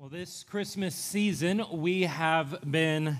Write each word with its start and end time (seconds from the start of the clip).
Well, 0.00 0.08
this 0.08 0.44
Christmas 0.44 0.94
season, 0.94 1.62
we 1.70 2.04
have 2.04 2.58
been 2.70 3.18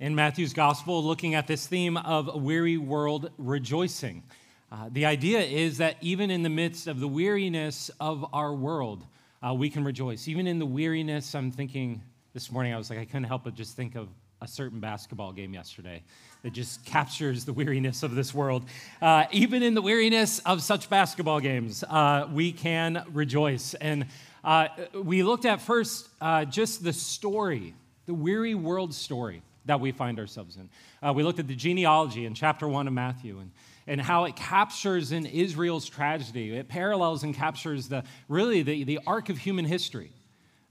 in 0.00 0.16
Matthew's 0.16 0.52
gospel 0.52 1.04
looking 1.04 1.36
at 1.36 1.46
this 1.46 1.68
theme 1.68 1.96
of 1.96 2.42
weary 2.42 2.78
world 2.78 3.30
rejoicing. 3.38 4.24
Uh, 4.72 4.88
the 4.90 5.06
idea 5.06 5.38
is 5.38 5.78
that 5.78 5.98
even 6.00 6.32
in 6.32 6.42
the 6.42 6.48
midst 6.48 6.88
of 6.88 6.98
the 6.98 7.06
weariness 7.06 7.92
of 8.00 8.26
our 8.32 8.52
world, 8.52 9.04
uh, 9.40 9.54
we 9.54 9.70
can 9.70 9.84
rejoice. 9.84 10.26
Even 10.26 10.48
in 10.48 10.58
the 10.58 10.66
weariness, 10.66 11.32
I'm 11.32 11.52
thinking 11.52 12.02
this 12.34 12.50
morning, 12.50 12.74
I 12.74 12.76
was 12.76 12.90
like, 12.90 12.98
I 12.98 13.04
couldn't 13.04 13.22
help 13.22 13.44
but 13.44 13.54
just 13.54 13.76
think 13.76 13.94
of 13.94 14.08
a 14.42 14.48
certain 14.48 14.80
basketball 14.80 15.30
game 15.30 15.54
yesterday 15.54 16.02
that 16.42 16.52
just 16.52 16.84
captures 16.84 17.44
the 17.44 17.52
weariness 17.52 18.02
of 18.02 18.16
this 18.16 18.34
world. 18.34 18.64
Uh, 19.00 19.26
even 19.30 19.62
in 19.62 19.74
the 19.74 19.82
weariness 19.82 20.40
of 20.40 20.60
such 20.60 20.90
basketball 20.90 21.38
games, 21.38 21.84
uh, 21.84 22.26
we 22.32 22.50
can 22.50 23.04
rejoice. 23.12 23.74
And 23.74 24.06
uh, 24.44 24.68
we 24.94 25.22
looked 25.22 25.44
at 25.44 25.60
first 25.60 26.08
uh, 26.20 26.44
just 26.44 26.82
the 26.82 26.92
story, 26.92 27.74
the 28.06 28.14
weary 28.14 28.54
world 28.54 28.94
story 28.94 29.42
that 29.66 29.80
we 29.80 29.92
find 29.92 30.18
ourselves 30.18 30.56
in. 30.56 30.68
Uh, 31.02 31.12
we 31.12 31.22
looked 31.22 31.38
at 31.38 31.46
the 31.46 31.54
genealogy 31.54 32.24
in 32.24 32.34
chapter 32.34 32.66
one 32.66 32.86
of 32.86 32.92
Matthew 32.92 33.38
and, 33.38 33.50
and 33.86 34.00
how 34.00 34.24
it 34.24 34.36
captures 34.36 35.12
in 35.12 35.26
Israel's 35.26 35.88
tragedy. 35.88 36.56
It 36.56 36.68
parallels 36.68 37.22
and 37.22 37.34
captures 37.34 37.88
the 37.88 38.04
really 38.28 38.62
the, 38.62 38.84
the 38.84 39.00
arc 39.06 39.28
of 39.28 39.38
human 39.38 39.64
history. 39.64 40.12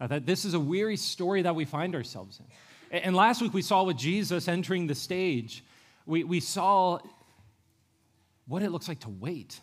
Uh, 0.02 0.08
that 0.08 0.26
this 0.26 0.46
is 0.46 0.54
a 0.54 0.60
weary 0.60 0.96
story 0.96 1.41
that 1.41 1.55
we 1.55 1.66
find 1.66 1.94
ourselves 1.94 2.40
in. 2.40 2.46
And, 2.91 3.05
and 3.05 3.16
last 3.16 3.41
week 3.41 3.54
we 3.54 3.62
saw 3.62 3.84
with 3.84 3.98
Jesus 3.98 4.48
entering 4.48 4.88
the 4.88 4.96
stage, 4.96 5.63
we, 6.05 6.24
we 6.24 6.40
saw 6.40 6.99
what 8.48 8.63
it 8.63 8.72
looks 8.72 8.88
like 8.88 9.02
to 9.02 9.10
wait. 9.10 9.60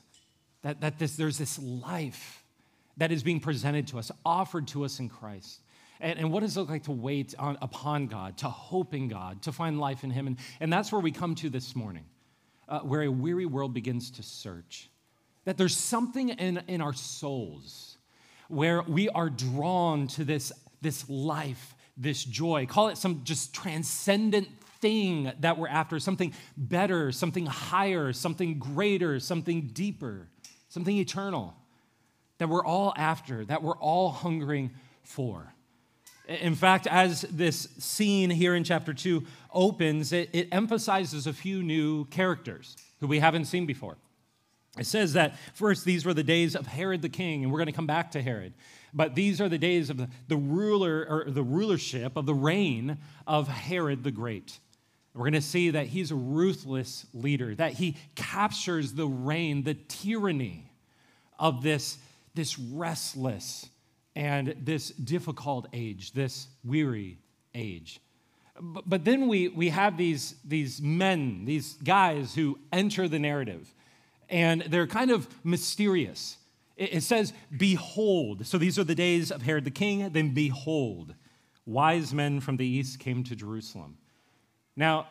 That, 0.63 0.81
that 0.81 0.99
this, 0.99 1.17
there's 1.17 1.39
this 1.39 1.59
life 1.59 2.43
that 2.97 3.13
is 3.13 3.23
being 3.23 3.41
presented 3.41 3.89
to 3.89 3.99
us, 3.99 4.11
offered 4.25 4.69
to 4.69 4.85
us 4.85 4.99
in 4.99 5.09
Christ. 5.09 5.61
And, 6.01 6.19
and 6.19 6.33
what 6.33 6.41
does 6.41 6.57
it 6.57 6.61
look 6.61 6.69
like 6.69 6.85
to 6.85 6.93
wait 6.93 7.35
on, 7.39 7.59
upon 7.61 8.07
God, 8.07 8.39
to 8.39 8.49
hope 8.49 8.95
in 8.95 9.09
God, 9.09 9.43
to 9.43 9.53
find 9.53 9.79
life 9.79 10.05
in 10.05 10.11
Him? 10.11 10.27
And, 10.27 10.39
and 10.61 10.73
that's 10.73 10.93
where 10.93 11.01
we 11.01 11.13
come 11.13 11.35
to 11.37 11.51
this 11.51 11.75
morning, 11.75 12.05
uh, 12.69 12.81
where 12.81 13.03
a 13.03 13.11
weary 13.11 13.47
world 13.47 13.75
begins 13.75 14.11
to 14.13 14.23
search. 14.23 14.91
That 15.45 15.57
there's 15.57 15.77
something 15.77 16.31
in, 16.31 16.63
in 16.69 16.81
our 16.81 16.93
souls 16.93 17.97
where 18.49 18.83
we 18.83 19.09
are 19.09 19.31
drawn 19.31 20.07
to 20.09 20.25
this, 20.25 20.53
this 20.81 21.09
life, 21.09 21.75
this 21.97 22.25
joy. 22.25 22.67
Call 22.67 22.89
it 22.89 22.99
some 22.99 23.23
just 23.25 23.55
transcendent 23.55 24.49
thing 24.81 25.33
that 25.41 25.57
we're 25.57 25.69
after, 25.69 25.99
something 25.99 26.33
better, 26.57 27.11
something 27.11 27.47
higher, 27.47 28.13
something 28.13 28.59
greater, 28.59 29.19
something 29.19 29.71
deeper, 29.73 30.29
something 30.69 30.97
eternal 30.97 31.57
that 32.39 32.49
we're 32.49 32.65
all 32.65 32.93
after, 32.97 33.45
that 33.45 33.63
we're 33.63 33.77
all 33.79 34.11
hungering 34.11 34.71
for. 35.03 35.53
In 36.29 36.55
fact, 36.55 36.87
as 36.89 37.23
this 37.23 37.69
scene 37.79 38.31
here 38.31 38.55
in 38.55 38.65
chapter 38.65 38.93
2 38.93 39.25
opens, 39.53 40.13
it, 40.13 40.31
it, 40.33 40.49
emphasizes 40.51 41.27
a 41.27 41.33
few 41.33 41.63
new 41.63 42.05
characters 42.07 42.77
who 42.99 43.07
we 43.07 43.21
haven't 43.21 43.45
seen 43.45 43.65
before. 43.65 43.97
It 44.77 44.87
says 44.87 45.13
that 45.13 45.37
first, 45.55 45.85
these 45.85 46.05
were 46.05 46.15
the 46.15 46.25
days 46.25 46.57
of 46.57 46.67
Herod 46.67 47.01
the 47.01 47.09
king, 47.09 47.45
and 47.45 47.53
we're 47.53 47.59
going 47.59 47.67
to 47.67 47.73
come 47.73 47.87
back 47.87 48.11
to 48.13 48.23
Herod. 48.23 48.55
But 48.93 49.15
these 49.15 49.41
are 49.41 49.49
the 49.49 49.59
days 49.59 49.89
of 49.89 49.99
the, 49.99 50.09
the 50.27 50.37
ruler 50.37 51.07
or 51.09 51.31
the 51.31 51.43
rulership 51.43 52.17
of 52.17 52.27
the 52.27 52.35
reign 52.35 52.99
of 53.27 53.47
Herod 53.47 54.03
the 54.03 54.11
Great. 54.11 54.59
We're 55.15 55.23
going 55.23 55.33
to 55.33 55.41
see 55.41 55.71
that 55.71 55.87
he's 55.87 56.11
a 56.11 56.17
ruthless 56.17 57.07
leader, 57.15 57.55
that 57.55 57.73
he 57.73 57.97
captures 58.17 58.93
the 58.93 59.07
reign, 59.07 59.63
the 59.63 59.75
tyranny 59.75 60.71
of 61.39 61.63
this 61.63 61.97
this 62.37 62.59
restless 62.59 63.69
and 64.15 64.55
this 64.63 64.91
difficult 64.91 65.67
age, 65.73 66.13
this 66.13 66.47
weary 66.65 67.19
age. 67.55 68.01
But, 68.61 68.89
but 68.89 69.05
then 69.05 69.29
we, 69.29 69.49
we 69.49 69.71
have 69.71 69.97
these, 69.97 70.37
these 70.45 70.81
men, 70.81 71.45
these 71.45 71.75
guys 71.75 72.35
who 72.35 72.59
enter 72.73 73.09
the 73.09 73.19
narrative, 73.19 73.75
and 74.29 74.63
they're 74.63 74.87
kind 74.87 75.11
of 75.11 75.29
mysterious. 75.45 76.39
It, 76.77 76.95
it 76.95 77.03
says, 77.03 77.33
Behold. 77.57 78.47
So 78.47 78.59
these 78.59 78.79
are 78.79 78.85
the 78.85 78.95
days 78.95 79.31
of 79.31 79.43
Herod 79.43 79.65
the 79.65 79.71
king. 79.71 80.09
Then, 80.11 80.33
behold, 80.33 81.15
wise 81.65 82.15
men 82.15 82.41
from 82.41 82.57
the 82.57 82.67
east 82.67 82.99
came 82.99 83.25
to 83.25 83.37
Jerusalem. 83.37 83.99
Now, 84.77 85.09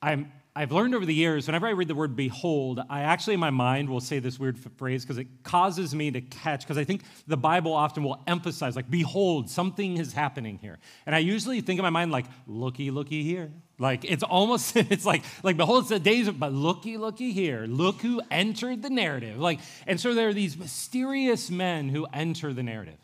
I'm 0.00 0.32
I've 0.58 0.72
learned 0.72 0.96
over 0.96 1.06
the 1.06 1.14
years, 1.14 1.46
whenever 1.46 1.68
I 1.68 1.70
read 1.70 1.86
the 1.86 1.94
word 1.94 2.16
behold, 2.16 2.80
I 2.90 3.02
actually 3.02 3.34
in 3.34 3.40
my 3.40 3.50
mind 3.50 3.88
will 3.88 4.00
say 4.00 4.18
this 4.18 4.40
weird 4.40 4.58
phrase 4.58 5.04
because 5.04 5.16
it 5.16 5.28
causes 5.44 5.94
me 5.94 6.10
to 6.10 6.20
catch, 6.20 6.62
because 6.62 6.76
I 6.76 6.82
think 6.82 7.02
the 7.28 7.36
Bible 7.36 7.72
often 7.72 8.02
will 8.02 8.20
emphasize, 8.26 8.74
like, 8.74 8.90
behold, 8.90 9.48
something 9.48 9.98
is 9.98 10.12
happening 10.12 10.58
here. 10.60 10.80
And 11.06 11.14
I 11.14 11.20
usually 11.20 11.60
think 11.60 11.78
in 11.78 11.84
my 11.84 11.90
mind, 11.90 12.10
like, 12.10 12.24
looky, 12.48 12.90
looky 12.90 13.22
here. 13.22 13.52
Like, 13.78 14.04
it's 14.04 14.24
almost, 14.24 14.76
it's 14.76 15.06
like, 15.06 15.22
like, 15.44 15.56
behold, 15.56 15.82
it's 15.82 15.90
the 15.90 16.00
days 16.00 16.26
of, 16.26 16.40
but 16.40 16.52
looky, 16.52 16.96
looky 16.96 17.30
here. 17.30 17.64
Look 17.68 18.00
who 18.00 18.20
entered 18.28 18.82
the 18.82 18.90
narrative. 18.90 19.38
Like, 19.38 19.60
and 19.86 20.00
so 20.00 20.12
there 20.12 20.28
are 20.28 20.34
these 20.34 20.58
mysterious 20.58 21.52
men 21.52 21.88
who 21.88 22.04
enter 22.12 22.52
the 22.52 22.64
narrative. 22.64 22.98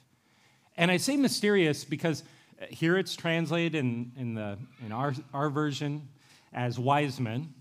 And 0.76 0.90
I 0.90 0.96
say 0.96 1.16
mysterious 1.16 1.84
because 1.84 2.24
uh, 2.60 2.66
here 2.68 2.98
it's 2.98 3.14
translated 3.14 3.76
in, 3.76 4.10
in, 4.16 4.34
the, 4.34 4.58
in 4.84 4.90
our, 4.90 5.14
our 5.32 5.50
version 5.50 6.08
as 6.54 6.78
wise 6.78 7.20
men. 7.20 7.52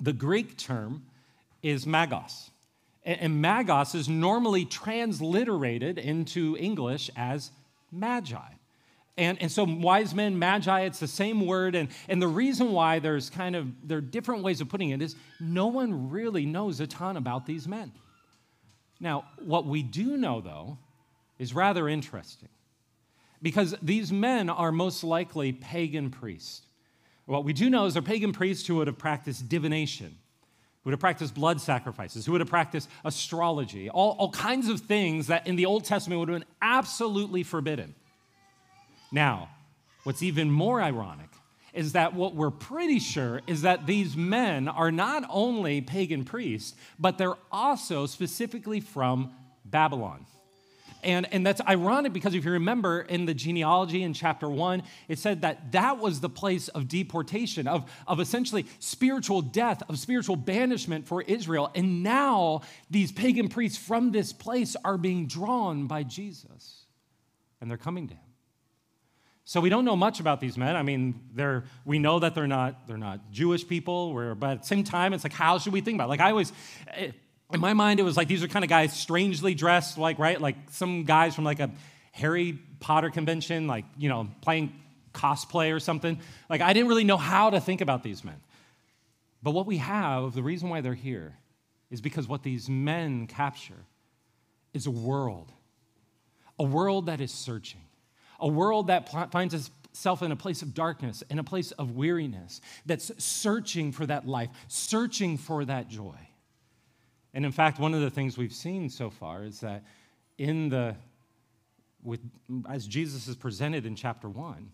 The 0.00 0.12
Greek 0.12 0.56
term 0.56 1.04
is 1.62 1.84
magos. 1.84 2.50
And 3.04 3.42
magos 3.42 3.94
is 3.94 4.08
normally 4.08 4.64
transliterated 4.64 5.98
into 5.98 6.56
English 6.58 7.10
as 7.16 7.50
magi. 7.90 8.38
And, 9.16 9.40
and 9.42 9.50
so 9.50 9.64
wise 9.64 10.14
men, 10.14 10.38
magi, 10.38 10.82
it's 10.82 11.00
the 11.00 11.08
same 11.08 11.46
word. 11.46 11.74
And, 11.74 11.88
and 12.08 12.22
the 12.22 12.28
reason 12.28 12.72
why 12.72 12.98
there's 12.98 13.28
kind 13.28 13.56
of, 13.56 13.66
there 13.86 13.98
are 13.98 14.02
different 14.02 14.42
ways 14.42 14.60
of 14.60 14.68
putting 14.68 14.90
it 14.90 15.02
is 15.02 15.16
no 15.38 15.66
one 15.66 16.10
really 16.10 16.46
knows 16.46 16.80
a 16.80 16.86
ton 16.86 17.16
about 17.16 17.46
these 17.46 17.66
men. 17.66 17.92
Now, 19.00 19.24
what 19.38 19.66
we 19.66 19.82
do 19.82 20.16
know, 20.16 20.40
though, 20.40 20.78
is 21.38 21.54
rather 21.54 21.88
interesting 21.88 22.50
because 23.42 23.74
these 23.82 24.12
men 24.12 24.50
are 24.50 24.70
most 24.70 25.02
likely 25.02 25.52
pagan 25.52 26.10
priests. 26.10 26.62
What 27.30 27.44
we 27.44 27.52
do 27.52 27.70
know 27.70 27.84
is 27.86 27.94
they're 27.94 28.02
pagan 28.02 28.32
priests 28.32 28.66
who 28.66 28.74
would 28.76 28.88
have 28.88 28.98
practiced 28.98 29.48
divination, 29.48 30.08
who 30.08 30.90
would 30.90 30.94
have 30.94 31.00
practiced 31.00 31.32
blood 31.32 31.60
sacrifices, 31.60 32.26
who 32.26 32.32
would 32.32 32.40
have 32.40 32.50
practiced 32.50 32.88
astrology, 33.04 33.88
all, 33.88 34.16
all 34.18 34.32
kinds 34.32 34.68
of 34.68 34.80
things 34.80 35.28
that 35.28 35.46
in 35.46 35.54
the 35.54 35.64
Old 35.64 35.84
Testament 35.84 36.18
would 36.18 36.28
have 36.28 36.40
been 36.40 36.48
absolutely 36.60 37.44
forbidden. 37.44 37.94
Now, 39.12 39.48
what's 40.02 40.24
even 40.24 40.50
more 40.50 40.82
ironic 40.82 41.28
is 41.72 41.92
that 41.92 42.14
what 42.14 42.34
we're 42.34 42.50
pretty 42.50 42.98
sure 42.98 43.42
is 43.46 43.62
that 43.62 43.86
these 43.86 44.16
men 44.16 44.66
are 44.66 44.90
not 44.90 45.22
only 45.30 45.82
pagan 45.82 46.24
priests, 46.24 46.76
but 46.98 47.16
they're 47.16 47.38
also 47.52 48.06
specifically 48.06 48.80
from 48.80 49.32
Babylon. 49.64 50.26
And, 51.02 51.32
and 51.32 51.46
that's 51.46 51.60
ironic 51.62 52.12
because 52.12 52.34
if 52.34 52.44
you 52.44 52.52
remember 52.52 53.00
in 53.00 53.26
the 53.26 53.34
genealogy 53.34 54.02
in 54.02 54.12
chapter 54.14 54.48
one, 54.48 54.82
it 55.08 55.18
said 55.18 55.42
that 55.42 55.72
that 55.72 55.98
was 55.98 56.20
the 56.20 56.28
place 56.28 56.68
of 56.68 56.88
deportation, 56.88 57.66
of, 57.66 57.90
of 58.06 58.20
essentially 58.20 58.66
spiritual 58.78 59.42
death, 59.42 59.82
of 59.88 59.98
spiritual 59.98 60.36
banishment 60.36 61.06
for 61.06 61.22
Israel. 61.22 61.70
And 61.74 62.02
now 62.02 62.62
these 62.90 63.12
pagan 63.12 63.48
priests 63.48 63.78
from 63.78 64.12
this 64.12 64.32
place 64.32 64.76
are 64.84 64.98
being 64.98 65.26
drawn 65.26 65.86
by 65.86 66.02
Jesus, 66.02 66.84
and 67.60 67.70
they're 67.70 67.78
coming 67.78 68.08
to 68.08 68.14
him. 68.14 68.20
So 69.44 69.60
we 69.60 69.68
don't 69.68 69.84
know 69.84 69.96
much 69.96 70.20
about 70.20 70.40
these 70.40 70.56
men. 70.56 70.76
I 70.76 70.82
mean, 70.82 71.22
they're, 71.34 71.64
we 71.84 71.98
know 71.98 72.20
that 72.20 72.36
they're 72.36 72.46
not, 72.46 72.86
they're 72.86 72.96
not 72.96 73.32
Jewish 73.32 73.66
people, 73.66 74.34
but 74.36 74.50
at 74.50 74.60
the 74.62 74.66
same 74.66 74.84
time, 74.84 75.12
it's 75.12 75.24
like, 75.24 75.32
how 75.32 75.58
should 75.58 75.72
we 75.72 75.80
think 75.80 75.96
about 75.96 76.04
it? 76.04 76.10
Like 76.10 76.20
I 76.20 76.30
always, 76.30 76.52
eh, 76.88 77.10
in 77.52 77.60
my 77.60 77.74
mind, 77.74 78.00
it 78.00 78.04
was 78.04 78.16
like 78.16 78.28
these 78.28 78.42
are 78.42 78.48
kind 78.48 78.64
of 78.64 78.68
guys 78.68 78.92
strangely 78.92 79.54
dressed, 79.54 79.98
like, 79.98 80.18
right? 80.18 80.40
Like 80.40 80.56
some 80.70 81.04
guys 81.04 81.34
from 81.34 81.44
like 81.44 81.60
a 81.60 81.70
Harry 82.12 82.58
Potter 82.80 83.10
convention, 83.10 83.66
like, 83.66 83.84
you 83.98 84.08
know, 84.08 84.28
playing 84.40 84.72
cosplay 85.12 85.74
or 85.74 85.80
something. 85.80 86.20
Like, 86.48 86.60
I 86.60 86.72
didn't 86.72 86.88
really 86.88 87.04
know 87.04 87.16
how 87.16 87.50
to 87.50 87.60
think 87.60 87.80
about 87.80 88.02
these 88.02 88.24
men. 88.24 88.40
But 89.42 89.52
what 89.52 89.66
we 89.66 89.78
have, 89.78 90.34
the 90.34 90.42
reason 90.42 90.68
why 90.68 90.80
they're 90.80 90.94
here, 90.94 91.36
is 91.90 92.00
because 92.00 92.28
what 92.28 92.42
these 92.42 92.68
men 92.68 93.26
capture 93.26 93.84
is 94.72 94.86
a 94.86 94.90
world, 94.90 95.52
a 96.58 96.64
world 96.64 97.06
that 97.06 97.20
is 97.20 97.32
searching, 97.32 97.80
a 98.38 98.48
world 98.48 98.86
that 98.86 99.10
finds 99.32 99.54
itself 99.54 100.22
in 100.22 100.30
a 100.30 100.36
place 100.36 100.62
of 100.62 100.74
darkness, 100.74 101.22
in 101.30 101.38
a 101.38 101.44
place 101.44 101.72
of 101.72 101.96
weariness, 101.96 102.60
that's 102.86 103.10
searching 103.22 103.92
for 103.92 104.06
that 104.06 104.26
life, 104.26 104.50
searching 104.68 105.36
for 105.36 105.64
that 105.64 105.88
joy. 105.88 106.16
And 107.32 107.44
in 107.44 107.52
fact, 107.52 107.78
one 107.78 107.94
of 107.94 108.00
the 108.00 108.10
things 108.10 108.36
we've 108.36 108.52
seen 108.52 108.88
so 108.88 109.10
far 109.10 109.44
is 109.44 109.60
that 109.60 109.84
in 110.38 110.68
the 110.68 110.96
with 112.02 112.20
as 112.68 112.86
Jesus 112.86 113.28
is 113.28 113.36
presented 113.36 113.84
in 113.84 113.94
chapter 113.94 114.28
1 114.28 114.70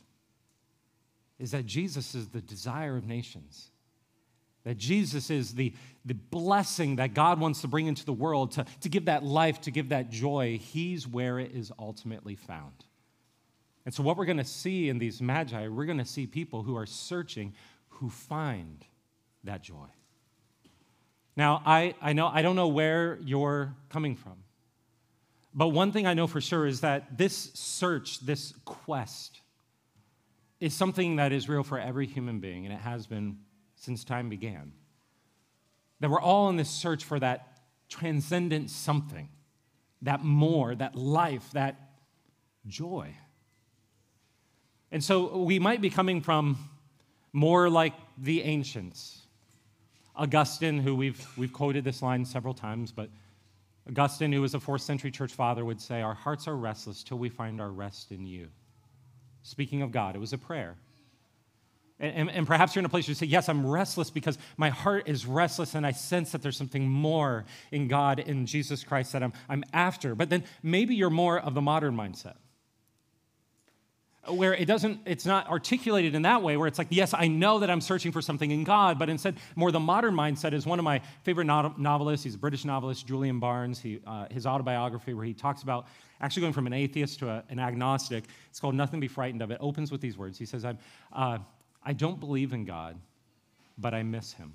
is 1.38 1.50
that 1.50 1.66
Jesus 1.66 2.14
is 2.14 2.28
the 2.28 2.40
desire 2.40 2.96
of 2.96 3.06
nations. 3.06 3.70
That 4.64 4.78
Jesus 4.78 5.30
is 5.30 5.54
the, 5.54 5.72
the 6.04 6.14
blessing 6.14 6.96
that 6.96 7.14
God 7.14 7.38
wants 7.38 7.60
to 7.60 7.68
bring 7.68 7.86
into 7.86 8.04
the 8.04 8.12
world 8.12 8.52
to, 8.52 8.64
to 8.80 8.88
give 8.88 9.04
that 9.04 9.22
life, 9.22 9.60
to 9.62 9.70
give 9.70 9.90
that 9.90 10.10
joy. 10.10 10.58
He's 10.60 11.06
where 11.06 11.38
it 11.38 11.52
is 11.52 11.70
ultimately 11.78 12.34
found. 12.34 12.84
And 13.84 13.94
so, 13.94 14.02
what 14.02 14.16
we're 14.16 14.24
going 14.24 14.38
to 14.38 14.44
see 14.44 14.88
in 14.88 14.98
these 14.98 15.22
magi, 15.22 15.68
we're 15.68 15.84
going 15.84 15.98
to 15.98 16.04
see 16.04 16.26
people 16.26 16.64
who 16.64 16.76
are 16.76 16.86
searching, 16.86 17.54
who 17.88 18.10
find 18.10 18.84
that 19.44 19.62
joy. 19.62 19.86
Now, 21.36 21.62
I, 21.66 21.94
I, 22.00 22.14
know, 22.14 22.28
I 22.28 22.42
don't 22.42 22.56
know 22.56 22.68
where 22.68 23.18
you're 23.22 23.74
coming 23.90 24.16
from, 24.16 24.36
but 25.54 25.68
one 25.68 25.92
thing 25.92 26.06
I 26.06 26.14
know 26.14 26.26
for 26.26 26.40
sure 26.40 26.66
is 26.66 26.80
that 26.80 27.18
this 27.18 27.50
search, 27.54 28.20
this 28.20 28.54
quest, 28.64 29.40
is 30.60 30.72
something 30.72 31.16
that 31.16 31.32
is 31.32 31.48
real 31.48 31.62
for 31.62 31.78
every 31.78 32.06
human 32.06 32.40
being, 32.40 32.64
and 32.64 32.74
it 32.74 32.80
has 32.80 33.06
been 33.06 33.38
since 33.76 34.04
time 34.04 34.30
began. 34.30 34.72
That 36.00 36.10
we're 36.10 36.20
all 36.20 36.48
in 36.48 36.56
this 36.56 36.70
search 36.70 37.04
for 37.04 37.18
that 37.20 37.58
transcendent 37.88 38.70
something, 38.70 39.28
that 40.02 40.24
more, 40.24 40.74
that 40.74 40.96
life, 40.96 41.50
that 41.52 41.76
joy. 42.66 43.14
And 44.90 45.04
so 45.04 45.38
we 45.38 45.58
might 45.58 45.80
be 45.80 45.90
coming 45.90 46.22
from 46.22 46.56
more 47.32 47.68
like 47.68 47.92
the 48.16 48.42
ancients. 48.42 49.25
Augustine, 50.16 50.78
who 50.78 50.96
we've, 50.96 51.26
we've 51.36 51.52
quoted 51.52 51.84
this 51.84 52.02
line 52.02 52.24
several 52.24 52.54
times, 52.54 52.92
but 52.92 53.10
Augustine, 53.88 54.32
who 54.32 54.40
was 54.40 54.54
a 54.54 54.60
fourth 54.60 54.82
century 54.82 55.10
church 55.10 55.32
father, 55.32 55.64
would 55.64 55.80
say, 55.80 56.02
Our 56.02 56.14
hearts 56.14 56.48
are 56.48 56.56
restless 56.56 57.02
till 57.02 57.18
we 57.18 57.28
find 57.28 57.60
our 57.60 57.70
rest 57.70 58.10
in 58.10 58.26
you. 58.26 58.48
Speaking 59.42 59.82
of 59.82 59.92
God, 59.92 60.16
it 60.16 60.18
was 60.18 60.32
a 60.32 60.38
prayer. 60.38 60.76
And, 62.00 62.14
and, 62.14 62.30
and, 62.30 62.46
perhaps 62.46 62.74
you're 62.74 62.80
in 62.80 62.86
a 62.86 62.90
place 62.90 63.06
where 63.06 63.12
you 63.12 63.14
say, 63.14 63.26
Yes, 63.26 63.48
I'm 63.48 63.66
restless 63.66 64.10
because 64.10 64.38
my 64.56 64.70
heart 64.70 65.08
is 65.08 65.24
restless 65.26 65.74
and 65.74 65.86
I 65.86 65.92
sense 65.92 66.32
that 66.32 66.42
there's 66.42 66.56
something 66.56 66.88
more 66.88 67.44
in 67.70 67.86
God, 67.86 68.18
in 68.18 68.46
Jesus 68.46 68.82
Christ 68.82 69.12
that 69.12 69.22
I'm, 69.22 69.32
I'm 69.48 69.64
after. 69.72 70.14
But 70.14 70.30
then 70.30 70.44
maybe 70.62 70.94
you're 70.94 71.10
more 71.10 71.38
of 71.38 71.54
the 71.54 71.62
modern 71.62 71.96
mindset 71.96 72.36
where 74.28 74.54
it 74.54 74.66
doesn't 74.66 75.00
it's 75.04 75.26
not 75.26 75.48
articulated 75.48 76.14
in 76.14 76.22
that 76.22 76.42
way 76.42 76.56
where 76.56 76.66
it's 76.68 76.78
like 76.78 76.88
yes 76.90 77.14
i 77.14 77.26
know 77.26 77.58
that 77.58 77.70
i'm 77.70 77.80
searching 77.80 78.12
for 78.12 78.20
something 78.20 78.50
in 78.50 78.64
god 78.64 78.98
but 78.98 79.08
instead 79.08 79.36
more 79.54 79.70
the 79.70 79.80
modern 79.80 80.14
mindset 80.14 80.52
is 80.52 80.66
one 80.66 80.78
of 80.78 80.84
my 80.84 81.00
favorite 81.22 81.44
novelists. 81.44 82.24
He's 82.24 82.34
a 82.34 82.38
british 82.38 82.64
novelist 82.64 83.06
julian 83.06 83.38
barnes. 83.38 83.80
He, 83.80 84.00
uh, 84.06 84.26
his 84.30 84.46
autobiography 84.46 85.14
where 85.14 85.24
he 85.24 85.34
talks 85.34 85.62
about 85.62 85.86
actually 86.20 86.42
going 86.42 86.52
from 86.52 86.66
an 86.66 86.72
atheist 86.72 87.18
to 87.20 87.28
a, 87.28 87.44
an 87.48 87.58
agnostic 87.58 88.24
it's 88.50 88.60
called 88.60 88.74
nothing 88.74 89.00
to 89.00 89.04
be 89.04 89.08
frightened 89.08 89.42
of. 89.42 89.50
It 89.50 89.58
opens 89.60 89.92
with 89.92 90.00
these 90.00 90.16
words. 90.16 90.38
He 90.38 90.46
says 90.46 90.64
I'm, 90.64 90.78
uh, 91.12 91.38
i 91.84 91.92
don't 91.92 92.18
believe 92.18 92.52
in 92.52 92.64
god 92.64 92.98
but 93.78 93.94
i 93.94 94.02
miss 94.02 94.32
him 94.32 94.52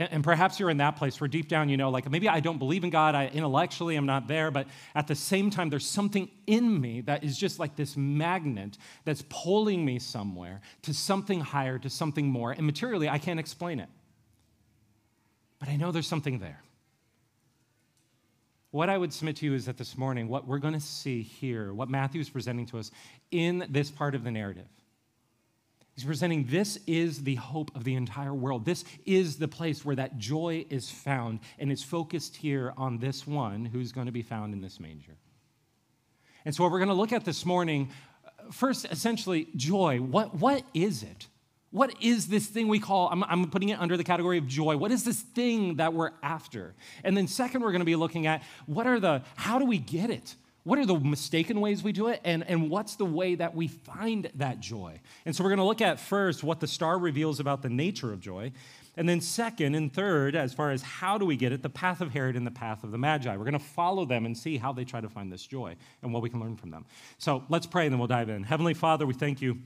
and, 0.00 0.24
perhaps 0.24 0.58
you're 0.58 0.70
in 0.70 0.78
that 0.78 0.96
place 0.96 1.20
where 1.20 1.28
deep 1.28 1.48
down 1.48 1.68
you 1.68 1.76
know, 1.76 1.90
like 1.90 2.10
maybe 2.10 2.28
I 2.28 2.40
don't 2.40 2.58
believe 2.58 2.84
in 2.84 2.90
God, 2.90 3.14
I 3.14 3.26
intellectually 3.26 3.96
I'm 3.96 4.06
not 4.06 4.26
there, 4.26 4.50
but 4.50 4.66
at 4.94 5.06
the 5.06 5.14
same 5.14 5.50
time, 5.50 5.68
there's 5.68 5.86
something 5.86 6.30
in 6.46 6.80
me 6.80 7.02
that 7.02 7.22
is 7.22 7.36
just 7.36 7.58
like 7.58 7.76
this 7.76 7.96
magnet 7.96 8.78
that's 9.04 9.22
pulling 9.28 9.84
me 9.84 9.98
somewhere 9.98 10.62
to 10.82 10.94
something 10.94 11.40
higher, 11.40 11.78
to 11.78 11.90
something 11.90 12.26
more. 12.26 12.52
And 12.52 12.64
materially, 12.64 13.08
I 13.08 13.18
can't 13.18 13.38
explain 13.38 13.78
it. 13.78 13.88
But 15.58 15.68
I 15.68 15.76
know 15.76 15.92
there's 15.92 16.08
something 16.08 16.38
there. 16.38 16.62
What 18.70 18.88
I 18.88 18.96
would 18.96 19.12
submit 19.12 19.36
to 19.36 19.46
you 19.46 19.54
is 19.54 19.66
that 19.66 19.76
this 19.76 19.98
morning, 19.98 20.28
what 20.28 20.46
we're 20.46 20.58
going 20.58 20.74
to 20.74 20.80
see 20.80 21.22
here, 21.22 21.74
what 21.74 21.90
Matthew 21.90 22.20
is 22.20 22.30
presenting 22.30 22.66
to 22.66 22.78
us 22.78 22.90
in 23.30 23.66
this 23.68 23.90
part 23.90 24.14
of 24.14 24.24
the 24.24 24.30
narrative, 24.30 24.68
He's 25.94 26.04
presenting 26.04 26.46
this 26.46 26.78
is 26.86 27.24
the 27.24 27.34
hope 27.34 27.74
of 27.74 27.84
the 27.84 27.94
entire 27.94 28.32
world. 28.32 28.64
This 28.64 28.84
is 29.04 29.36
the 29.36 29.48
place 29.48 29.84
where 29.84 29.96
that 29.96 30.18
joy 30.18 30.64
is 30.70 30.90
found, 30.90 31.40
and 31.58 31.70
it's 31.70 31.82
focused 31.82 32.36
here 32.36 32.72
on 32.76 32.98
this 32.98 33.26
one 33.26 33.64
who's 33.64 33.92
going 33.92 34.06
to 34.06 34.12
be 34.12 34.22
found 34.22 34.54
in 34.54 34.60
this 34.60 34.80
manger. 34.80 35.16
And 36.44 36.54
so, 36.54 36.62
what 36.62 36.72
we're 36.72 36.78
going 36.78 36.88
to 36.88 36.94
look 36.94 37.12
at 37.12 37.24
this 37.24 37.44
morning 37.44 37.90
uh, 38.24 38.50
first, 38.50 38.86
essentially, 38.90 39.48
joy. 39.56 39.98
What, 39.98 40.34
what 40.36 40.62
is 40.72 41.02
it? 41.02 41.26
What 41.70 41.94
is 42.00 42.26
this 42.28 42.46
thing 42.46 42.66
we 42.66 42.80
call, 42.80 43.08
I'm, 43.12 43.22
I'm, 43.24 43.48
putting 43.48 43.68
it 43.68 43.78
under 43.78 43.96
the 43.96 44.02
category 44.02 44.38
of 44.38 44.46
joy. 44.46 44.76
What 44.76 44.90
is 44.90 45.04
this 45.04 45.20
thing 45.20 45.76
that 45.76 45.92
we're 45.92 46.10
after? 46.22 46.74
And 47.04 47.16
then, 47.16 47.28
second, 47.28 47.60
we're 47.60 47.70
going 47.70 47.80
to 47.80 47.86
be 47.86 47.96
looking 47.96 48.26
at 48.26 48.42
what 48.66 48.86
are 48.86 48.98
the, 48.98 49.22
how 49.36 49.58
do 49.58 49.64
we 49.66 49.78
get 49.78 50.10
it? 50.10 50.34
What 50.62 50.78
are 50.78 50.84
the 50.84 50.98
mistaken 50.98 51.60
ways 51.60 51.82
we 51.82 51.92
do 51.92 52.08
it? 52.08 52.20
And, 52.24 52.46
and 52.46 52.68
what's 52.68 52.96
the 52.96 53.04
way 53.04 53.34
that 53.34 53.54
we 53.54 53.68
find 53.68 54.30
that 54.34 54.60
joy? 54.60 55.00
And 55.24 55.34
so 55.34 55.42
we're 55.42 55.50
going 55.50 55.58
to 55.58 55.64
look 55.64 55.80
at 55.80 55.98
first 55.98 56.44
what 56.44 56.60
the 56.60 56.66
star 56.66 56.98
reveals 56.98 57.40
about 57.40 57.62
the 57.62 57.70
nature 57.70 58.12
of 58.12 58.20
joy. 58.20 58.52
And 58.96 59.08
then, 59.08 59.20
second 59.20 59.74
and 59.74 59.92
third, 59.92 60.36
as 60.36 60.52
far 60.52 60.70
as 60.72 60.82
how 60.82 61.16
do 61.16 61.24
we 61.24 61.36
get 61.36 61.52
it, 61.52 61.62
the 61.62 61.70
path 61.70 62.02
of 62.02 62.12
Herod 62.12 62.36
and 62.36 62.46
the 62.46 62.50
path 62.50 62.84
of 62.84 62.90
the 62.90 62.98
Magi. 62.98 63.34
We're 63.34 63.44
going 63.44 63.52
to 63.52 63.58
follow 63.58 64.04
them 64.04 64.26
and 64.26 64.36
see 64.36 64.58
how 64.58 64.72
they 64.72 64.84
try 64.84 65.00
to 65.00 65.08
find 65.08 65.32
this 65.32 65.46
joy 65.46 65.76
and 66.02 66.12
what 66.12 66.22
we 66.22 66.28
can 66.28 66.40
learn 66.40 66.56
from 66.56 66.70
them. 66.70 66.84
So 67.16 67.44
let's 67.48 67.66
pray 67.66 67.86
and 67.86 67.92
then 67.92 67.98
we'll 67.98 68.08
dive 68.08 68.28
in. 68.28 68.42
Heavenly 68.42 68.74
Father, 68.74 69.06
we 69.06 69.14
thank 69.14 69.40
you. 69.40 69.58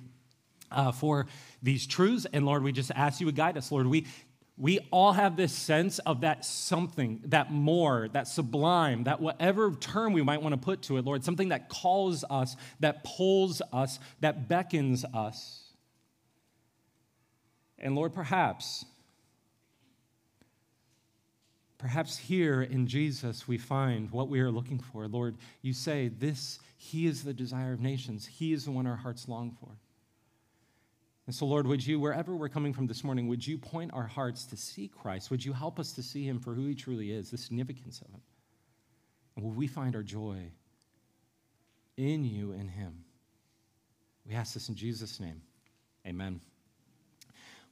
Uh, 0.70 0.90
for 0.90 1.26
these 1.62 1.86
truths. 1.86 2.26
And 2.32 2.44
Lord, 2.44 2.64
we 2.64 2.72
just 2.72 2.90
ask 2.96 3.20
you 3.20 3.26
to 3.26 3.32
guide 3.32 3.56
us. 3.56 3.70
Lord, 3.70 3.86
we 3.86 4.06
we 4.56 4.78
all 4.92 5.12
have 5.12 5.36
this 5.36 5.52
sense 5.52 5.98
of 6.00 6.20
that 6.20 6.44
something, 6.44 7.20
that 7.24 7.50
more, 7.50 8.08
that 8.12 8.28
sublime, 8.28 9.04
that 9.04 9.20
whatever 9.20 9.72
term 9.72 10.12
we 10.12 10.22
might 10.22 10.42
want 10.42 10.52
to 10.52 10.60
put 10.60 10.82
to 10.82 10.96
it, 10.96 11.04
Lord, 11.04 11.24
something 11.24 11.48
that 11.48 11.68
calls 11.68 12.24
us, 12.30 12.56
that 12.78 13.02
pulls 13.02 13.60
us, 13.72 13.98
that 14.20 14.48
beckons 14.48 15.04
us. 15.12 15.64
And 17.80 17.96
Lord, 17.96 18.14
perhaps, 18.14 18.84
perhaps 21.76 22.16
here 22.16 22.62
in 22.62 22.86
Jesus 22.86 23.48
we 23.48 23.58
find 23.58 24.12
what 24.12 24.28
we 24.28 24.38
are 24.38 24.52
looking 24.52 24.78
for. 24.78 25.08
Lord, 25.08 25.36
you 25.62 25.72
say, 25.72 26.06
This, 26.06 26.60
He 26.76 27.06
is 27.06 27.24
the 27.24 27.34
desire 27.34 27.72
of 27.72 27.80
nations, 27.80 28.24
He 28.24 28.52
is 28.52 28.66
the 28.66 28.70
one 28.70 28.86
our 28.86 28.96
hearts 28.96 29.28
long 29.28 29.56
for. 29.60 29.70
And 31.26 31.34
so, 31.34 31.46
Lord, 31.46 31.66
would 31.66 31.84
you, 31.86 31.98
wherever 31.98 32.36
we're 32.36 32.50
coming 32.50 32.74
from 32.74 32.86
this 32.86 33.02
morning, 33.02 33.28
would 33.28 33.46
you 33.46 33.56
point 33.56 33.92
our 33.94 34.06
hearts 34.06 34.44
to 34.46 34.56
see 34.56 34.88
Christ? 34.88 35.30
Would 35.30 35.44
you 35.44 35.54
help 35.54 35.78
us 35.78 35.92
to 35.92 36.02
see 36.02 36.26
him 36.26 36.38
for 36.38 36.52
who 36.52 36.66
he 36.66 36.74
truly 36.74 37.12
is, 37.12 37.30
the 37.30 37.38
significance 37.38 38.00
of 38.02 38.08
him? 38.08 38.20
And 39.36 39.44
will 39.44 39.52
we 39.52 39.66
find 39.66 39.96
our 39.96 40.02
joy 40.02 40.38
in 41.96 42.24
you 42.24 42.52
and 42.52 42.70
him? 42.70 43.04
We 44.26 44.34
ask 44.34 44.54
this 44.54 44.68
in 44.68 44.74
Jesus' 44.74 45.18
name. 45.18 45.40
Amen. 46.06 46.40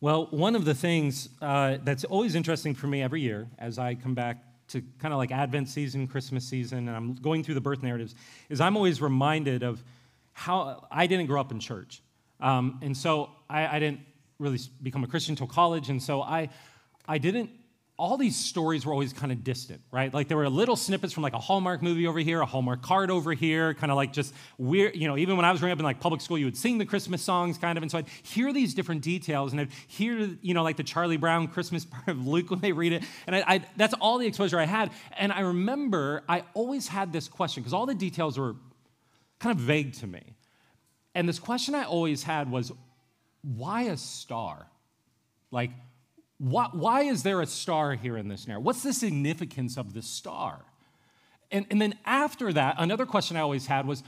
Well, 0.01 0.27
one 0.31 0.57
of 0.57 0.65
the 0.65 0.75
things 0.75 1.29
uh, 1.41 1.77
that's 1.85 2.05
always 2.05 2.35
interesting 2.35 2.75
for 2.75 2.87
me 2.87 3.03
every 3.03 3.21
year 3.21 3.47
as 3.59 3.79
I 3.79 3.95
come 3.95 4.15
back 4.15 4.39
to 4.69 4.83
kind 4.99 5.13
of 5.13 5.19
like 5.19 5.31
Advent 5.31 5.69
season, 5.69 6.09
Christmas 6.09 6.45
season, 6.45 6.89
and 6.89 6.97
I'm 6.97 7.15
going 7.15 7.45
through 7.45 7.55
the 7.55 7.61
birth 7.61 7.83
narratives, 7.83 8.15
is 8.49 8.61
I'm 8.61 8.77
always 8.77 9.03
reminded 9.03 9.63
of 9.63 9.85
how 10.33 10.87
I 10.91 11.07
didn't 11.07 11.27
grow 11.27 11.41
up 11.41 11.53
in 11.53 11.61
church. 11.61 12.03
Um, 12.41 12.81
and 12.83 12.97
so 12.97 13.31
I, 13.53 13.77
I, 13.77 13.79
didn't 13.79 14.01
really 14.39 14.59
become 14.83 15.05
a 15.05 15.07
Christian 15.07 15.33
until 15.33 15.47
college. 15.47 15.89
And 15.89 16.03
so 16.03 16.23
I, 16.23 16.49
I 17.07 17.19
didn't, 17.19 17.51
all 17.99 18.17
these 18.17 18.35
stories 18.35 18.85
were 18.87 18.93
always 18.93 19.13
kind 19.13 19.31
of 19.31 19.45
distant, 19.45 19.81
right? 19.93 20.13
Like 20.13 20.27
there 20.27 20.37
were 20.37 20.49
little 20.49 20.75
snippets 20.75 21.13
from 21.13 21.23
like 21.23 21.35
a 21.35 21.39
Hallmark 21.39 21.83
movie 21.83 22.07
over 22.07 22.19
here, 22.19 22.41
a 22.41 22.47
Hallmark 22.47 22.83
card 22.83 23.11
over 23.11 23.33
here, 23.33 23.75
kind 23.75 23.93
of 23.93 23.97
like 23.97 24.13
just 24.13 24.35
weird, 24.59 24.97
you 24.97 25.07
know, 25.07 25.17
even 25.17 25.37
when 25.37 25.45
I 25.45 25.53
was 25.53 25.61
growing 25.61 25.73
up 25.73 25.79
in 25.79 25.85
like 25.85 26.01
public 26.01 26.21
school, 26.21 26.39
you 26.39 26.47
would 26.47 26.57
sing 26.57 26.79
the 26.79 26.87
Christmas 26.87 27.23
songs 27.23 27.59
kind 27.59 27.77
of. 27.77 27.83
And 27.83 27.91
so 27.91 27.99
I'd 27.99 28.09
hear 28.23 28.53
these 28.53 28.75
different 28.75 29.03
details 29.03 29.53
and 29.53 29.61
I'd 29.61 29.71
hear, 29.87 30.31
you 30.41 30.55
know, 30.55 30.63
like 30.63 30.77
the 30.77 30.83
Charlie 30.83 31.19
Brown 31.19 31.47
Christmas 31.49 31.85
part 31.85 32.09
of 32.09 32.27
Luke 32.27 32.51
when 32.51 32.61
they 32.61 32.73
read 32.73 32.93
it. 32.93 33.05
And 33.27 33.37
I, 33.37 33.45
I, 33.47 33.61
that's 33.77 33.95
all 33.95 34.19
the 34.19 34.27
exposure 34.27 34.59
I 34.59 34.67
had. 34.67 34.91
And 35.17 35.31
I 35.31 35.41
remember 35.41 36.25
I 36.29 36.45
always 36.55 36.89
had 36.89 37.13
this 37.13 37.29
question 37.29 37.63
because 37.63 37.75
all 37.75 37.87
the 37.87 37.95
details 37.95 38.39
were 38.39 38.57
kind 39.39 39.55
of 39.57 39.63
vague 39.63 39.93
to 39.95 40.07
me. 40.07 40.23
And 41.15 41.29
this 41.29 41.39
question 41.39 41.75
I 41.75 41.85
always 41.85 42.23
had 42.23 42.51
was 42.51 42.73
why 43.43 43.83
a 43.83 43.97
star? 43.97 44.67
Like, 45.51 45.71
why, 46.39 46.69
why 46.73 47.03
is 47.03 47.23
there 47.23 47.41
a 47.41 47.47
star 47.47 47.95
here 47.95 48.17
in 48.17 48.29
this 48.29 48.47
narrative? 48.49 48.65
What's 48.65 48.83
the 48.83 48.93
significance 48.93 49.77
of 49.77 49.95
the 49.95 50.03
star? 50.03 50.65
And, 51.51 51.67
and 51.71 51.81
then 51.81 51.95
after 52.05 52.53
that, 52.53 52.77
another 52.79 53.07
question 53.07 53.37
I 53.37 53.41
always 53.41 53.67
had 53.67 53.87
was 53.87 54.03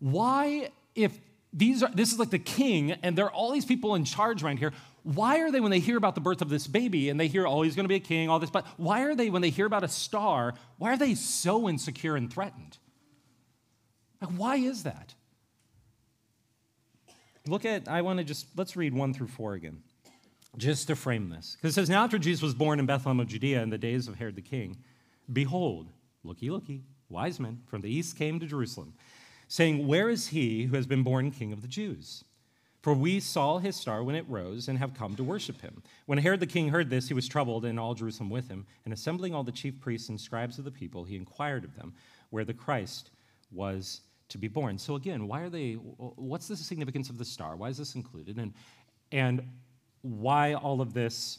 why, 0.00 0.70
if 0.94 1.18
these 1.52 1.82
are, 1.82 1.90
this 1.94 2.12
is 2.12 2.18
like 2.18 2.30
the 2.30 2.38
king 2.38 2.92
and 2.92 3.16
there 3.16 3.26
are 3.26 3.32
all 3.32 3.52
these 3.52 3.64
people 3.64 3.94
in 3.94 4.04
charge 4.04 4.42
around 4.42 4.58
here, 4.58 4.72
why 5.02 5.40
are 5.40 5.50
they, 5.50 5.60
when 5.60 5.70
they 5.70 5.78
hear 5.78 5.96
about 5.96 6.14
the 6.14 6.20
birth 6.20 6.42
of 6.42 6.50
this 6.50 6.66
baby 6.66 7.08
and 7.08 7.18
they 7.18 7.28
hear, 7.28 7.46
oh, 7.46 7.62
he's 7.62 7.74
going 7.74 7.84
to 7.84 7.88
be 7.88 7.94
a 7.94 8.00
king, 8.00 8.28
all 8.28 8.38
this, 8.38 8.50
but 8.50 8.66
why 8.76 9.02
are 9.02 9.14
they, 9.14 9.30
when 9.30 9.40
they 9.40 9.50
hear 9.50 9.64
about 9.64 9.84
a 9.84 9.88
star, 9.88 10.54
why 10.76 10.92
are 10.92 10.98
they 10.98 11.14
so 11.14 11.68
insecure 11.68 12.16
and 12.16 12.32
threatened? 12.32 12.76
Like, 14.20 14.30
why 14.30 14.56
is 14.56 14.82
that? 14.82 15.14
Look 17.48 17.64
at, 17.64 17.88
I 17.88 18.02
want 18.02 18.18
to 18.18 18.24
just, 18.24 18.46
let's 18.56 18.76
read 18.76 18.94
one 18.94 19.14
through 19.14 19.28
four 19.28 19.54
again, 19.54 19.82
just 20.56 20.86
to 20.88 20.96
frame 20.96 21.30
this. 21.30 21.56
Because 21.56 21.72
it 21.72 21.80
says, 21.80 21.90
Now 21.90 22.04
after 22.04 22.18
Jesus 22.18 22.42
was 22.42 22.54
born 22.54 22.78
in 22.78 22.86
Bethlehem 22.86 23.20
of 23.20 23.28
Judea 23.28 23.62
in 23.62 23.70
the 23.70 23.78
days 23.78 24.08
of 24.08 24.16
Herod 24.16 24.36
the 24.36 24.42
king, 24.42 24.76
behold, 25.32 25.88
looky, 26.22 26.50
looky, 26.50 26.82
wise 27.08 27.40
men 27.40 27.62
from 27.66 27.80
the 27.80 27.90
east 27.90 28.18
came 28.18 28.38
to 28.40 28.46
Jerusalem, 28.46 28.94
saying, 29.48 29.86
Where 29.86 30.10
is 30.10 30.28
he 30.28 30.64
who 30.64 30.76
has 30.76 30.86
been 30.86 31.02
born 31.02 31.30
king 31.30 31.52
of 31.52 31.62
the 31.62 31.68
Jews? 31.68 32.24
For 32.82 32.94
we 32.94 33.18
saw 33.18 33.58
his 33.58 33.76
star 33.76 34.04
when 34.04 34.14
it 34.14 34.24
rose 34.28 34.68
and 34.68 34.78
have 34.78 34.94
come 34.94 35.16
to 35.16 35.24
worship 35.24 35.60
him. 35.60 35.82
When 36.06 36.18
Herod 36.18 36.40
the 36.40 36.46
king 36.46 36.68
heard 36.68 36.90
this, 36.90 37.08
he 37.08 37.14
was 37.14 37.26
troubled, 37.26 37.64
and 37.64 37.78
all 37.78 37.94
Jerusalem 37.94 38.30
with 38.30 38.48
him. 38.48 38.66
And 38.84 38.94
assembling 38.94 39.34
all 39.34 39.42
the 39.42 39.52
chief 39.52 39.80
priests 39.80 40.08
and 40.08 40.20
scribes 40.20 40.58
of 40.58 40.64
the 40.64 40.70
people, 40.70 41.04
he 41.04 41.16
inquired 41.16 41.64
of 41.64 41.74
them 41.74 41.94
where 42.30 42.44
the 42.44 42.54
Christ 42.54 43.10
was 43.50 44.02
to 44.28 44.38
be 44.38 44.48
born. 44.48 44.78
So, 44.78 44.94
again, 44.94 45.26
why 45.26 45.40
are 45.40 45.50
they, 45.50 45.74
what's 45.74 46.48
the 46.48 46.56
significance 46.56 47.10
of 47.10 47.18
the 47.18 47.24
star? 47.24 47.56
Why 47.56 47.68
is 47.68 47.78
this 47.78 47.94
included? 47.94 48.38
And, 48.38 48.52
and 49.10 49.42
why 50.02 50.54
all 50.54 50.80
of 50.80 50.92
this 50.92 51.38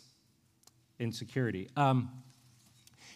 insecurity? 1.00 1.70
Um, 1.76 2.10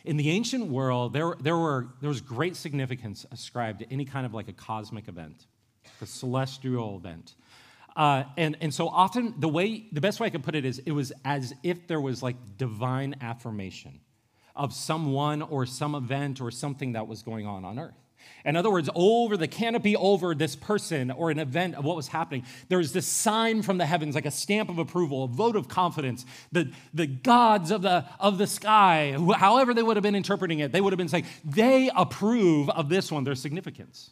in 0.06 0.18
the 0.18 0.30
ancient 0.30 0.68
world, 0.68 1.13
there, 1.13 1.36
there, 1.39 1.58
were, 1.58 1.88
there 2.01 2.10
was 2.10 2.22
great 2.22 2.56
significance 2.56 3.25
ascribed 3.32 3.80
to 3.80 3.92
any 3.92 4.06
kind 4.06 4.25
of 4.25 4.34
like 4.34 4.48
a 4.48 4.53
cosmic 4.53 5.08
event, 5.08 5.46
a 6.01 6.06
celestial 6.06 6.98
event. 6.98 7.36
Uh, 7.96 8.24
and, 8.38 8.58
and 8.60 8.74
so 8.74 8.88
often, 8.88 9.36
the 9.38 9.48
way, 9.48 9.86
the 9.92 10.01
best 10.01 10.20
way 10.20 10.27
I 10.27 10.30
could 10.30 10.44
put 10.44 10.56
it 10.56 10.65
is 10.65 10.80
it 10.80 10.92
was 10.92 11.13
as 11.24 11.53
if 11.63 11.88
there 11.88 12.01
was 12.01 12.22
like 12.22 12.36
divine 12.58 13.15
affirmation 13.22 14.01
of 14.56 14.74
someone 14.74 15.42
or 15.42 15.65
some 15.65 15.96
event 15.96 16.42
or 16.42 16.51
something 16.51 16.94
that 16.94 17.08
was 17.08 17.24
going 17.24 17.48
on 17.48 17.65
on 17.65 17.80
earth. 17.80 18.02
In 18.46 18.56
other 18.56 18.70
words, 18.70 18.89
over 18.94 19.38
the 19.38 19.48
canopy 19.48 19.96
over 19.96 20.36
this 20.36 20.56
person 20.56 21.12
or 21.12 21.32
an 21.32 21.39
event 21.39 21.75
of 21.75 21.86
what 21.86 21.96
was 21.96 22.10
happening, 22.10 22.46
there 22.68 22.77
was 22.77 22.92
this 22.92 23.08
sign 23.08 23.62
from 23.62 23.77
the 23.77 23.86
heavens, 23.86 24.15
like 24.15 24.25
a 24.25 24.32
stamp 24.32 24.70
of 24.70 24.80
approval, 24.80 25.24
a 25.24 25.27
vote 25.27 25.56
of 25.56 25.68
confidence. 25.68 26.25
The, 26.51 26.72
the 26.94 27.08
gods 27.08 27.72
of 27.72 27.82
the, 27.82 28.06
of 28.20 28.38
the 28.38 28.48
sky, 28.48 29.18
however 29.38 29.74
they 29.74 29.84
would 29.84 29.96
have 29.96 30.03
been 30.03 30.15
interpreting 30.15 30.60
it, 30.60 30.72
they 30.72 30.82
would 30.82 30.92
have 30.92 30.98
been 30.98 31.08
saying, 31.08 31.25
they 31.46 31.89
approve 31.96 32.70
of 32.70 32.89
this 32.89 33.12
one, 33.12 33.24
their 33.24 33.36
significance. 33.36 34.12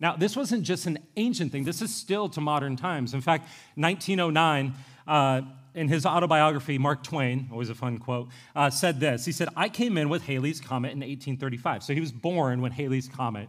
Now, 0.00 0.16
this 0.16 0.36
wasn't 0.36 0.64
just 0.64 0.86
an 0.86 0.98
ancient 1.16 1.52
thing, 1.52 1.64
this 1.64 1.80
is 1.80 1.94
still 1.94 2.28
to 2.30 2.40
modern 2.40 2.76
times. 2.76 3.14
In 3.14 3.22
fact, 3.22 3.44
1909, 3.76 4.74
uh, 5.06 5.42
in 5.74 5.88
his 5.88 6.06
autobiography, 6.06 6.78
Mark 6.78 7.02
Twain, 7.02 7.48
always 7.50 7.68
a 7.68 7.74
fun 7.74 7.98
quote, 7.98 8.28
uh, 8.54 8.70
said 8.70 9.00
this. 9.00 9.24
He 9.24 9.32
said, 9.32 9.48
I 9.56 9.68
came 9.68 9.98
in 9.98 10.08
with 10.08 10.22
Halley's 10.22 10.60
Comet 10.60 10.92
in 10.92 11.00
1835. 11.00 11.82
So 11.82 11.94
he 11.94 12.00
was 12.00 12.12
born 12.12 12.62
when 12.62 12.72
Halley's 12.72 13.08
Comet 13.08 13.48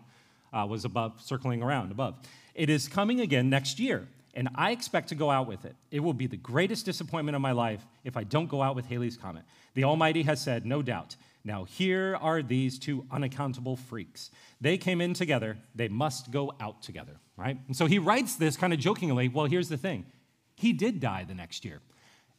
uh, 0.52 0.66
was 0.68 0.86
above, 0.86 1.22
circling 1.22 1.62
around 1.62 1.92
above. 1.92 2.16
It 2.56 2.70
is 2.70 2.88
coming 2.88 3.22
again 3.22 3.50
next 3.50 3.80
year, 3.80 4.08
and 4.34 4.50
I 4.56 4.72
expect 4.72 5.10
to 5.10 5.16
go 5.16 5.30
out 5.30 5.48
with 5.48 5.66
it. 5.66 5.76
It 5.92 6.00
will 6.00 6.14
be 6.14 6.28
the 6.28 6.38
greatest 6.38 6.86
disappointment 6.86 7.36
of 7.36 7.42
my 7.42 7.52
life 7.52 7.86
if 8.04 8.18
I 8.18 8.24
don't 8.24 8.50
go 8.50 8.62
out 8.62 8.76
with 8.76 8.88
Halley's 8.88 9.18
Comet. 9.18 9.44
The 9.76 9.84
Almighty 9.84 10.24
has 10.24 10.42
said, 10.42 10.66
no 10.66 10.82
doubt. 10.82 11.16
Now, 11.44 11.66
here 11.66 12.18
are 12.22 12.42
these 12.42 12.80
two 12.80 13.06
unaccountable 13.12 13.76
freaks. 13.76 14.32
They 14.60 14.78
came 14.78 15.00
in 15.00 15.14
together, 15.14 15.58
they 15.76 15.90
must 15.90 16.32
go 16.32 16.54
out 16.60 16.82
together, 16.82 17.20
right? 17.38 17.58
And 17.68 17.76
so 17.76 17.86
he 17.86 18.00
writes 18.00 18.36
this 18.36 18.58
kind 18.58 18.74
of 18.74 18.80
jokingly. 18.80 19.28
Well, 19.28 19.46
here's 19.46 19.70
the 19.70 19.78
thing 19.78 20.06
he 20.56 20.74
did 20.74 21.00
die 21.00 21.26
the 21.28 21.36
next 21.36 21.64
year. 21.66 21.82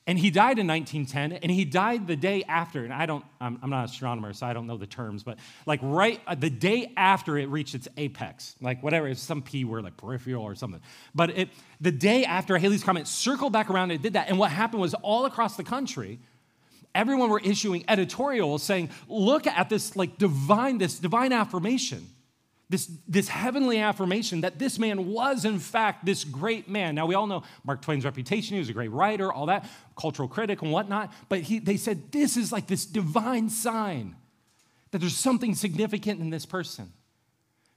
And 0.08 0.16
he 0.16 0.30
died 0.30 0.60
in 0.60 0.68
1910, 0.68 1.40
and 1.42 1.50
he 1.50 1.64
died 1.64 2.06
the 2.06 2.14
day 2.14 2.44
after. 2.44 2.84
And 2.84 2.92
I 2.92 3.06
don't, 3.06 3.24
I'm, 3.40 3.58
I'm, 3.60 3.70
not 3.70 3.78
an 3.80 3.84
astronomer, 3.86 4.32
so 4.32 4.46
I 4.46 4.52
don't 4.52 4.68
know 4.68 4.76
the 4.76 4.86
terms, 4.86 5.24
but 5.24 5.38
like 5.66 5.80
right 5.82 6.20
uh, 6.28 6.36
the 6.36 6.48
day 6.48 6.92
after 6.96 7.36
it 7.36 7.48
reached 7.48 7.74
its 7.74 7.88
apex, 7.96 8.54
like 8.60 8.84
whatever, 8.84 9.08
it's 9.08 9.20
some 9.20 9.42
P 9.42 9.64
word, 9.64 9.82
like 9.82 9.96
peripheral 9.96 10.44
or 10.44 10.54
something. 10.54 10.80
But 11.12 11.30
it, 11.30 11.48
the 11.80 11.90
day 11.90 12.24
after 12.24 12.56
Halley's 12.56 12.84
Comet 12.84 13.08
circled 13.08 13.52
back 13.52 13.68
around, 13.68 13.90
it 13.90 14.00
did 14.00 14.12
that. 14.12 14.28
And 14.28 14.38
what 14.38 14.52
happened 14.52 14.80
was 14.80 14.94
all 14.94 15.24
across 15.24 15.56
the 15.56 15.64
country, 15.64 16.20
everyone 16.94 17.28
were 17.28 17.40
issuing 17.40 17.84
editorials 17.88 18.62
saying, 18.62 18.90
look 19.08 19.48
at 19.48 19.68
this 19.68 19.96
like 19.96 20.18
divine, 20.18 20.78
this 20.78 21.00
divine 21.00 21.32
affirmation 21.32 22.06
this, 22.68 22.90
this 23.06 23.28
heavenly 23.28 23.78
affirmation 23.78 24.40
that 24.40 24.58
this 24.58 24.78
man 24.78 25.06
was, 25.06 25.44
in 25.44 25.58
fact, 25.58 26.04
this 26.04 26.24
great 26.24 26.68
man. 26.68 26.96
Now, 26.96 27.06
we 27.06 27.14
all 27.14 27.26
know 27.26 27.44
Mark 27.64 27.80
Twain's 27.80 28.04
reputation. 28.04 28.54
He 28.54 28.58
was 28.58 28.68
a 28.68 28.72
great 28.72 28.90
writer, 28.90 29.32
all 29.32 29.46
that, 29.46 29.68
cultural 29.96 30.28
critic 30.28 30.62
and 30.62 30.72
whatnot. 30.72 31.12
But 31.28 31.42
he, 31.42 31.60
they 31.60 31.76
said 31.76 32.10
this 32.10 32.36
is 32.36 32.50
like 32.50 32.66
this 32.66 32.84
divine 32.84 33.50
sign 33.50 34.16
that 34.90 34.98
there's 34.98 35.16
something 35.16 35.54
significant 35.54 36.20
in 36.20 36.30
this 36.30 36.44
person. 36.44 36.92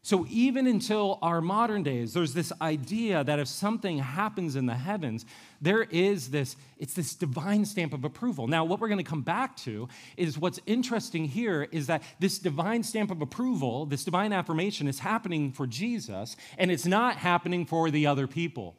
So, 0.01 0.25
even 0.29 0.65
until 0.65 1.19
our 1.21 1.41
modern 1.41 1.83
days, 1.83 2.13
there's 2.13 2.33
this 2.33 2.53
idea 2.61 3.21
that 3.25 3.37
if 3.37 3.49
something 3.49 3.99
happens 3.99 4.55
in 4.55 4.65
the 4.65 4.73
heavens, 4.73 5.25
there 5.59 5.83
is 5.83 6.29
this, 6.29 6.55
it's 6.77 6.93
this 6.93 7.15
divine 7.15 7.65
stamp 7.65 7.93
of 7.93 8.05
approval. 8.05 8.47
Now, 8.47 8.63
what 8.63 8.79
we're 8.79 8.87
going 8.87 9.03
to 9.03 9.03
come 9.03 9.23
back 9.23 9.57
to 9.57 9.89
is 10.15 10.37
what's 10.37 10.59
interesting 10.65 11.25
here 11.25 11.67
is 11.73 11.87
that 11.87 12.01
this 12.17 12.39
divine 12.39 12.81
stamp 12.83 13.11
of 13.11 13.21
approval, 13.21 13.85
this 13.85 14.05
divine 14.05 14.31
affirmation, 14.31 14.87
is 14.87 14.99
happening 14.99 15.51
for 15.51 15.67
Jesus, 15.67 16.37
and 16.57 16.71
it's 16.71 16.85
not 16.85 17.17
happening 17.17 17.65
for 17.65 17.91
the 17.91 18.07
other 18.07 18.25
people. 18.25 18.77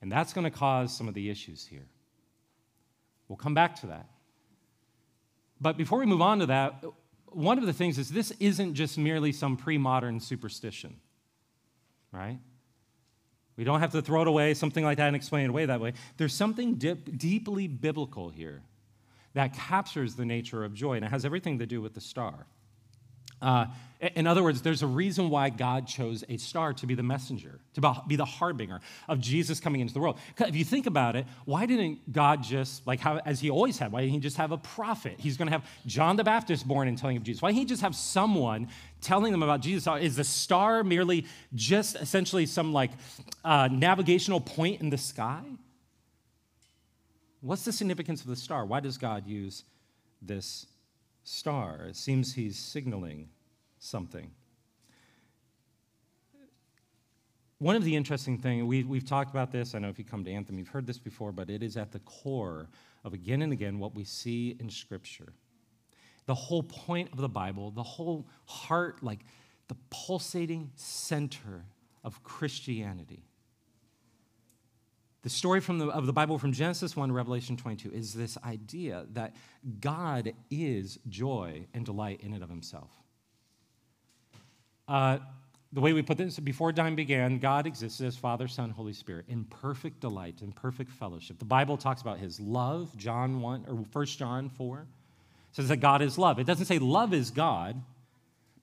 And 0.00 0.10
that's 0.10 0.32
going 0.32 0.44
to 0.44 0.50
cause 0.50 0.96
some 0.96 1.08
of 1.08 1.14
the 1.14 1.28
issues 1.28 1.66
here. 1.66 1.86
We'll 3.28 3.36
come 3.36 3.54
back 3.54 3.80
to 3.80 3.88
that. 3.88 4.08
But 5.60 5.76
before 5.76 5.98
we 5.98 6.06
move 6.06 6.22
on 6.22 6.38
to 6.38 6.46
that, 6.46 6.82
one 7.32 7.58
of 7.58 7.66
the 7.66 7.72
things 7.72 7.98
is 7.98 8.10
this 8.10 8.32
isn't 8.40 8.74
just 8.74 8.98
merely 8.98 9.32
some 9.32 9.56
pre 9.56 9.78
modern 9.78 10.20
superstition, 10.20 10.96
right? 12.12 12.38
We 13.56 13.64
don't 13.64 13.80
have 13.80 13.92
to 13.92 14.02
throw 14.02 14.22
it 14.22 14.28
away, 14.28 14.54
something 14.54 14.84
like 14.84 14.98
that, 14.98 15.08
and 15.08 15.16
explain 15.16 15.46
it 15.46 15.48
away 15.48 15.66
that 15.66 15.80
way. 15.80 15.94
There's 16.16 16.32
something 16.32 16.76
dip, 16.76 17.18
deeply 17.18 17.66
biblical 17.66 18.28
here 18.28 18.62
that 19.34 19.52
captures 19.52 20.14
the 20.14 20.24
nature 20.24 20.64
of 20.64 20.74
joy, 20.74 20.94
and 20.94 21.04
it 21.04 21.10
has 21.10 21.24
everything 21.24 21.58
to 21.58 21.66
do 21.66 21.80
with 21.82 21.94
the 21.94 22.00
star. 22.00 22.46
Uh, 23.40 23.66
in 24.00 24.28
other 24.28 24.44
words, 24.44 24.62
there's 24.62 24.82
a 24.82 24.86
reason 24.86 25.28
why 25.28 25.50
God 25.50 25.88
chose 25.88 26.22
a 26.28 26.36
star 26.36 26.72
to 26.74 26.86
be 26.86 26.94
the 26.94 27.02
messenger, 27.02 27.58
to 27.74 28.02
be 28.06 28.14
the 28.14 28.24
harbinger 28.24 28.80
of 29.08 29.20
Jesus 29.20 29.58
coming 29.58 29.80
into 29.80 29.92
the 29.92 29.98
world. 29.98 30.18
If 30.38 30.54
you 30.54 30.64
think 30.64 30.86
about 30.86 31.16
it, 31.16 31.26
why 31.46 31.66
didn't 31.66 32.12
God 32.12 32.44
just, 32.44 32.86
like 32.86 33.04
as 33.04 33.40
he 33.40 33.50
always 33.50 33.76
had, 33.76 33.90
why 33.90 34.02
didn't 34.02 34.14
he 34.14 34.20
just 34.20 34.36
have 34.36 34.52
a 34.52 34.56
prophet? 34.56 35.16
He's 35.18 35.36
going 35.36 35.46
to 35.46 35.52
have 35.52 35.66
John 35.84 36.14
the 36.14 36.22
Baptist 36.22 36.66
born 36.68 36.86
and 36.86 36.96
telling 36.96 37.16
of 37.16 37.24
Jesus. 37.24 37.42
Why 37.42 37.48
didn't 37.48 37.58
he 37.58 37.64
just 37.64 37.82
have 37.82 37.96
someone 37.96 38.68
telling 39.00 39.32
them 39.32 39.42
about 39.42 39.62
Jesus? 39.62 39.92
Is 40.00 40.14
the 40.14 40.24
star 40.24 40.84
merely 40.84 41.26
just 41.54 41.96
essentially 41.96 42.46
some 42.46 42.72
like 42.72 42.92
uh, 43.44 43.68
navigational 43.72 44.40
point 44.40 44.80
in 44.80 44.90
the 44.90 44.98
sky? 44.98 45.42
What's 47.40 47.64
the 47.64 47.72
significance 47.72 48.20
of 48.20 48.28
the 48.28 48.36
star? 48.36 48.64
Why 48.64 48.78
does 48.78 48.96
God 48.96 49.26
use 49.26 49.64
this 50.22 50.66
star. 51.28 51.86
It 51.88 51.96
seems 51.96 52.32
he's 52.32 52.58
signaling 52.58 53.28
something. 53.78 54.30
One 57.58 57.76
of 57.76 57.84
the 57.84 57.96
interesting 57.96 58.38
things, 58.38 58.64
we, 58.64 58.84
we've 58.84 59.04
talked 59.04 59.30
about 59.30 59.50
this, 59.50 59.74
I 59.74 59.78
know 59.78 59.88
if 59.88 59.98
you 59.98 60.04
come 60.04 60.24
to 60.24 60.30
Anthem, 60.30 60.58
you've 60.58 60.68
heard 60.68 60.86
this 60.86 60.98
before, 60.98 61.32
but 61.32 61.50
it 61.50 61.62
is 61.62 61.76
at 61.76 61.92
the 61.92 61.98
core 62.00 62.68
of 63.04 63.12
again 63.12 63.42
and 63.42 63.52
again 63.52 63.78
what 63.78 63.94
we 63.94 64.04
see 64.04 64.56
in 64.60 64.70
Scripture. 64.70 65.32
The 66.26 66.34
whole 66.34 66.62
point 66.62 67.10
of 67.12 67.18
the 67.18 67.28
Bible, 67.28 67.72
the 67.72 67.82
whole 67.82 68.26
heart, 68.46 69.02
like 69.02 69.20
the 69.66 69.76
pulsating 69.90 70.70
center 70.76 71.64
of 72.04 72.22
Christianity 72.22 73.27
the 75.28 75.34
story 75.34 75.60
from 75.60 75.78
the, 75.78 75.88
of 75.88 76.06
the 76.06 76.12
Bible 76.14 76.38
from 76.38 76.54
Genesis 76.54 76.96
1 76.96 77.10
to 77.10 77.14
Revelation 77.14 77.54
22 77.54 77.90
is 77.92 78.14
this 78.14 78.38
idea 78.46 79.04
that 79.12 79.36
God 79.78 80.32
is 80.50 80.98
joy 81.10 81.66
and 81.74 81.84
delight 81.84 82.22
in 82.22 82.32
and 82.32 82.42
of 82.42 82.48
himself. 82.48 82.90
Uh, 84.88 85.18
the 85.70 85.82
way 85.82 85.92
we 85.92 86.00
put 86.00 86.16
this, 86.16 86.38
before 86.38 86.72
time 86.72 86.96
began, 86.96 87.40
God 87.40 87.66
existed 87.66 88.06
as 88.06 88.16
Father, 88.16 88.48
Son, 88.48 88.70
Holy 88.70 88.94
Spirit 88.94 89.26
in 89.28 89.44
perfect 89.44 90.00
delight 90.00 90.40
and 90.40 90.56
perfect 90.56 90.90
fellowship. 90.92 91.38
The 91.38 91.44
Bible 91.44 91.76
talks 91.76 92.00
about 92.00 92.16
his 92.18 92.40
love, 92.40 92.96
John 92.96 93.42
1 93.42 93.66
or 93.68 93.74
1 93.74 94.06
John 94.06 94.48
4 94.48 94.86
says 95.52 95.68
that 95.68 95.76
God 95.76 96.00
is 96.00 96.16
love. 96.16 96.38
It 96.38 96.46
doesn't 96.46 96.64
say 96.64 96.78
love 96.78 97.12
is 97.12 97.30
God, 97.30 97.78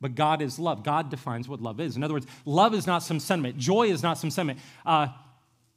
but 0.02 0.16
God 0.16 0.42
is 0.42 0.58
love. 0.58 0.84
God 0.84 1.12
defines 1.12 1.48
what 1.48 1.62
love 1.62 1.80
is. 1.80 1.96
In 1.96 2.04
other 2.04 2.16
words, 2.16 2.26
love 2.44 2.74
is 2.74 2.88
not 2.88 3.04
some 3.04 3.20
sentiment. 3.20 3.60
Joy 3.60 3.90
is 3.90 4.02
not 4.02 4.18
some 4.18 4.32
sentiment. 4.32 4.58
Uh, 4.84 5.10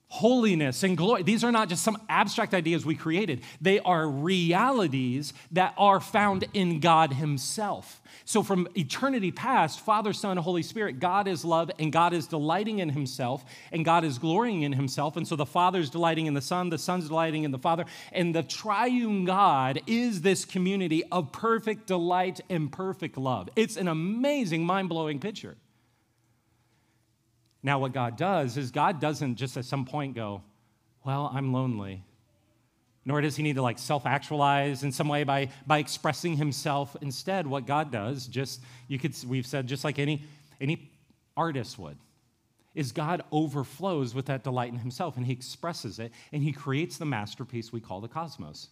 holiness 0.08 0.82
and 0.82 0.96
glory. 0.96 1.22
These 1.22 1.44
are 1.44 1.52
not 1.52 1.68
just 1.68 1.82
some 1.82 2.00
abstract 2.08 2.54
ideas 2.54 2.84
we 2.84 2.94
created, 2.94 3.42
they 3.60 3.78
are 3.80 4.08
realities 4.08 5.32
that 5.52 5.74
are 5.76 6.00
found 6.00 6.46
in 6.54 6.80
God 6.80 7.12
Himself. 7.12 8.00
So, 8.24 8.42
from 8.42 8.68
eternity 8.76 9.30
past, 9.30 9.80
Father, 9.80 10.12
Son, 10.12 10.36
Holy 10.36 10.62
Spirit, 10.62 11.00
God 11.00 11.28
is 11.28 11.44
love 11.44 11.70
and 11.78 11.92
God 11.92 12.12
is 12.12 12.26
delighting 12.26 12.78
in 12.78 12.90
Himself 12.90 13.44
and 13.72 13.84
God 13.84 14.04
is 14.04 14.18
glorying 14.18 14.62
in 14.62 14.72
Himself. 14.72 15.16
And 15.16 15.26
so 15.26 15.36
the 15.36 15.46
Father's 15.46 15.88
delighting 15.88 16.26
in 16.26 16.34
the 16.34 16.42
Son, 16.42 16.68
the 16.68 16.78
Son's 16.78 17.08
delighting 17.08 17.44
in 17.44 17.52
the 17.52 17.58
Father. 17.58 17.84
And 18.12 18.34
the 18.34 18.42
triune 18.42 19.24
God 19.24 19.80
is 19.86 20.20
this 20.20 20.44
community 20.44 21.04
of 21.10 21.32
perfect 21.32 21.86
delight 21.86 22.40
and 22.50 22.70
perfect 22.70 23.16
love. 23.16 23.48
It's 23.56 23.76
an 23.76 23.88
amazing, 23.88 24.64
mind 24.64 24.88
blowing 24.88 25.20
picture. 25.20 25.56
Now, 27.68 27.78
what 27.78 27.92
God 27.92 28.16
does 28.16 28.56
is 28.56 28.70
God 28.70 28.98
doesn't 28.98 29.36
just 29.36 29.58
at 29.58 29.66
some 29.66 29.84
point 29.84 30.14
go, 30.14 30.40
Well, 31.04 31.30
I'm 31.34 31.52
lonely. 31.52 32.02
Nor 33.04 33.20
does 33.20 33.36
he 33.36 33.42
need 33.42 33.56
to 33.56 33.62
like 33.62 33.78
self 33.78 34.06
actualize 34.06 34.84
in 34.84 34.90
some 34.90 35.06
way 35.06 35.22
by, 35.22 35.50
by 35.66 35.76
expressing 35.76 36.38
himself. 36.38 36.96
Instead, 37.02 37.46
what 37.46 37.66
God 37.66 37.92
does, 37.92 38.26
just 38.26 38.62
you 38.86 38.98
could, 38.98 39.14
we've 39.26 39.46
said, 39.46 39.66
just 39.66 39.84
like 39.84 39.98
any, 39.98 40.24
any 40.62 40.90
artist 41.36 41.78
would, 41.78 41.98
is 42.74 42.90
God 42.90 43.22
overflows 43.32 44.14
with 44.14 44.24
that 44.26 44.44
delight 44.44 44.72
in 44.72 44.78
himself 44.78 45.18
and 45.18 45.26
he 45.26 45.34
expresses 45.34 45.98
it 45.98 46.10
and 46.32 46.42
he 46.42 46.52
creates 46.52 46.96
the 46.96 47.04
masterpiece 47.04 47.70
we 47.70 47.80
call 47.80 48.00
the 48.00 48.08
cosmos. 48.08 48.70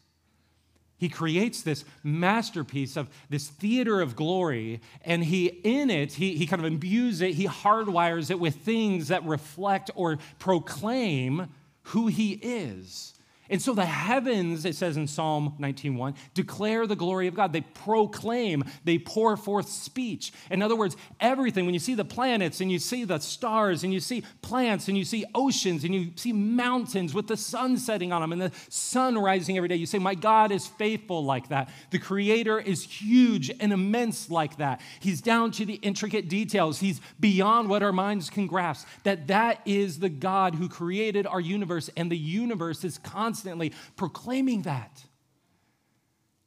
He 0.98 1.08
creates 1.08 1.62
this 1.62 1.84
masterpiece 2.02 2.96
of 2.96 3.08
this 3.28 3.48
theater 3.48 4.00
of 4.00 4.16
glory, 4.16 4.80
and 5.04 5.24
he, 5.24 5.46
in 5.46 5.90
it, 5.90 6.14
he, 6.14 6.36
he 6.36 6.46
kind 6.46 6.60
of 6.60 6.66
imbues 6.66 7.20
it, 7.20 7.34
he 7.34 7.46
hardwires 7.46 8.30
it 8.30 8.40
with 8.40 8.56
things 8.56 9.08
that 9.08 9.24
reflect 9.24 9.90
or 9.94 10.18
proclaim 10.38 11.48
who 11.82 12.06
he 12.06 12.32
is. 12.32 13.12
And 13.48 13.62
so 13.62 13.74
the 13.74 13.86
heavens, 13.86 14.64
it 14.64 14.74
says 14.74 14.96
in 14.96 15.06
Psalm 15.06 15.54
19:1, 15.58 16.14
declare 16.34 16.86
the 16.86 16.96
glory 16.96 17.26
of 17.26 17.34
God. 17.34 17.52
They 17.52 17.60
proclaim, 17.60 18.64
they 18.84 18.98
pour 18.98 19.36
forth 19.36 19.68
speech. 19.68 20.32
In 20.50 20.62
other 20.62 20.76
words, 20.76 20.96
everything, 21.20 21.64
when 21.64 21.74
you 21.74 21.80
see 21.80 21.94
the 21.94 22.04
planets 22.04 22.60
and 22.60 22.70
you 22.70 22.78
see 22.78 23.04
the 23.04 23.18
stars 23.18 23.84
and 23.84 23.92
you 23.92 24.00
see 24.00 24.24
plants 24.42 24.88
and 24.88 24.98
you 24.98 25.04
see 25.04 25.24
oceans 25.34 25.84
and 25.84 25.94
you 25.94 26.12
see 26.16 26.32
mountains 26.32 27.14
with 27.14 27.28
the 27.28 27.36
sun 27.36 27.76
setting 27.78 28.12
on 28.12 28.20
them 28.20 28.32
and 28.32 28.42
the 28.42 28.52
sun 28.68 29.16
rising 29.16 29.56
every 29.56 29.68
day, 29.68 29.76
you 29.76 29.86
say, 29.86 29.98
My 29.98 30.14
God 30.14 30.50
is 30.50 30.66
faithful 30.66 31.24
like 31.24 31.48
that. 31.48 31.70
The 31.90 31.98
Creator 31.98 32.60
is 32.60 32.82
huge 32.82 33.50
and 33.60 33.72
immense 33.72 34.30
like 34.30 34.56
that. 34.56 34.80
He's 35.00 35.20
down 35.20 35.52
to 35.52 35.64
the 35.64 35.74
intricate 35.74 36.28
details. 36.28 36.80
He's 36.80 37.00
beyond 37.20 37.68
what 37.68 37.82
our 37.82 37.92
minds 37.92 38.30
can 38.30 38.46
grasp. 38.46 38.86
That 39.04 39.28
that 39.28 39.60
is 39.64 40.00
the 40.00 40.08
God 40.08 40.56
who 40.56 40.68
created 40.68 41.26
our 41.26 41.40
universe, 41.40 41.90
and 41.96 42.10
the 42.10 42.18
universe 42.18 42.84
is 42.84 42.98
constantly 42.98 43.35
constantly 43.36 43.72
proclaiming 43.96 44.62
that. 44.62 45.04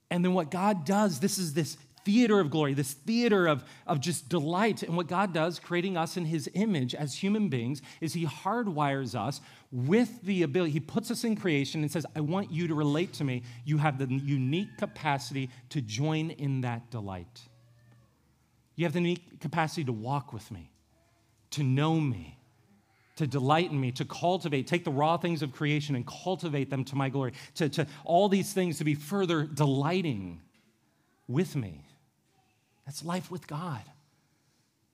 And 0.10 0.26
then 0.26 0.34
what 0.34 0.50
God 0.50 0.86
does, 0.86 1.20
this 1.20 1.38
is 1.38 1.54
this 1.54 1.78
theater 2.04 2.40
of 2.40 2.50
glory, 2.50 2.74
this 2.74 2.94
theater 2.94 3.46
of, 3.46 3.64
of 3.86 4.00
just 4.00 4.28
delight. 4.28 4.82
And 4.82 4.98
what 4.98 5.08
God 5.08 5.34
does, 5.34 5.60
creating 5.60 5.98
us 5.98 6.18
in 6.18 6.26
his 6.26 6.50
image 6.56 6.96
as 6.96 7.14
human 7.14 7.50
beings, 7.50 7.84
is 8.02 8.14
he 8.14 8.26
hardwires 8.26 9.14
us 9.14 9.40
with 9.72 10.24
the 10.24 10.42
ability, 10.42 10.72
he 10.72 10.80
puts 10.80 11.12
us 11.12 11.24
in 11.24 11.36
creation 11.36 11.82
and 11.82 11.92
says, 11.92 12.08
I 12.16 12.22
want 12.22 12.52
you 12.52 12.68
to 12.68 12.74
relate 12.74 13.14
to 13.14 13.24
me. 13.24 13.44
You 13.66 13.78
have 13.78 14.00
the 14.00 14.12
unique 14.12 14.78
capacity 14.80 15.52
to 15.70 15.82
join 15.82 16.32
in 16.32 16.62
that 16.62 16.90
delight. 16.90 17.42
You 18.76 18.86
have 18.86 18.94
the 18.94 19.02
unique 19.02 19.40
capacity 19.40 19.84
to 19.84 19.94
walk 19.94 20.34
with 20.34 20.50
me, 20.50 20.72
to 21.52 21.62
know 21.62 22.00
me, 22.00 22.39
to 23.20 23.28
delight 23.28 23.70
in 23.70 23.80
me, 23.80 23.92
to 23.92 24.06
cultivate, 24.06 24.66
take 24.66 24.86
the 24.86 24.92
raw 24.92 25.18
things 25.18 25.42
of 25.42 25.52
creation 25.52 25.94
and 25.94 26.08
cultivate 26.08 26.70
them 26.70 26.86
to 26.86 26.96
my 26.96 27.10
glory, 27.10 27.34
to, 27.56 27.68
to 27.68 27.86
all 28.06 28.30
these 28.30 28.54
things 28.54 28.78
to 28.78 28.86
be 28.86 28.96
further 28.96 29.44
delighting 29.44 30.40
with 31.28 31.54
me. 31.54 31.86
That's 32.86 33.04
life 33.04 33.30
with 33.30 33.46
God. 33.46 33.82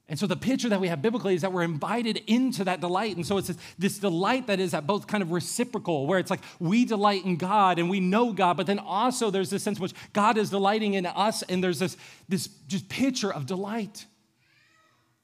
And 0.10 0.18
so 0.18 0.26
the 0.26 0.36
picture 0.36 0.70
that 0.70 0.82
we 0.82 0.88
have 0.88 1.04
biblically 1.04 1.36
is 1.36 1.42
that 1.42 1.54
we're 1.54 1.62
invited 1.62 2.20
into 2.26 2.64
that 2.64 2.82
delight. 2.82 3.16
And 3.16 3.26
so 3.26 3.38
it's 3.38 3.48
this, 3.48 3.58
this, 3.78 4.00
delight 4.00 4.48
that 4.48 4.60
is 4.60 4.74
at 4.74 4.88
both 4.88 5.06
kind 5.06 5.22
of 5.22 5.32
reciprocal, 5.32 6.08
where 6.08 6.18
it's 6.18 6.32
like 6.32 6.42
we 6.60 6.84
delight 6.84 7.26
in 7.26 7.38
God 7.38 7.78
and 7.78 7.92
we 7.92 8.00
know 8.00 8.34
God, 8.34 8.58
but 8.58 8.66
then 8.66 8.80
also 8.80 9.30
there's 9.30 9.52
this 9.52 9.62
sense 9.62 9.78
in 9.78 9.84
which 9.84 9.94
God 10.14 10.40
is 10.40 10.50
delighting 10.50 10.96
in 10.96 11.06
us, 11.06 11.44
and 11.44 11.64
there's 11.64 11.78
this, 11.78 11.96
this 12.28 12.48
just 12.68 12.90
picture 12.90 13.32
of 13.32 13.46
delight 13.46 14.08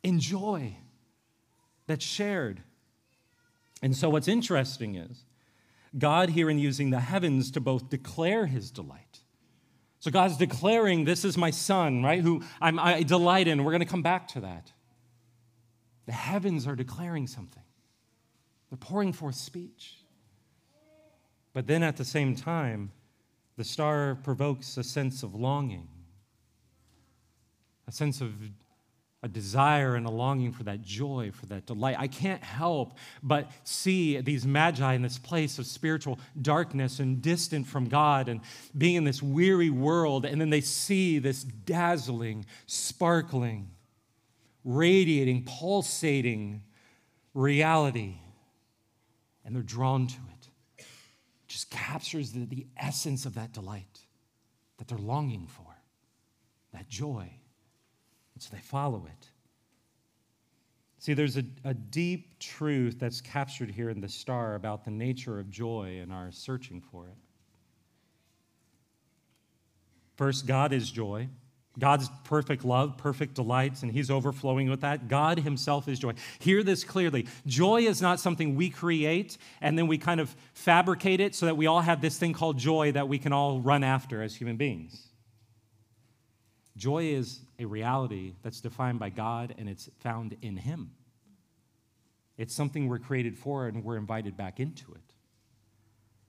and 0.03 0.20
joy 0.20 0.75
that's 1.88 2.05
shared. 2.05 2.62
And 3.81 3.95
so, 3.95 4.09
what's 4.09 4.27
interesting 4.27 4.95
is 4.95 5.25
God 5.97 6.29
here 6.29 6.50
in 6.50 6.59
using 6.59 6.91
the 6.91 7.00
heavens 7.00 7.51
to 7.51 7.59
both 7.59 7.89
declare 7.89 8.45
his 8.45 8.71
delight. 8.71 9.21
So, 10.00 10.11
God's 10.11 10.38
declaring, 10.38 11.05
This 11.05 11.25
is 11.25 11.38
my 11.38 11.51
son, 11.51 12.03
right, 12.03 12.21
who 12.21 12.43
I'm, 12.61 12.79
I 12.79 13.03
delight 13.03 13.47
in. 13.47 13.63
We're 13.63 13.71
going 13.71 13.81
to 13.81 13.88
come 13.88 14.03
back 14.03 14.27
to 14.29 14.41
that. 14.41 14.71
The 16.05 16.11
heavens 16.11 16.67
are 16.67 16.75
declaring 16.75 17.27
something, 17.27 17.63
they're 18.69 18.77
pouring 18.77 19.13
forth 19.13 19.35
speech. 19.35 19.97
But 21.53 21.67
then 21.67 21.83
at 21.83 21.97
the 21.97 22.05
same 22.05 22.35
time, 22.35 22.93
the 23.57 23.65
star 23.65 24.17
provokes 24.23 24.77
a 24.77 24.83
sense 24.83 25.21
of 25.21 25.35
longing, 25.35 25.89
a 27.88 27.91
sense 27.91 28.21
of 28.21 28.31
a 29.24 29.28
desire 29.28 29.96
and 29.96 30.08
a 30.08 30.10
longing 30.10 30.51
for 30.51 30.63
that 30.63 30.82
joy, 30.82 31.32
for 31.32 31.46
that 31.48 31.68
delight. 31.68 31.96
I 32.00 32.08
can't 32.08 32.44
help 32.44 32.98
but 33.22 33.51
see 33.63 34.20
these 34.20 34.46
magi 34.46 34.94
in 34.94 35.04
this 35.04 35.20
place 35.20 35.60
of 35.60 35.68
spiritual 35.68 36.20
darkness 36.42 37.00
and 37.00 37.22
distant 37.22 37.68
from 37.68 37.88
God 37.88 38.29
and 38.29 38.42
being 38.75 38.96
in 38.96 39.03
this 39.03 39.22
weary 39.22 39.70
world. 39.70 40.25
And 40.25 40.42
then 40.42 40.50
they 40.50 40.62
see 40.62 41.20
this 41.20 41.44
dazzling, 41.44 42.46
sparkling, 42.66 43.70
radiating, 44.64 45.46
pulsating 45.46 46.64
reality. 47.36 48.16
And 49.46 49.55
they're 49.55 49.62
drawn 49.62 50.07
to 50.07 50.16
it. 50.16 50.48
it 50.79 50.86
just 51.48 51.70
captures 51.70 52.31
the, 52.31 52.46
the 52.46 52.66
essence 52.75 53.25
of 53.27 53.36
that 53.36 53.53
delight 53.53 54.00
that 54.79 54.88
they're 54.88 54.98
longing 54.98 55.46
for, 55.46 55.75
that 56.74 56.90
joy. 56.90 57.29
And 58.42 58.50
so 58.50 58.56
they 58.56 58.62
follow 58.62 59.06
it. 59.06 59.27
See, 60.98 61.14
there's 61.14 61.38
a, 61.38 61.44
a 61.64 61.75
deep 61.75 62.40
truth 62.40 62.98
that's 63.00 63.22
captured 63.22 63.70
here 63.70 63.92
in 63.92 64.01
the 64.01 64.10
star 64.10 64.56
about 64.56 64.84
the 64.84 64.90
nature 64.90 65.40
of 65.40 65.51
joy 65.51 66.00
and 66.01 66.12
our 66.12 66.32
searching 66.32 66.82
for 66.82 67.06
it. 67.06 67.16
First, 70.16 70.48
God 70.48 70.74
is 70.74 70.90
joy. 70.90 71.27
God's 71.77 72.10
perfect 72.24 72.66
love, 72.66 72.98
perfect 72.98 73.36
delights, 73.36 73.84
and 73.84 73.92
He's 73.92 74.10
overflowing 74.10 74.70
with 74.70 74.82
that. 74.82 75.08
God 75.08 75.40
Himself 75.40 75.88
is 75.88 76.00
joy. 76.00 76.14
Hear 76.40 76.64
this 76.64 76.84
clearly. 76.84 77.27
Joy 77.46 77.84
is 77.84 78.01
not 78.01 78.20
something 78.20 78.56
we 78.56 78.70
create 78.72 79.38
and 79.62 79.77
then 79.77 79.88
we 79.88 80.00
kind 80.00 80.20
of 80.20 80.36
fabricate 80.54 81.20
it 81.20 81.36
so 81.36 81.46
that 81.46 81.58
we 81.58 81.68
all 81.68 81.82
have 81.82 82.01
this 82.01 82.18
thing 82.18 82.34
called 82.34 82.58
joy 82.58 82.92
that 82.92 83.08
we 83.08 83.20
can 83.20 83.34
all 83.34 83.60
run 83.62 83.84
after 83.84 84.24
as 84.24 84.36
human 84.36 84.58
beings. 84.58 85.10
Joy 86.77 87.05
is 87.05 87.42
a 87.60 87.66
reality 87.66 88.34
that's 88.44 88.62
defined 88.62 89.00
by 89.00 89.10
God 89.10 89.55
and 89.57 89.68
it's 89.68 89.90
found 90.00 90.36
in 90.42 90.57
Him. 90.57 90.92
It's 92.38 92.55
something 92.55 92.88
we're 92.88 93.00
created 93.00 93.38
for 93.38 93.68
and 93.68 93.84
we're 93.84 93.98
invited 93.98 94.38
back 94.38 94.60
into 94.60 94.92
it. 94.94 95.14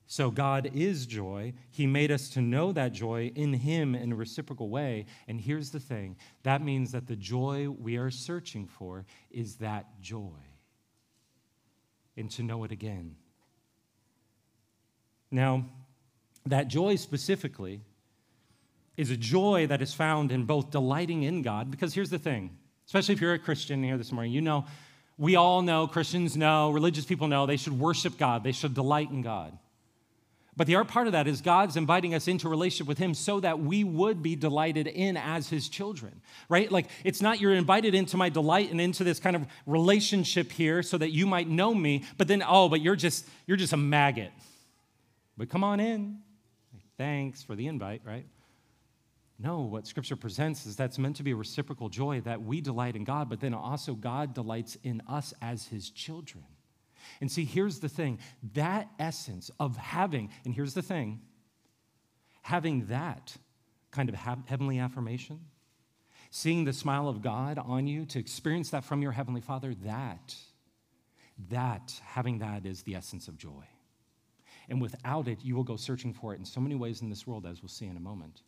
So, 0.06 0.30
God 0.30 0.70
is 0.74 1.06
joy. 1.06 1.54
He 1.70 1.86
made 1.86 2.10
us 2.10 2.28
to 2.30 2.42
know 2.42 2.72
that 2.72 2.92
joy 2.92 3.32
in 3.34 3.54
Him 3.54 3.94
in 3.94 4.12
a 4.12 4.14
reciprocal 4.14 4.68
way. 4.68 5.06
And 5.26 5.40
here's 5.40 5.70
the 5.70 5.80
thing 5.80 6.16
that 6.42 6.62
means 6.62 6.92
that 6.92 7.06
the 7.06 7.16
joy 7.16 7.70
we 7.70 7.96
are 7.96 8.10
searching 8.10 8.66
for 8.66 9.06
is 9.30 9.56
that 9.56 10.02
joy, 10.02 10.40
and 12.16 12.30
to 12.32 12.42
know 12.42 12.64
it 12.64 12.72
again. 12.72 13.16
Now, 15.30 15.64
that 16.44 16.68
joy 16.68 16.96
specifically 16.96 17.80
is 18.96 19.10
a 19.10 19.16
joy 19.16 19.66
that 19.68 19.80
is 19.82 19.94
found 19.94 20.32
in 20.32 20.44
both 20.44 20.70
delighting 20.70 21.22
in 21.22 21.42
God, 21.42 21.70
because 21.70 21.94
here's 21.94 22.10
the 22.10 22.18
thing, 22.18 22.56
especially 22.86 23.14
if 23.14 23.20
you're 23.20 23.34
a 23.34 23.38
Christian 23.38 23.82
here 23.82 23.96
this 23.96 24.12
morning, 24.12 24.32
you 24.32 24.40
know, 24.40 24.66
we 25.18 25.36
all 25.36 25.62
know, 25.62 25.86
Christians 25.86 26.36
know, 26.36 26.70
religious 26.70 27.04
people 27.04 27.28
know, 27.28 27.46
they 27.46 27.56
should 27.56 27.78
worship 27.78 28.18
God, 28.18 28.44
they 28.44 28.52
should 28.52 28.74
delight 28.74 29.10
in 29.10 29.22
God. 29.22 29.56
But 30.54 30.66
the 30.66 30.76
other 30.76 30.88
part 30.88 31.06
of 31.06 31.14
that 31.14 31.26
is 31.26 31.40
God's 31.40 31.76
inviting 31.76 32.14
us 32.14 32.28
into 32.28 32.46
relationship 32.46 32.86
with 32.86 32.98
Him 32.98 33.14
so 33.14 33.40
that 33.40 33.60
we 33.60 33.84
would 33.84 34.22
be 34.22 34.36
delighted 34.36 34.86
in 34.86 35.16
as 35.16 35.48
His 35.48 35.68
children, 35.68 36.20
right? 36.50 36.70
Like, 36.70 36.88
it's 37.04 37.22
not 37.22 37.40
you're 37.40 37.54
invited 37.54 37.94
into 37.94 38.18
my 38.18 38.28
delight 38.28 38.70
and 38.70 38.78
into 38.78 39.02
this 39.02 39.18
kind 39.18 39.34
of 39.34 39.46
relationship 39.66 40.52
here 40.52 40.82
so 40.82 40.98
that 40.98 41.10
you 41.10 41.26
might 41.26 41.48
know 41.48 41.74
me, 41.74 42.04
but 42.18 42.28
then, 42.28 42.42
oh, 42.46 42.68
but 42.68 42.82
you're 42.82 42.96
just, 42.96 43.26
you're 43.46 43.56
just 43.56 43.72
a 43.72 43.78
maggot. 43.78 44.30
But 45.38 45.48
come 45.48 45.64
on 45.64 45.80
in. 45.80 46.18
Thanks 46.98 47.42
for 47.42 47.54
the 47.54 47.66
invite, 47.66 48.02
right? 48.04 48.26
No, 49.38 49.60
what 49.60 49.86
Scripture 49.86 50.16
presents 50.16 50.66
is 50.66 50.76
that's 50.76 50.98
meant 50.98 51.16
to 51.16 51.22
be 51.22 51.32
a 51.32 51.36
reciprocal 51.36 51.88
joy 51.88 52.20
that 52.20 52.42
we 52.42 52.60
delight 52.60 52.96
in 52.96 53.04
God, 53.04 53.28
but 53.28 53.40
then 53.40 53.54
also 53.54 53.94
God 53.94 54.34
delights 54.34 54.76
in 54.82 55.02
us 55.08 55.34
as 55.42 55.66
His 55.66 55.90
children. 55.90 56.44
And 57.20 57.30
see, 57.30 57.44
here's 57.44 57.80
the 57.80 57.88
thing 57.88 58.18
that 58.54 58.88
essence 58.98 59.50
of 59.58 59.76
having, 59.76 60.30
and 60.44 60.54
here's 60.54 60.74
the 60.74 60.82
thing 60.82 61.20
having 62.42 62.86
that 62.86 63.36
kind 63.90 64.08
of 64.08 64.14
heavenly 64.14 64.78
affirmation, 64.78 65.40
seeing 66.30 66.64
the 66.64 66.72
smile 66.72 67.08
of 67.08 67.22
God 67.22 67.58
on 67.58 67.86
you, 67.86 68.04
to 68.06 68.18
experience 68.18 68.70
that 68.70 68.84
from 68.84 69.02
your 69.02 69.12
Heavenly 69.12 69.40
Father, 69.40 69.74
that, 69.84 70.34
that, 71.50 72.00
having 72.04 72.38
that 72.38 72.66
is 72.66 72.82
the 72.82 72.94
essence 72.94 73.28
of 73.28 73.36
joy. 73.36 73.64
And 74.68 74.80
without 74.80 75.28
it, 75.28 75.38
you 75.42 75.54
will 75.54 75.64
go 75.64 75.76
searching 75.76 76.12
for 76.12 76.34
it 76.34 76.38
in 76.38 76.44
so 76.44 76.60
many 76.60 76.74
ways 76.74 77.02
in 77.02 77.10
this 77.10 77.26
world, 77.26 77.46
as 77.46 77.62
we'll 77.62 77.68
see 77.68 77.86
in 77.86 77.96
a 77.96 78.00
moment. 78.00 78.42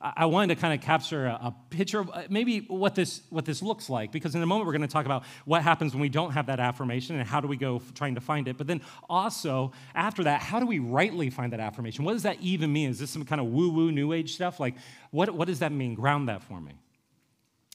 I 0.00 0.26
wanted 0.26 0.54
to 0.54 0.60
kind 0.60 0.72
of 0.74 0.80
capture 0.80 1.26
a, 1.26 1.54
picture 1.70 1.98
of 1.98 2.10
uh, 2.10 2.22
maybe 2.30 2.60
what 2.60 2.94
this, 2.94 3.22
what 3.30 3.44
this 3.44 3.62
looks 3.62 3.90
like, 3.90 4.12
because 4.12 4.34
in 4.34 4.42
a 4.42 4.46
moment 4.46 4.66
we're 4.66 4.72
going 4.72 4.82
to 4.82 4.92
talk 4.92 5.06
about 5.06 5.24
what 5.44 5.62
happens 5.62 5.92
when 5.92 6.00
we 6.00 6.08
don't 6.08 6.32
have 6.32 6.46
that 6.46 6.60
affirmation 6.60 7.18
and 7.18 7.28
how 7.28 7.40
do 7.40 7.48
we 7.48 7.56
go 7.56 7.82
trying 7.94 8.14
to 8.14 8.20
find 8.20 8.46
it. 8.48 8.56
But 8.56 8.66
then 8.66 8.80
also, 9.08 9.72
after 9.94 10.24
that, 10.24 10.40
how 10.40 10.60
do 10.60 10.66
we 10.66 10.78
rightly 10.78 11.30
find 11.30 11.52
that 11.52 11.60
affirmation? 11.60 12.04
What 12.04 12.12
does 12.12 12.22
that 12.22 12.40
even 12.40 12.72
mean? 12.72 12.90
Is 12.90 12.98
this 12.98 13.10
some 13.10 13.24
kind 13.24 13.40
of 13.40 13.48
woo 13.48 13.70
woo 13.70 13.90
new 13.90 14.12
age 14.12 14.34
stuff? 14.34 14.60
Like, 14.60 14.76
what, 15.10 15.30
what 15.30 15.48
does 15.48 15.58
that 15.58 15.72
mean? 15.72 15.94
Ground 15.94 16.28
that 16.28 16.42
for 16.42 16.60
me. 16.60 16.72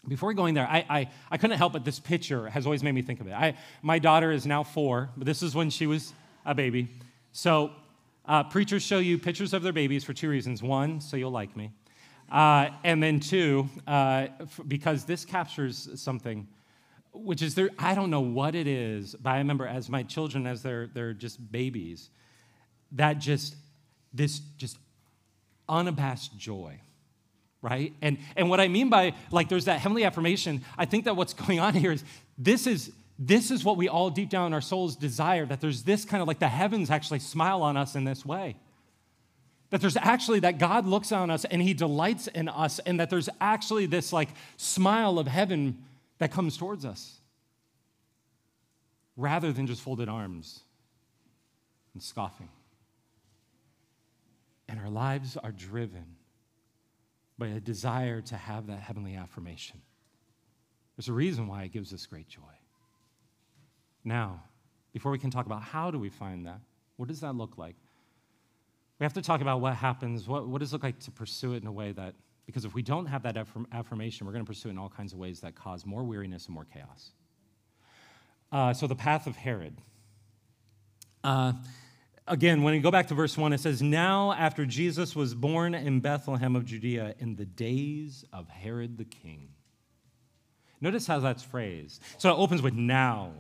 Before 0.08 0.34
going 0.34 0.54
there, 0.54 0.68
I, 0.68 0.86
I, 0.90 1.10
I 1.32 1.38
couldn't 1.38 1.58
help 1.58 1.74
but 1.74 1.84
this 1.84 2.00
picture 2.00 2.50
has 2.50 2.66
always 2.66 2.84
made 2.84 2.94
me 2.94 3.02
think 3.02 3.22
of 3.22 3.28
it. 3.28 3.34
I, 3.34 3.58
my 3.82 4.00
daughter 4.00 4.32
is 4.32 4.46
now 4.46 4.64
four, 4.64 5.10
but 5.18 5.26
this 5.26 5.44
is 5.44 5.56
when 5.56 5.70
she 5.70 5.88
was 5.88 6.14
a 6.46 6.56
baby. 6.56 6.90
So 7.32 7.72
Uh, 8.26 8.42
preachers 8.42 8.82
show 8.82 9.00
you 9.00 9.18
pictures 9.20 9.54
of 9.54 9.64
their 9.64 9.74
babies 9.74 10.06
for 10.06 10.14
two 10.14 10.30
reasons. 10.30 10.64
One, 10.64 11.02
so 11.02 11.18
you'll 11.18 11.38
like 11.42 11.58
me. 11.58 11.72
Uh, 12.32 12.70
and 12.84 13.02
then 13.02 13.20
two, 13.20 13.70
uh, 13.88 14.28
f- 14.40 14.60
because 14.68 15.06
this 15.06 15.26
captures 15.26 15.90
something, 16.02 16.48
which 17.14 17.42
is 17.42 17.56
there, 17.56 17.70
I 17.78 17.94
don't 17.96 18.10
know 18.10 18.22
what 18.22 18.56
it 18.56 18.68
is, 18.68 19.16
but 19.16 19.32
I 19.32 19.38
remember 19.38 19.68
as 19.68 19.90
my 19.90 20.04
children, 20.04 20.48
as 20.48 20.64
they're, 20.64 20.88
they're 20.88 21.14
just 21.14 21.52
babies, 21.52 22.10
that 22.94 23.20
just, 23.20 23.56
this 24.14 24.40
just 24.58 24.78
unabashed 25.70 26.38
joy 26.38 26.80
right? 27.64 27.94
And 28.02 28.18
and 28.36 28.50
what 28.50 28.60
i 28.60 28.68
mean 28.68 28.90
by 28.90 29.14
like 29.32 29.50
there's 29.50 29.66
that 29.66 29.80
heavenly 29.80 30.04
affirmation 30.04 30.64
i 30.78 30.86
think 30.86 31.06
that 31.06 31.16
what's 31.16 31.34
going 31.46 31.60
on 31.60 31.74
here 31.74 31.94
is 31.94 32.04
this 32.38 32.68
is 32.68 32.92
this 33.18 33.50
is 33.52 33.64
what 33.64 33.78
we 33.78 33.88
all 33.88 34.10
deep 34.10 34.30
down 34.30 34.48
in 34.48 34.54
our 34.54 34.62
souls 34.62 34.96
desire 34.96 35.46
that 35.46 35.62
there's 35.62 35.84
this 35.84 36.04
kind 36.06 36.22
of 36.22 36.28
like 36.28 36.40
the 36.40 36.48
heavens 36.48 36.92
actually 36.92 37.20
smile 37.20 37.64
on 37.64 37.78
us 37.78 37.96
in 37.96 38.04
this 38.04 38.26
way 38.26 38.56
that 39.74 39.82
there's 39.82 39.98
actually 39.98 40.40
that 40.40 40.60
god 40.60 40.86
looks 40.86 41.12
on 41.12 41.32
us 41.32 41.46
and 41.46 41.60
he 41.60 41.74
delights 41.74 42.28
in 42.28 42.48
us 42.48 42.78
and 42.86 43.00
that 43.00 43.10
there's 43.10 43.28
actually 43.42 43.88
this 43.88 44.14
like 44.14 44.30
smile 44.56 45.18
of 45.18 45.26
heaven 45.26 45.84
that 46.20 46.32
comes 46.32 46.58
towards 46.58 46.86
us 46.86 47.20
rather 49.18 49.52
than 49.52 49.66
just 49.66 49.82
folded 49.82 50.08
arms 50.08 50.60
and 51.96 52.04
scoffing 52.04 52.50
and 54.70 54.80
our 54.80 54.90
lives 54.90 55.38
are 55.38 55.52
driven 55.52 56.06
by 57.40 57.48
a 57.48 57.60
desire 57.60 58.22
to 58.22 58.36
have 58.36 58.68
that 58.68 58.80
heavenly 58.80 59.16
affirmation. 59.16 59.82
There's 60.96 61.10
a 61.10 61.14
reason 61.14 61.48
why 61.48 61.64
it 61.64 61.72
gives 61.72 61.94
us 61.94 62.06
great 62.06 62.28
joy. 62.28 62.42
Now, 64.04 64.44
before 64.92 65.12
we 65.12 65.18
can 65.18 65.32
talk 65.32 65.46
about 65.48 65.64
how 65.64 65.90
do 65.90 65.98
we 65.98 66.10
find 66.10 66.46
that, 66.46 66.60
what 66.98 67.08
does 67.08 67.22
that 67.22 67.36
look 67.36 67.58
like? 67.58 67.76
We 69.00 69.04
have 69.04 69.14
to 69.14 69.22
talk 69.22 69.42
about 69.42 69.62
what 69.62 69.76
happens, 69.76 70.28
what, 70.28 70.48
what 70.48 70.60
does 70.60 70.72
it 70.72 70.76
look 70.76 70.84
like 70.84 71.00
to 71.00 71.12
pursue 71.12 71.54
it 71.54 71.62
in 71.62 71.68
a 71.68 71.72
way 71.72 71.92
that, 71.94 72.14
because 72.46 72.66
if 72.66 72.74
we 72.74 72.82
don't 72.82 73.08
have 73.08 73.24
that 73.24 73.38
affirm, 73.38 73.68
affirmation, 73.72 74.26
we're 74.26 74.34
going 74.34 74.46
to 74.46 74.50
pursue 74.50 74.70
it 74.70 74.72
in 74.72 74.78
all 74.78 74.90
kinds 74.90 75.14
of 75.14 75.20
ways 75.20 75.40
that 75.42 75.56
cause 75.56 75.86
more 75.86 76.04
weariness 76.04 76.46
and 76.46 76.54
more 76.54 76.66
chaos. 76.66 77.12
Uh, 78.52 78.74
so, 78.74 78.86
the 78.86 78.96
path 78.96 79.26
of 79.26 79.36
Herod. 79.36 79.76
Uh, 81.24 81.54
again, 82.28 82.62
when 82.62 82.74
we 82.74 82.80
go 82.80 82.92
back 82.92 83.08
to 83.08 83.16
verse 83.16 83.38
1, 83.38 83.52
it 83.54 83.60
says, 83.60 83.82
Now 83.82 84.34
after 84.34 84.66
Jesus 84.66 85.16
was 85.16 85.34
born 85.34 85.74
in 85.74 86.00
Bethlehem 86.00 86.56
of 86.56 86.66
Judea 86.66 87.16
in 87.20 87.36
the 87.36 87.46
days 87.46 88.24
of 88.32 88.48
Herod 88.50 88.98
the 88.98 89.06
king. 89.06 89.50
Notice 90.82 91.08
how 91.08 91.20
that's 91.20 91.42
phrased. 91.42 92.02
So 92.18 92.30
it 92.30 92.38
opens 92.38 92.62
with 92.62 92.74
now. 92.74 93.32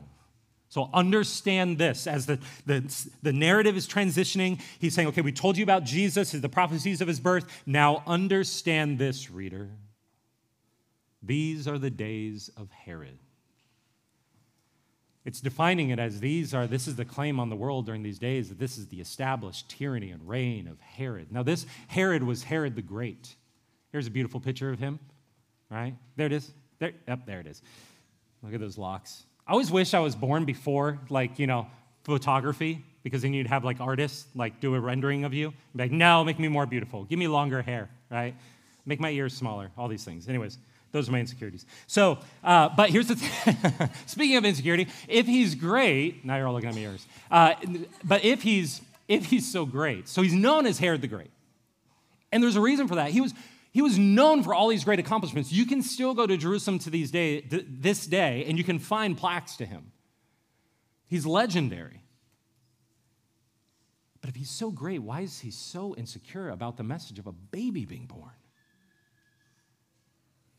So 0.73 0.89
understand 0.91 1.77
this 1.77 2.07
as 2.07 2.25
the, 2.25 2.39
the, 2.65 2.83
the 3.21 3.31
narrative 3.31 3.77
is 3.77 3.87
transitioning. 3.87 4.59
He's 4.79 4.95
saying, 4.95 5.07
okay, 5.09 5.21
we 5.21 5.31
told 5.31 5.55
you 5.55 5.61
about 5.61 5.83
Jesus, 5.83 6.31
the 6.31 6.49
prophecies 6.49 6.99
of 6.99 7.07
his 7.07 7.19
birth. 7.19 7.45
Now 7.67 8.01
understand 8.07 8.97
this, 8.97 9.29
reader. 9.29 9.69
These 11.21 11.67
are 11.67 11.77
the 11.77 11.91
days 11.91 12.49
of 12.57 12.71
Herod. 12.71 13.19
It's 15.25 15.41
defining 15.41 15.91
it 15.91 15.99
as 15.99 16.19
these 16.19 16.55
are, 16.55 16.65
this 16.65 16.87
is 16.87 16.95
the 16.95 17.05
claim 17.05 17.39
on 17.39 17.51
the 17.51 17.55
world 17.55 17.85
during 17.85 18.01
these 18.01 18.17
days 18.17 18.49
that 18.49 18.57
this 18.57 18.79
is 18.79 18.87
the 18.87 18.99
established 18.99 19.69
tyranny 19.69 20.09
and 20.09 20.27
reign 20.27 20.67
of 20.67 20.79
Herod. 20.79 21.31
Now, 21.31 21.43
this 21.43 21.67
Herod 21.87 22.23
was 22.23 22.45
Herod 22.45 22.75
the 22.75 22.81
Great. 22.81 23.35
Here's 23.91 24.07
a 24.07 24.11
beautiful 24.11 24.39
picture 24.39 24.71
of 24.71 24.79
him, 24.79 24.97
right? 25.69 25.93
There 26.15 26.25
it 26.25 26.33
is. 26.33 26.51
There, 26.79 26.93
there 27.27 27.41
it 27.41 27.45
is. 27.45 27.61
Look 28.41 28.55
at 28.55 28.59
those 28.59 28.79
locks. 28.79 29.25
I 29.47 29.51
always 29.51 29.71
wish 29.71 29.93
I 29.93 29.99
was 29.99 30.15
born 30.15 30.45
before, 30.45 30.99
like, 31.09 31.37
you 31.37 31.47
know, 31.47 31.67
photography, 32.03 32.83
because 33.03 33.21
then 33.21 33.33
you'd 33.33 33.47
have 33.47 33.65
like 33.65 33.81
artists 33.81 34.25
like 34.35 34.59
do 34.61 34.73
a 34.75 34.79
rendering 34.79 35.25
of 35.25 35.33
you. 35.33 35.51
Be 35.75 35.83
like, 35.83 35.91
no, 35.91 36.23
make 36.23 36.39
me 36.39 36.47
more 36.47 36.65
beautiful. 36.65 37.03
Give 37.03 37.19
me 37.19 37.27
longer 37.27 37.61
hair, 37.61 37.89
right? 38.09 38.35
Make 38.85 38.99
my 38.99 39.09
ears 39.09 39.33
smaller, 39.33 39.71
all 39.77 39.87
these 39.87 40.03
things. 40.03 40.27
Anyways, 40.27 40.57
those 40.93 41.09
are 41.09 41.11
my 41.11 41.19
insecurities. 41.19 41.65
So, 41.87 42.19
uh, 42.43 42.69
but 42.69 42.89
here's 42.89 43.07
the 43.07 43.15
thing. 43.15 43.89
Speaking 44.05 44.37
of 44.37 44.45
insecurity, 44.45 44.87
if 45.07 45.25
he's 45.25 45.55
great, 45.55 46.23
now 46.23 46.37
you're 46.37 46.47
all 46.47 46.53
looking 46.53 46.69
at 46.69 46.75
me 46.75 46.83
ears. 46.83 47.05
Uh, 47.29 47.55
but 48.03 48.23
if 48.23 48.43
he's 48.43 48.81
if 49.09 49.25
he's 49.25 49.51
so 49.51 49.65
great, 49.65 50.07
so 50.07 50.21
he's 50.21 50.33
known 50.33 50.65
as 50.65 50.79
Herod 50.79 51.01
the 51.01 51.07
Great, 51.07 51.31
and 52.31 52.41
there's 52.41 52.55
a 52.55 52.61
reason 52.61 52.87
for 52.87 52.95
that. 52.95 53.11
He 53.11 53.19
was 53.19 53.33
he 53.73 53.81
was 53.81 53.97
known 53.97 54.43
for 54.43 54.53
all 54.53 54.67
these 54.67 54.83
great 54.83 54.99
accomplishments. 54.99 55.51
You 55.51 55.65
can 55.65 55.81
still 55.81 56.13
go 56.13 56.27
to 56.27 56.37
Jerusalem 56.37 56.77
to 56.79 56.91
these 56.91 57.09
day, 57.09 57.41
th- 57.41 57.65
this 57.67 58.05
day, 58.05 58.45
and 58.47 58.55
you 58.55 58.63
can 58.63 58.77
find 58.77 59.17
plaques 59.17 59.57
to 59.57 59.65
him. 59.65 59.91
He's 61.07 61.25
legendary. 61.25 62.03
But 64.21 64.29
if 64.29 64.35
he's 64.35 64.51
so 64.51 64.69
great, 64.69 64.99
why 64.99 65.21
is 65.21 65.39
he 65.39 65.49
so 65.49 65.95
insecure 65.95 66.49
about 66.49 66.77
the 66.77 66.83
message 66.83 67.17
of 67.17 67.25
a 67.25 67.31
baby 67.31 67.83
being 67.85 68.05
born? 68.05 68.31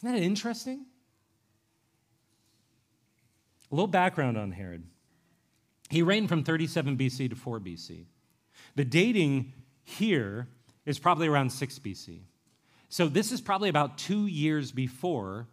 Isn't 0.02 0.16
that 0.16 0.20
interesting? 0.20 0.84
A 3.70 3.74
little 3.74 3.86
background 3.86 4.36
on 4.36 4.50
Herod. 4.50 4.82
He 5.88 6.02
reigned 6.02 6.28
from 6.28 6.42
37 6.42 6.96
BC 6.96 7.30
to 7.30 7.36
4 7.36 7.60
BC. 7.60 8.06
The 8.74 8.84
dating 8.84 9.52
here 9.84 10.48
is 10.84 10.98
probably 10.98 11.28
around 11.28 11.50
6 11.50 11.78
BC. 11.78 12.22
So 12.88 13.08
this 13.08 13.32
is 13.32 13.40
probably 13.40 13.68
about 13.68 13.98
two 13.98 14.26
years 14.26 14.72
before 14.72 15.46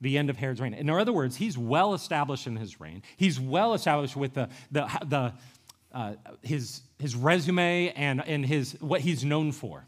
the 0.00 0.18
end 0.18 0.30
of 0.30 0.36
Herod's 0.36 0.60
reign. 0.60 0.74
In 0.74 0.90
other 0.90 1.12
words, 1.12 1.36
he's 1.36 1.56
well 1.56 1.94
established 1.94 2.46
in 2.46 2.56
his 2.56 2.80
reign. 2.80 3.02
He's 3.16 3.40
well 3.40 3.74
established 3.74 4.16
with 4.16 4.34
the, 4.34 4.48
the, 4.70 4.88
the, 5.06 5.32
uh, 5.92 6.14
his, 6.42 6.82
his 6.98 7.16
resume 7.16 7.90
and, 7.90 8.22
and 8.26 8.44
his, 8.44 8.76
what 8.80 9.00
he's 9.00 9.24
known 9.24 9.52
for. 9.52 9.86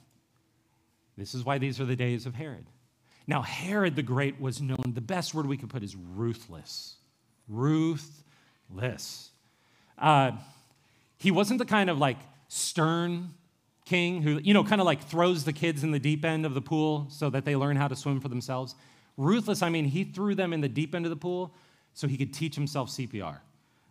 This 1.19 1.35
is 1.35 1.45
why 1.45 1.59
these 1.59 1.81
are 1.81 1.85
the 1.85 1.97
days 1.97 2.27
of 2.27 2.35
Herod. 2.35 2.67
Now, 3.27 3.43
Herod 3.43 3.97
the 3.97 4.03
Great 4.03 4.41
was 4.41 4.61
known, 4.61 4.93
the 4.95 5.01
best 5.01 5.35
word 5.35 5.47
we 5.47 5.57
could 5.57 5.71
put 5.71 5.83
is 5.83 5.97
ruthless. 5.97 6.95
Ruthless. 7.49 9.31
Uh, 9.99 10.33
he 11.19 11.31
wasn't 11.31 11.59
the 11.59 11.65
kind 11.65 11.91
of 11.91 11.99
like 11.99 12.19
stern 12.49 13.35
king 13.87 14.21
who, 14.21 14.39
you 14.43 14.53
know, 14.53 14.65
kind 14.65 14.81
of 14.81 14.85
like 14.85 15.03
throws 15.03 15.45
the 15.45 15.53
kids 15.53 15.83
in 15.83 15.93
the 15.93 15.99
deep 15.99 16.25
end 16.25 16.45
of 16.45 16.53
the 16.53 16.61
pool 16.61 17.07
so 17.09 17.31
that 17.31 17.45
they 17.45 17.57
learn 17.57 17.77
how 17.77 17.89
to 17.89 17.97
swim 17.97 18.21
for 18.21 18.29
themselves. 18.29 18.75
Ruthless, 19.17 19.63
I 19.63 19.71
mean, 19.71 19.87
he 19.87 20.05
threw 20.05 20.35
them 20.35 20.53
in 20.53 20.61
the 20.61 20.69
deep 20.69 20.95
end 20.95 21.07
of 21.07 21.11
the 21.11 21.17
pool 21.17 21.55
so 21.95 22.07
he 22.07 22.19
could 22.19 22.35
teach 22.35 22.55
himself 22.55 22.91
CPR. 22.91 23.39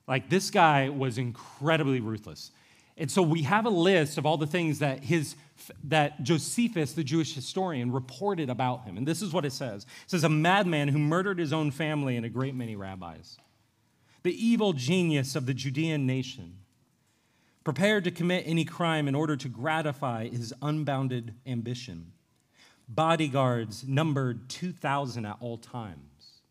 Like 0.07 0.29
this 0.29 0.51
guy 0.51 0.89
was 0.89 1.17
incredibly 1.17 1.99
ruthless. 1.99 2.51
And 2.97 3.09
so 3.09 3.21
we 3.21 3.41
have 3.43 3.65
a 3.65 3.69
list 3.69 4.17
of 4.17 4.25
all 4.25 4.37
the 4.37 4.47
things 4.47 4.79
that 4.79 5.03
his 5.03 5.35
that 5.85 6.21
Josephus, 6.21 6.93
the 6.93 7.03
Jewish 7.03 7.33
historian, 7.33 7.91
reported 7.91 8.49
about 8.49 8.83
him. 8.83 8.97
And 8.97 9.07
this 9.07 9.21
is 9.21 9.31
what 9.31 9.45
it 9.45 9.53
says. 9.53 9.83
It 10.03 10.11
says 10.11 10.23
a 10.25 10.29
madman 10.29 10.89
who 10.89 10.99
murdered 10.99 11.39
his 11.39 11.53
own 11.53 11.71
family 11.71 12.17
and 12.17 12.25
a 12.25 12.29
great 12.29 12.55
many 12.55 12.75
rabbis. 12.75 13.37
The 14.23 14.45
evil 14.45 14.73
genius 14.73 15.35
of 15.35 15.45
the 15.45 15.53
Judean 15.53 16.05
nation, 16.05 16.57
prepared 17.65 18.03
to 18.05 18.11
commit 18.11 18.43
any 18.45 18.63
crime 18.63 19.09
in 19.09 19.15
order 19.15 19.35
to 19.35 19.49
gratify 19.49 20.29
his 20.29 20.53
unbounded 20.61 21.33
ambition. 21.45 22.13
Bodyguards 22.87 23.85
numbered 23.87 24.47
2,000 24.49 25.25
at 25.25 25.35
all 25.41 25.57
times. 25.57 26.41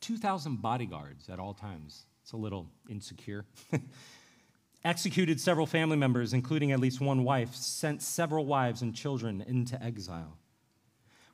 2,000 0.00 0.60
bodyguards 0.60 1.28
at 1.30 1.38
all 1.38 1.54
times. 1.54 2.04
It's 2.22 2.32
a 2.32 2.36
little 2.36 2.68
insecure. 2.88 3.46
executed 4.84 5.40
several 5.40 5.66
family 5.66 5.96
members, 5.96 6.32
including 6.32 6.72
at 6.72 6.80
least 6.80 7.00
one 7.00 7.22
wife, 7.22 7.54
sent 7.54 8.02
several 8.02 8.44
wives 8.44 8.82
and 8.82 8.94
children 8.94 9.44
into 9.46 9.80
exile. 9.82 10.36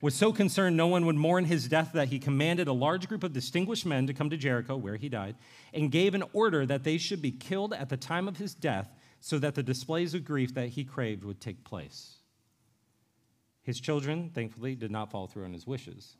Was 0.02 0.14
so 0.14 0.30
concerned 0.30 0.76
no 0.76 0.88
one 0.88 1.06
would 1.06 1.16
mourn 1.16 1.46
his 1.46 1.68
death 1.68 1.92
that 1.94 2.08
he 2.08 2.18
commanded 2.18 2.68
a 2.68 2.72
large 2.72 3.08
group 3.08 3.24
of 3.24 3.32
distinguished 3.32 3.86
men 3.86 4.06
to 4.08 4.12
come 4.12 4.28
to 4.28 4.36
Jericho, 4.36 4.76
where 4.76 4.96
he 4.96 5.08
died, 5.08 5.36
and 5.72 5.90
gave 5.90 6.14
an 6.14 6.24
order 6.34 6.66
that 6.66 6.84
they 6.84 6.98
should 6.98 7.22
be 7.22 7.30
killed 7.30 7.72
at 7.72 7.88
the 7.88 7.96
time 7.96 8.28
of 8.28 8.36
his 8.36 8.52
death 8.52 8.90
so 9.26 9.40
that 9.40 9.56
the 9.56 9.62
displays 9.62 10.14
of 10.14 10.24
grief 10.24 10.54
that 10.54 10.68
he 10.68 10.84
craved 10.84 11.24
would 11.24 11.40
take 11.40 11.64
place. 11.64 12.18
His 13.62 13.80
children, 13.80 14.30
thankfully, 14.32 14.76
did 14.76 14.92
not 14.92 15.10
fall 15.10 15.26
through 15.26 15.46
on 15.46 15.52
his 15.52 15.66
wishes. 15.66 16.16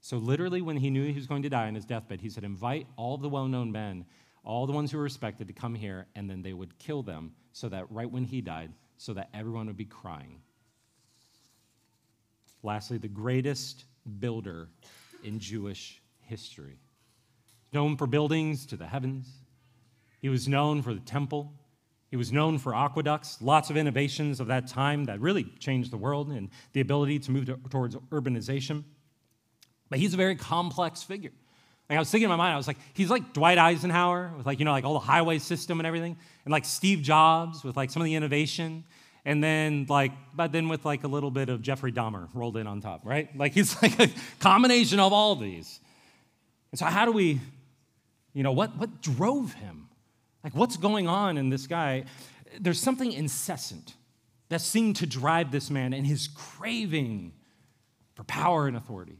So, 0.00 0.16
literally, 0.16 0.60
when 0.60 0.76
he 0.76 0.90
knew 0.90 1.06
he 1.06 1.12
was 1.12 1.28
going 1.28 1.44
to 1.44 1.48
die 1.48 1.68
on 1.68 1.76
his 1.76 1.84
deathbed, 1.84 2.20
he 2.20 2.28
said, 2.28 2.42
Invite 2.42 2.88
all 2.96 3.16
the 3.16 3.28
well 3.28 3.46
known 3.46 3.70
men 3.70 4.04
all 4.44 4.66
the 4.66 4.72
ones 4.72 4.90
who 4.90 4.98
were 4.98 5.04
respected 5.04 5.46
to 5.46 5.52
come 5.52 5.72
here, 5.72 6.06
and 6.16 6.28
then 6.28 6.42
they 6.42 6.52
would 6.52 6.76
kill 6.80 7.04
them 7.04 7.30
so 7.52 7.68
that 7.68 7.88
right 7.92 8.10
when 8.10 8.24
he 8.24 8.40
died, 8.40 8.72
so 8.96 9.14
that 9.14 9.28
everyone 9.32 9.68
would 9.68 9.76
be 9.76 9.84
crying. 9.84 10.40
Lastly, 12.64 12.98
the 12.98 13.06
greatest 13.06 13.84
builder 14.18 14.68
in 15.22 15.38
Jewish 15.38 16.02
history. 16.18 16.80
Known 17.72 17.96
for 17.96 18.08
buildings 18.08 18.66
to 18.66 18.76
the 18.76 18.86
heavens, 18.86 19.28
he 20.20 20.28
was 20.28 20.48
known 20.48 20.82
for 20.82 20.92
the 20.92 21.00
temple. 21.00 21.52
He 22.12 22.16
was 22.18 22.30
known 22.30 22.58
for 22.58 22.74
aqueducts, 22.74 23.40
lots 23.40 23.70
of 23.70 23.78
innovations 23.78 24.38
of 24.38 24.48
that 24.48 24.66
time 24.66 25.06
that 25.06 25.18
really 25.18 25.44
changed 25.58 25.90
the 25.90 25.96
world 25.96 26.28
and 26.28 26.50
the 26.74 26.82
ability 26.82 27.18
to 27.20 27.30
move 27.30 27.46
to, 27.46 27.56
towards 27.70 27.96
urbanization. 27.96 28.84
But 29.88 29.98
he's 29.98 30.12
a 30.12 30.18
very 30.18 30.36
complex 30.36 31.02
figure. 31.02 31.32
Like 31.88 31.96
I 31.96 31.98
was 31.98 32.10
thinking 32.10 32.24
in 32.24 32.28
my 32.28 32.36
mind, 32.36 32.52
I 32.52 32.58
was 32.58 32.66
like, 32.66 32.76
he's 32.92 33.08
like 33.08 33.32
Dwight 33.32 33.56
Eisenhower 33.56 34.30
with 34.36 34.44
like, 34.44 34.58
you 34.58 34.66
know, 34.66 34.72
like 34.72 34.84
all 34.84 34.92
the 34.92 34.98
highway 34.98 35.38
system 35.38 35.80
and 35.80 35.86
everything, 35.86 36.18
and 36.44 36.52
like 36.52 36.66
Steve 36.66 37.00
Jobs 37.00 37.64
with 37.64 37.78
like 37.78 37.90
some 37.90 38.02
of 38.02 38.04
the 38.04 38.14
innovation. 38.14 38.84
and 39.24 39.42
then 39.42 39.86
like, 39.88 40.12
but 40.34 40.52
then 40.52 40.68
with 40.68 40.84
like 40.84 41.04
a 41.04 41.08
little 41.08 41.30
bit 41.30 41.48
of 41.48 41.62
Jeffrey 41.62 41.92
Dahmer 41.92 42.28
rolled 42.34 42.58
in 42.58 42.66
on 42.66 42.82
top, 42.82 43.06
right? 43.06 43.34
Like 43.34 43.52
he's 43.52 43.74
like 43.82 43.98
a 43.98 44.10
combination 44.38 45.00
of 45.00 45.14
all 45.14 45.34
these. 45.34 45.80
And 46.72 46.78
so, 46.78 46.84
how 46.84 47.06
do 47.06 47.12
we, 47.12 47.40
you 48.34 48.42
know, 48.42 48.52
what, 48.52 48.76
what 48.76 49.00
drove 49.00 49.54
him? 49.54 49.88
Like, 50.44 50.54
what's 50.54 50.76
going 50.76 51.08
on 51.08 51.36
in 51.36 51.48
this 51.48 51.66
guy? 51.66 52.04
There's 52.60 52.80
something 52.80 53.12
incessant 53.12 53.94
that 54.48 54.60
seemed 54.60 54.96
to 54.96 55.06
drive 55.06 55.50
this 55.50 55.70
man 55.70 55.92
and 55.92 56.06
his 56.06 56.28
craving 56.28 57.32
for 58.14 58.24
power 58.24 58.66
and 58.66 58.76
authority. 58.76 59.18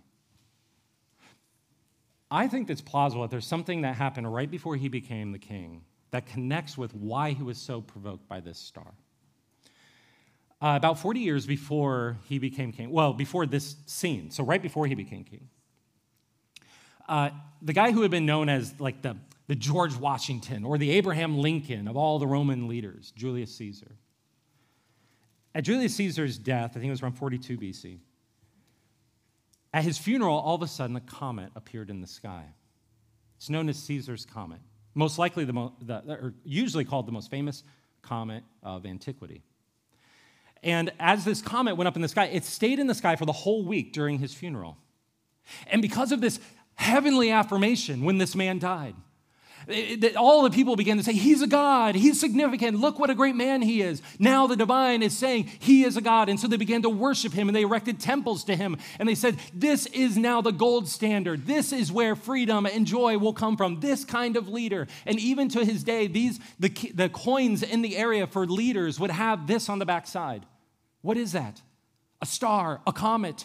I 2.31 2.49
think 2.49 2.71
it's 2.71 2.81
plausible 2.81 3.23
that 3.23 3.31
there's 3.31 3.47
something 3.47 3.83
that 3.83 3.95
happened 3.95 4.33
right 4.33 4.51
before 4.51 4.77
he 4.77 4.89
became 4.89 5.33
the 5.33 5.39
king 5.39 5.83
that 6.11 6.27
connects 6.27 6.79
with 6.79 6.95
why 6.95 7.33
he 7.33 7.43
was 7.43 7.59
so 7.59 7.81
provoked 7.81 8.29
by 8.29 8.41
this 8.41 8.59
star. 8.59 8.93
Uh, 10.63 10.77
about 10.77 10.99
40 10.99 11.21
years 11.21 11.45
before 11.45 12.19
he 12.29 12.39
became 12.39 12.73
king, 12.73 12.91
well, 12.91 13.13
before 13.13 13.47
this 13.47 13.77
scene, 13.87 14.31
so 14.31 14.45
right 14.45 14.63
before 14.63 14.87
he 14.87 14.95
became 14.95 15.25
king, 15.25 15.49
uh, 17.09 17.31
the 17.61 17.73
guy 17.73 17.91
who 17.91 18.03
had 18.03 18.11
been 18.11 18.27
known 18.27 18.49
as 18.49 18.79
like 18.79 19.03
the, 19.03 19.17
the 19.53 19.57
George 19.57 19.95
Washington 19.95 20.65
or 20.65 20.79
the 20.79 20.93
Abraham 20.93 21.37
Lincoln 21.37 21.87
of 21.87 21.95
all 21.95 22.19
the 22.19 22.27
Roman 22.27 22.69
leaders, 22.69 23.13
Julius 23.15 23.55
Caesar. 23.57 23.97
At 25.55 25.65
Julius 25.65 25.95
Caesar's 25.97 26.39
death, 26.39 26.71
I 26.71 26.75
think 26.77 26.87
it 26.87 26.91
was 26.91 27.03
around 27.03 27.19
42 27.19 27.59
BC, 27.59 27.99
at 29.75 29.85
his 29.85 29.99
funeral, 29.99 30.39
all 30.39 30.55
of 30.55 30.63
a 30.63 30.67
sudden 30.67 30.97
a 30.97 31.03
comet 31.03 31.51
appeared 31.55 31.91
in 31.91 32.01
the 32.01 32.07
sky. 32.07 32.47
It's 33.37 33.51
known 33.51 33.69
as 33.69 33.77
Caesar's 33.77 34.25
comet, 34.25 34.61
most 34.95 35.19
likely 35.19 35.45
the, 35.45 35.53
mo- 35.53 35.75
the 35.83 35.97
or 36.09 36.33
usually 36.47 36.87
called 36.87 37.07
the 37.07 37.13
most 37.13 37.31
famous 37.31 37.63
comet 38.01 38.45
of 38.63 38.87
antiquity. 38.87 39.43
And 40.63 40.93
as 40.99 41.27
this 41.27 41.43
comet 41.43 41.77
went 41.77 41.89
up 41.89 41.97
in 41.97 42.01
the 42.01 42.09
sky, 42.09 42.25
it 42.25 42.47
stayed 42.47 42.79
in 42.79 42.87
the 42.87 42.95
sky 42.95 43.17
for 43.17 43.27
the 43.27 43.33
whole 43.33 43.67
week 43.67 43.93
during 43.93 44.19
his 44.19 44.33
funeral. 44.33 44.79
And 45.67 45.83
because 45.83 46.11
of 46.11 46.23
this 46.23 46.41
heavenly 46.77 47.31
affirmation 47.31 48.03
when 48.03 48.17
this 48.17 48.35
man 48.35 48.59
died, 48.59 48.95
all 50.17 50.43
the 50.43 50.51
people 50.51 50.77
began 50.77 50.97
to 50.97 51.03
say, 51.03 51.13
He's 51.13 51.43
a 51.43 51.47
God. 51.47 51.95
He's 51.95 52.19
significant. 52.19 52.79
Look 52.79 52.99
what 52.99 53.11
a 53.11 53.15
great 53.15 53.37
man 53.37 53.63
he 53.63 53.83
is. 53.83 54.03
Now 54.19 54.47
the 54.47 54.57
divine 54.57 55.03
is 55.03 55.17
saying, 55.17 55.51
He 55.59 55.85
is 55.85 55.97
a 55.97 56.01
God. 56.01 56.29
And 56.29 56.39
so 56.39 56.49
they 56.49 56.57
began 56.57 56.83
to 56.83 56.89
worship 56.89 57.33
him 57.33 57.49
and 57.49 57.57
they 57.57 57.63
erected 57.63 58.01
temples 58.01 58.45
to 58.45 58.57
him. 58.57 58.77
And 58.99 59.09
they 59.09 59.15
said, 59.15 59.39
This 59.55 59.87
is 59.87 60.17
now 60.17 60.41
the 60.41 60.53
gold 60.53 60.89
standard. 60.89 61.47
This 61.47 61.73
is 61.73 61.93
where 61.93 62.17
freedom 62.17 62.67
and 62.67 62.87
joy 62.87 63.19
will 63.19 63.33
come 63.33 63.57
from. 63.57 63.81
This 63.81 64.05
kind 64.05 64.37
of 64.37 64.49
leader. 64.49 64.89
And 65.07 65.19
even 65.19 65.49
to 65.51 65.65
his 65.65 65.85
day, 65.85 66.07
these 66.07 66.41
the, 66.59 66.69
the 66.95 67.09
coins 67.09 67.63
in 67.63 67.83
the 67.83 67.97
area 67.97 68.27
for 68.27 68.47
leaders 68.47 68.99
would 68.99 69.11
have 69.11 69.47
this 69.47 69.69
on 69.69 69.79
the 69.79 69.87
backside. 69.87 70.47
What 71.03 71.17
is 71.17 71.33
that? 71.33 71.61
A 72.21 72.27
star, 72.27 72.81
a 72.87 72.93
comet, 72.93 73.45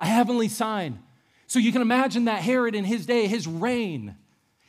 a 0.00 0.06
heavenly 0.06 0.48
sign. 0.48 1.00
So 1.46 1.58
you 1.58 1.72
can 1.72 1.82
imagine 1.82 2.24
that 2.24 2.42
Herod 2.42 2.74
in 2.74 2.84
his 2.84 3.06
day, 3.06 3.26
his 3.26 3.46
reign 3.46 4.16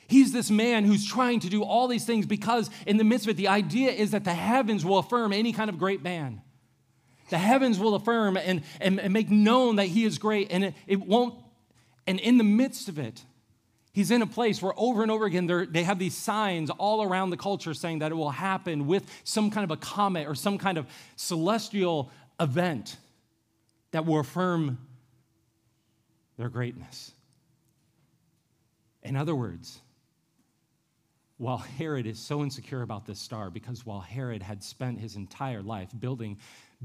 He's 0.08 0.32
this 0.32 0.52
man 0.52 0.84
who's 0.84 1.06
trying 1.06 1.40
to 1.42 1.50
do 1.50 1.64
all 1.64 1.88
these 1.88 2.06
things 2.06 2.26
because, 2.26 2.70
in 2.86 2.98
the 2.98 3.04
midst 3.04 3.26
of 3.26 3.32
it, 3.32 3.38
the 3.38 3.48
idea 3.48 3.92
is 3.92 4.12
that 4.12 4.24
the 4.24 4.34
heavens 4.34 4.86
will 4.86 5.00
affirm 5.00 5.34
any 5.34 5.52
kind 5.52 5.70
of 5.70 5.80
great 5.80 6.04
man. 6.04 6.42
The 7.30 7.38
heavens 7.40 7.80
will 7.80 7.96
affirm 7.96 8.38
and, 8.38 8.62
and, 8.80 9.00
and 9.00 9.12
make 9.12 9.30
known 9.30 9.78
that 9.78 9.88
he 9.88 10.06
is 10.06 10.18
great, 10.20 10.52
and 10.52 10.66
it, 10.66 10.74
it 10.86 11.00
won't. 11.00 11.34
And 12.06 12.20
in 12.20 12.38
the 12.38 12.44
midst 12.44 12.88
of 12.88 13.00
it, 13.00 13.24
he's 13.94 14.12
in 14.12 14.22
a 14.22 14.28
place 14.28 14.62
where 14.62 14.74
over 14.78 15.02
and 15.02 15.12
over 15.12 15.26
again 15.26 15.48
they 15.72 15.84
have 15.84 15.98
these 15.98 16.16
signs 16.16 16.70
all 16.70 17.02
around 17.02 17.32
the 17.32 17.38
culture 17.38 17.74
saying 17.74 18.00
that 18.00 18.12
it 18.12 18.16
will 18.16 18.30
happen 18.30 18.86
with 18.86 19.10
some 19.24 19.50
kind 19.50 19.64
of 19.64 19.72
a 19.72 19.78
comet 19.78 20.28
or 20.28 20.36
some 20.36 20.60
kind 20.60 20.78
of 20.78 20.86
celestial 21.16 22.12
event 22.40 22.98
that 23.90 24.06
will 24.06 24.20
affirm 24.20 24.78
their 26.38 26.50
greatness. 26.50 27.12
In 29.02 29.16
other 29.16 29.34
words, 29.34 29.80
while 31.38 31.58
Herod 31.58 32.08
is 32.08 32.18
so 32.20 32.44
insecure 32.44 32.82
about 32.82 33.06
this 33.06 33.20
star, 33.20 33.50
because 33.50 33.86
while 33.86 34.00
Herod 34.00 34.42
had 34.42 34.64
spent 34.64 35.00
his 35.00 35.16
entire 35.16 35.62
life 35.62 35.90
building 36.00 36.38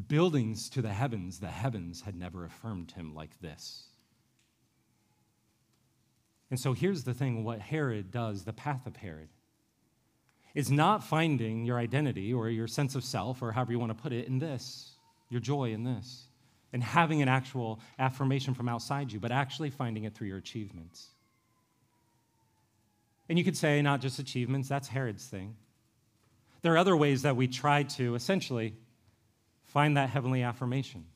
buildings 0.09 0.69
to 0.71 0.83
the 0.83 0.93
heavens, 0.93 1.39
the 1.39 1.49
heavens 1.49 2.01
had 2.01 2.17
never 2.17 2.45
affirmed 2.45 2.91
him 2.93 3.15
like 3.15 3.41
this. 3.41 3.85
And 6.51 6.59
so 6.59 6.73
here's 6.73 7.05
the 7.05 7.15
thing 7.15 7.45
what 7.45 7.61
Herod 7.61 8.11
does, 8.11 8.45
the 8.45 8.53
path 8.53 8.87
of 8.87 8.97
Herod, 8.97 9.29
is 10.55 10.71
not 10.71 11.05
finding 11.05 11.65
your 11.65 11.79
identity 11.79 12.35
or 12.35 12.49
your 12.49 12.67
sense 12.67 12.97
of 12.97 13.05
self, 13.05 13.41
or 13.41 13.53
however 13.53 13.71
you 13.73 13.79
want 13.79 13.97
to 13.97 14.03
put 14.03 14.13
it, 14.13 14.27
in 14.27 14.41
this, 14.41 14.97
your 15.29 15.41
joy 15.41 15.73
in 15.73 15.85
this, 15.85 16.25
and 16.73 16.83
having 16.83 17.23
an 17.23 17.29
actual 17.29 17.79
affirmation 18.01 18.55
from 18.55 18.69
outside 18.69 19.13
you, 19.13 19.21
but 19.21 19.31
actually 19.31 19.71
finding 19.71 20.05
it 20.05 20.15
through 20.15 20.27
your 20.27 20.39
achievements. 20.39 21.11
And 23.31 23.38
you 23.38 23.45
could 23.45 23.57
say 23.57 23.81
not 23.81 24.01
just 24.01 24.19
achievements, 24.19 24.69
that's 24.69 24.88
Herod's 24.88 25.25
thing. 25.25 25.55
There 26.62 26.75
are 26.75 26.79
other 26.79 26.97
ways 26.97 27.23
that 27.23 27.37
we 27.37 27.47
try 27.47 27.85
to 27.85 28.16
essentially 28.16 28.75
find 29.66 29.97
that 29.97 30.11
heavenly 30.11 30.43
affirmation. 30.43 31.07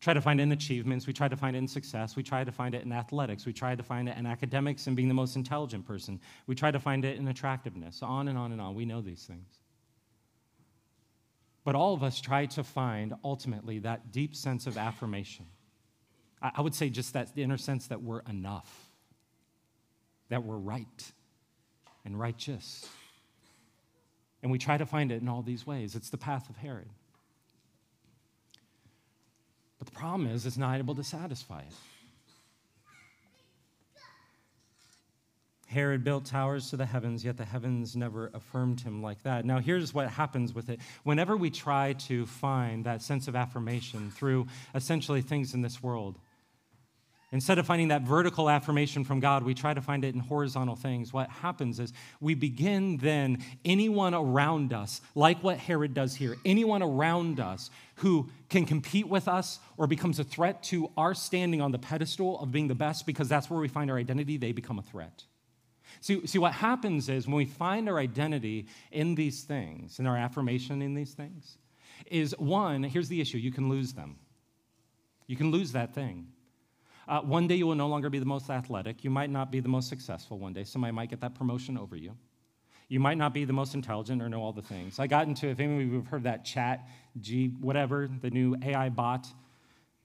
Try 0.00 0.14
to 0.14 0.20
find 0.20 0.38
it 0.38 0.44
in 0.44 0.52
achievements, 0.52 1.08
we 1.08 1.12
try 1.12 1.26
to 1.26 1.36
find 1.36 1.56
it 1.56 1.58
in 1.58 1.66
success, 1.66 2.14
we 2.14 2.22
try 2.22 2.44
to 2.44 2.52
find 2.52 2.72
it 2.72 2.84
in 2.84 2.92
athletics, 2.92 3.46
we 3.46 3.52
try 3.52 3.74
to 3.74 3.82
find 3.82 4.08
it 4.08 4.16
in 4.16 4.26
academics 4.26 4.86
and 4.86 4.94
being 4.94 5.08
the 5.08 5.14
most 5.14 5.34
intelligent 5.34 5.84
person, 5.84 6.20
we 6.46 6.54
try 6.54 6.70
to 6.70 6.78
find 6.78 7.04
it 7.04 7.16
in 7.18 7.26
attractiveness, 7.26 8.00
on 8.00 8.28
and 8.28 8.38
on 8.38 8.52
and 8.52 8.60
on. 8.60 8.76
We 8.76 8.84
know 8.84 9.00
these 9.00 9.24
things. 9.24 9.58
But 11.64 11.74
all 11.74 11.94
of 11.94 12.04
us 12.04 12.20
try 12.20 12.46
to 12.46 12.62
find 12.62 13.12
ultimately 13.24 13.80
that 13.80 14.12
deep 14.12 14.36
sense 14.36 14.68
of 14.68 14.78
affirmation. 14.78 15.46
I 16.40 16.60
would 16.60 16.76
say 16.76 16.90
just 16.90 17.12
that 17.14 17.32
inner 17.34 17.58
sense 17.58 17.88
that 17.88 18.02
we're 18.02 18.20
enough 18.20 18.87
that 20.28 20.44
we're 20.44 20.56
right 20.56 21.12
and 22.04 22.18
righteous. 22.18 22.86
And 24.42 24.52
we 24.52 24.58
try 24.58 24.76
to 24.76 24.86
find 24.86 25.10
it 25.10 25.20
in 25.20 25.28
all 25.28 25.42
these 25.42 25.66
ways. 25.66 25.94
It's 25.94 26.10
the 26.10 26.18
path 26.18 26.48
of 26.48 26.56
Herod. 26.56 26.88
But 29.78 29.86
the 29.86 29.92
problem 29.92 30.28
is, 30.28 30.46
it's 30.46 30.56
not 30.56 30.78
able 30.78 30.94
to 30.96 31.04
satisfy 31.04 31.60
it. 31.60 31.74
Herod 35.68 36.02
built 36.02 36.24
towers 36.24 36.70
to 36.70 36.78
the 36.78 36.86
heavens, 36.86 37.22
yet 37.24 37.36
the 37.36 37.44
heavens 37.44 37.94
never 37.94 38.30
affirmed 38.32 38.80
him 38.80 39.02
like 39.02 39.22
that. 39.24 39.44
Now, 39.44 39.58
here's 39.58 39.92
what 39.92 40.08
happens 40.08 40.54
with 40.54 40.70
it. 40.70 40.80
Whenever 41.04 41.36
we 41.36 41.50
try 41.50 41.92
to 41.92 42.24
find 42.24 42.86
that 42.86 43.02
sense 43.02 43.28
of 43.28 43.36
affirmation 43.36 44.10
through 44.10 44.46
essentially 44.74 45.20
things 45.20 45.52
in 45.52 45.60
this 45.60 45.82
world, 45.82 46.18
Instead 47.30 47.58
of 47.58 47.66
finding 47.66 47.88
that 47.88 48.02
vertical 48.02 48.48
affirmation 48.48 49.04
from 49.04 49.20
God, 49.20 49.42
we 49.42 49.52
try 49.52 49.74
to 49.74 49.82
find 49.82 50.02
it 50.02 50.14
in 50.14 50.20
horizontal 50.20 50.76
things. 50.76 51.12
What 51.12 51.28
happens 51.28 51.78
is 51.78 51.92
we 52.20 52.34
begin 52.34 52.96
then, 52.96 53.44
anyone 53.66 54.14
around 54.14 54.72
us, 54.72 55.02
like 55.14 55.42
what 55.42 55.58
Herod 55.58 55.92
does 55.92 56.14
here, 56.14 56.36
anyone 56.46 56.82
around 56.82 57.38
us 57.38 57.70
who 57.96 58.30
can 58.48 58.64
compete 58.64 59.08
with 59.08 59.28
us 59.28 59.58
or 59.76 59.86
becomes 59.86 60.18
a 60.18 60.24
threat 60.24 60.62
to 60.64 60.90
our 60.96 61.14
standing 61.14 61.60
on 61.60 61.70
the 61.70 61.78
pedestal 61.78 62.40
of 62.40 62.50
being 62.50 62.66
the 62.66 62.74
best 62.74 63.04
because 63.04 63.28
that's 63.28 63.50
where 63.50 63.60
we 63.60 63.68
find 63.68 63.90
our 63.90 63.98
identity, 63.98 64.38
they 64.38 64.52
become 64.52 64.78
a 64.78 64.82
threat. 64.82 65.24
See, 66.00 66.26
see, 66.26 66.38
what 66.38 66.52
happens 66.52 67.10
is 67.10 67.26
when 67.26 67.36
we 67.36 67.44
find 67.44 67.90
our 67.90 67.98
identity 67.98 68.68
in 68.90 69.16
these 69.16 69.42
things, 69.42 69.98
in 69.98 70.06
our 70.06 70.16
affirmation 70.16 70.80
in 70.80 70.94
these 70.94 71.12
things, 71.12 71.58
is 72.06 72.32
one, 72.38 72.84
here's 72.84 73.08
the 73.08 73.20
issue 73.20 73.36
you 73.36 73.52
can 73.52 73.68
lose 73.68 73.92
them. 73.92 74.16
You 75.26 75.36
can 75.36 75.50
lose 75.50 75.72
that 75.72 75.94
thing. 75.94 76.28
Uh, 77.08 77.22
one 77.22 77.46
day 77.46 77.54
you 77.54 77.66
will 77.66 77.74
no 77.74 77.88
longer 77.88 78.10
be 78.10 78.18
the 78.18 78.26
most 78.26 78.50
athletic. 78.50 79.02
You 79.02 79.08
might 79.08 79.30
not 79.30 79.50
be 79.50 79.60
the 79.60 79.68
most 79.68 79.88
successful 79.88 80.38
one 80.38 80.52
day. 80.52 80.64
Somebody 80.64 80.92
might 80.92 81.08
get 81.08 81.20
that 81.22 81.34
promotion 81.34 81.78
over 81.78 81.96
you. 81.96 82.14
You 82.88 83.00
might 83.00 83.16
not 83.16 83.32
be 83.32 83.46
the 83.46 83.52
most 83.52 83.74
intelligent 83.74 84.20
or 84.20 84.28
know 84.28 84.42
all 84.42 84.52
the 84.52 84.62
things. 84.62 84.98
I 84.98 85.06
got 85.06 85.26
into, 85.26 85.48
if 85.48 85.58
any 85.58 85.82
of 85.82 85.88
you 85.88 85.94
have 85.96 86.06
heard 86.06 86.24
that 86.24 86.44
chat, 86.44 86.86
G, 87.20 87.48
whatever, 87.60 88.10
the 88.20 88.30
new 88.30 88.56
AI 88.62 88.90
bot, 88.90 89.26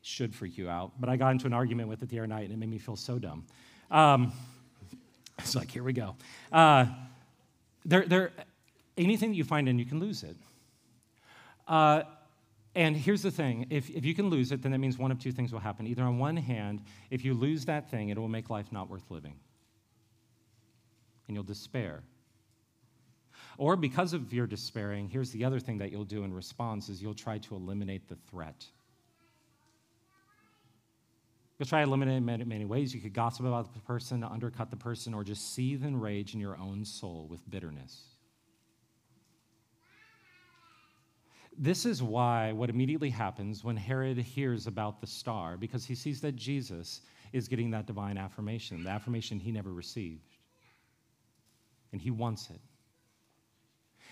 should 0.01 0.33
freak 0.33 0.57
you 0.57 0.69
out. 0.69 0.91
But 0.99 1.09
I 1.09 1.17
got 1.17 1.31
into 1.31 1.45
an 1.45 1.53
argument 1.53 1.89
with 1.89 2.03
it 2.03 2.09
the 2.09 2.19
other 2.19 2.27
night 2.27 2.45
and 2.45 2.53
it 2.53 2.57
made 2.57 2.69
me 2.69 2.77
feel 2.77 2.95
so 2.95 3.19
dumb. 3.19 3.45
Um, 3.91 4.31
it's 5.39 5.55
like, 5.55 5.71
here 5.71 5.83
we 5.83 5.93
go. 5.93 6.15
Uh, 6.51 6.85
there, 7.85 8.05
there, 8.05 8.31
anything 8.97 9.31
that 9.31 9.35
you 9.35 9.43
find 9.43 9.67
in, 9.67 9.77
you 9.77 9.85
can 9.85 9.99
lose 9.99 10.23
it. 10.23 10.37
Uh, 11.67 12.03
and 12.75 12.97
here's 12.97 13.21
the 13.21 13.31
thing 13.31 13.67
if, 13.69 13.89
if 13.89 14.03
you 14.03 14.15
can 14.15 14.29
lose 14.29 14.51
it, 14.51 14.61
then 14.61 14.71
that 14.71 14.79
means 14.79 14.97
one 14.97 15.11
of 15.11 15.19
two 15.19 15.31
things 15.31 15.53
will 15.53 15.59
happen. 15.59 15.85
Either, 15.85 16.03
on 16.03 16.17
one 16.17 16.37
hand, 16.37 16.81
if 17.11 17.23
you 17.23 17.33
lose 17.33 17.65
that 17.65 17.89
thing, 17.91 18.09
it 18.09 18.17
will 18.17 18.27
make 18.27 18.49
life 18.49 18.71
not 18.71 18.89
worth 18.89 19.09
living, 19.09 19.35
and 21.27 21.35
you'll 21.35 21.43
despair. 21.43 22.03
Or 23.57 23.75
because 23.75 24.13
of 24.13 24.33
your 24.33 24.47
despairing, 24.47 25.07
here's 25.07 25.31
the 25.31 25.45
other 25.45 25.59
thing 25.59 25.77
that 25.77 25.91
you'll 25.91 26.05
do 26.05 26.23
in 26.23 26.33
response 26.33 26.89
is 26.89 27.01
you'll 27.01 27.13
try 27.13 27.37
to 27.39 27.55
eliminate 27.55 28.07
the 28.09 28.15
threat. 28.29 28.65
You'll 31.59 31.67
try 31.67 31.81
to 31.81 31.87
eliminate 31.87 32.15
it 32.15 32.17
in 32.17 32.25
many, 32.25 32.43
many 32.45 32.65
ways. 32.65 32.95
You 32.95 33.01
could 33.01 33.13
gossip 33.13 33.45
about 33.45 33.73
the 33.73 33.79
person, 33.81 34.23
undercut 34.23 34.71
the 34.71 34.75
person, 34.75 35.13
or 35.13 35.23
just 35.23 35.53
seethe 35.53 35.83
in 35.83 35.99
rage 35.99 36.33
in 36.33 36.39
your 36.39 36.57
own 36.57 36.83
soul 36.83 37.27
with 37.29 37.47
bitterness. 37.49 38.12
This 41.57 41.85
is 41.85 42.01
why 42.01 42.51
what 42.51 42.69
immediately 42.69 43.09
happens 43.09 43.63
when 43.63 43.77
Herod 43.77 44.17
hears 44.17 44.67
about 44.67 45.01
the 45.01 45.07
star, 45.07 45.57
because 45.57 45.85
he 45.85 45.95
sees 45.95 46.21
that 46.21 46.35
Jesus 46.35 47.01
is 47.31 47.47
getting 47.47 47.71
that 47.71 47.87
divine 47.87 48.17
affirmation, 48.17 48.83
the 48.83 48.89
affirmation 48.89 49.39
he 49.39 49.51
never 49.51 49.71
received. 49.71 50.37
And 51.91 52.01
he 52.01 52.11
wants 52.11 52.49
it. 52.49 52.59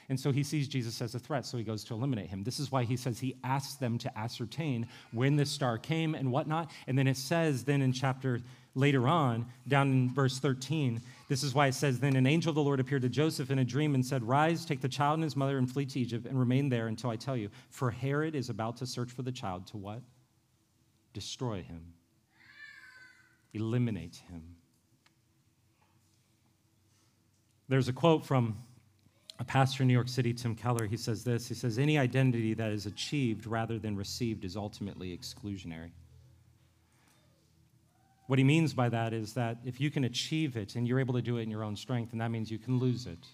And 0.09 0.19
so 0.19 0.31
he 0.31 0.43
sees 0.43 0.67
Jesus 0.67 1.01
as 1.01 1.15
a 1.15 1.19
threat, 1.19 1.45
so 1.45 1.57
he 1.57 1.63
goes 1.63 1.83
to 1.85 1.93
eliminate 1.93 2.27
him. 2.27 2.43
This 2.43 2.59
is 2.59 2.71
why 2.71 2.83
he 2.83 2.97
says 2.97 3.19
he 3.19 3.37
asks 3.43 3.75
them 3.75 3.97
to 3.99 4.17
ascertain 4.17 4.87
when 5.13 5.37
this 5.37 5.49
star 5.49 5.77
came 5.77 6.15
and 6.15 6.31
whatnot. 6.31 6.69
And 6.85 6.97
then 6.97 7.07
it 7.07 7.15
says, 7.15 7.63
then 7.63 7.81
in 7.81 7.93
chapter 7.93 8.41
later 8.75 9.07
on, 9.07 9.45
down 9.67 9.91
in 9.91 10.13
verse 10.13 10.39
13, 10.39 11.01
this 11.31 11.43
is 11.43 11.55
why 11.55 11.67
it 11.67 11.73
says, 11.73 11.97
Then 11.97 12.17
an 12.17 12.27
angel 12.27 12.49
of 12.49 12.55
the 12.55 12.61
Lord 12.61 12.81
appeared 12.81 13.03
to 13.03 13.09
Joseph 13.09 13.51
in 13.51 13.59
a 13.59 13.63
dream 13.63 13.95
and 13.95 14.05
said, 14.05 14.21
Rise, 14.21 14.65
take 14.65 14.81
the 14.81 14.89
child 14.89 15.13
and 15.13 15.23
his 15.23 15.37
mother 15.37 15.57
and 15.57 15.71
flee 15.71 15.85
to 15.85 15.99
Egypt 16.01 16.25
and 16.25 16.37
remain 16.37 16.67
there 16.67 16.87
until 16.87 17.09
I 17.09 17.15
tell 17.15 17.37
you. 17.37 17.49
For 17.69 17.89
Herod 17.89 18.35
is 18.35 18.49
about 18.49 18.75
to 18.77 18.85
search 18.85 19.09
for 19.09 19.21
the 19.21 19.31
child 19.31 19.65
to 19.67 19.77
what? 19.77 20.01
Destroy 21.13 21.61
him, 21.61 21.93
eliminate 23.53 24.17
him. 24.29 24.43
There's 27.69 27.87
a 27.87 27.93
quote 27.93 28.25
from 28.25 28.57
a 29.39 29.45
pastor 29.45 29.83
in 29.83 29.87
New 29.87 29.93
York 29.93 30.09
City, 30.09 30.33
Tim 30.33 30.53
Keller. 30.53 30.85
He 30.85 30.97
says 30.97 31.23
this 31.23 31.47
He 31.47 31.53
says, 31.53 31.79
Any 31.79 31.97
identity 31.97 32.53
that 32.55 32.73
is 32.73 32.87
achieved 32.87 33.47
rather 33.47 33.79
than 33.79 33.95
received 33.95 34.43
is 34.43 34.57
ultimately 34.57 35.17
exclusionary. 35.17 35.91
What 38.31 38.39
he 38.39 38.45
means 38.45 38.73
by 38.73 38.87
that 38.87 39.11
is 39.11 39.33
that 39.33 39.57
if 39.65 39.81
you 39.81 39.91
can 39.91 40.05
achieve 40.05 40.55
it 40.55 40.77
and 40.77 40.87
you're 40.87 41.01
able 41.01 41.15
to 41.15 41.21
do 41.21 41.35
it 41.35 41.41
in 41.41 41.51
your 41.51 41.65
own 41.65 41.75
strength, 41.75 42.11
then 42.11 42.19
that 42.19 42.31
means 42.31 42.49
you 42.49 42.59
can 42.59 42.79
lose 42.79 43.05
it, 43.05 43.27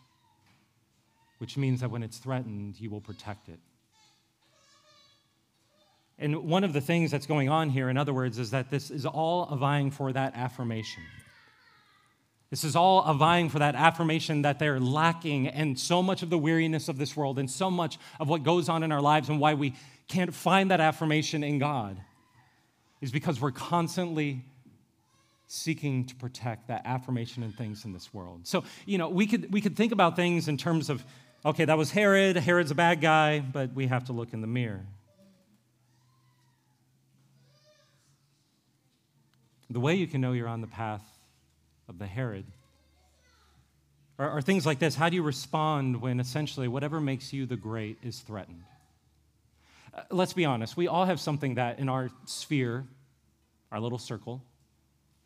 which 1.38 1.56
means 1.56 1.82
that 1.82 1.92
when 1.92 2.02
it's 2.02 2.18
threatened, 2.18 2.80
you 2.80 2.90
will 2.90 3.00
protect 3.00 3.48
it. 3.48 3.60
And 6.18 6.46
one 6.46 6.64
of 6.64 6.74
the 6.74 6.82
things 6.82 7.12
that's 7.12 7.28
going 7.28 7.48
on 7.48 7.70
here, 7.70 7.90
in 7.90 7.98
other 8.00 8.12
words, 8.12 8.40
is 8.40 8.50
that 8.50 8.72
this 8.72 8.90
is 8.90 9.06
all 9.06 9.46
vying 9.56 9.92
for 9.92 10.12
that 10.14 10.34
affirmation. 10.36 11.04
This 12.50 12.64
is 12.64 12.76
all 12.76 13.14
vying 13.14 13.50
for 13.50 13.60
that 13.60 13.76
affirmation 13.76 14.42
that 14.42 14.58
they're 14.58 14.80
lacking, 14.80 15.48
and 15.48 15.78
so 15.78 16.02
much 16.02 16.24
of 16.24 16.32
the 16.32 16.40
weariness 16.40 16.90
of 16.90 16.98
this 16.98 17.16
world, 17.16 17.38
and 17.38 17.52
so 17.52 17.70
much 17.70 18.00
of 18.20 18.30
what 18.30 18.42
goes 18.42 18.68
on 18.68 18.82
in 18.82 18.92
our 18.92 19.02
lives, 19.02 19.30
and 19.30 19.40
why 19.40 19.54
we 19.54 19.76
can't 20.08 20.34
find 20.34 20.72
that 20.72 20.82
affirmation 20.82 21.44
in 21.44 21.60
God, 21.60 21.98
is 23.00 23.12
because 23.12 23.40
we're 23.40 23.52
constantly 23.52 24.44
seeking 25.48 26.06
to 26.06 26.16
protect 26.16 26.68
that 26.68 26.82
affirmation 26.86 27.42
and 27.42 27.56
things 27.56 27.86
in 27.86 27.94
this 27.94 28.14
world. 28.14 28.46
So, 28.46 28.66
you 28.86 28.98
know, 28.98 29.08
we 29.08 29.26
could, 29.26 29.52
we 29.52 29.62
could 29.62 29.76
think 29.76 29.94
about 29.94 30.16
things 30.16 30.50
in 30.50 30.58
terms 30.58 30.90
of, 30.90 31.04
okay, 31.46 31.64
that 31.66 31.78
was 31.78 31.90
Herod, 31.90 32.36
Herod's 32.36 32.72
a 32.72 32.76
bad 32.76 33.00
guy, 33.00 33.40
but 33.40 33.74
we 33.74 33.88
have 33.88 34.06
to 34.06 34.14
look 34.14 34.34
in 34.34 34.42
the 34.42 34.48
mirror. 34.48 34.86
The 39.70 39.80
way 39.80 39.96
you 39.96 40.08
can 40.08 40.22
know 40.22 40.34
you're 40.34 40.48
on 40.48 40.62
the 40.62 40.68
path 40.68 41.04
of 41.88 41.98
the 41.98 42.06
Herod 42.06 42.46
are, 44.20 44.30
are 44.30 44.42
things 44.42 44.66
like 44.66 44.80
this. 44.80 44.96
How 44.96 45.10
do 45.10 45.16
you 45.16 45.24
respond 45.24 46.02
when 46.02 46.20
essentially 46.20 46.68
whatever 46.68 47.00
makes 47.00 47.32
you 47.32 47.46
the 47.46 47.58
great 47.58 47.98
is 48.04 48.20
threatened? 48.20 48.64
Uh, 49.94 50.02
let's 50.12 50.34
be 50.34 50.44
honest, 50.44 50.76
we 50.76 50.88
all 50.88 51.06
have 51.06 51.22
something 51.22 51.56
that 51.56 51.80
in 51.80 51.88
our 51.88 52.10
sphere, 52.26 52.86
our 53.72 53.80
little 53.80 53.98
circle, 53.98 54.42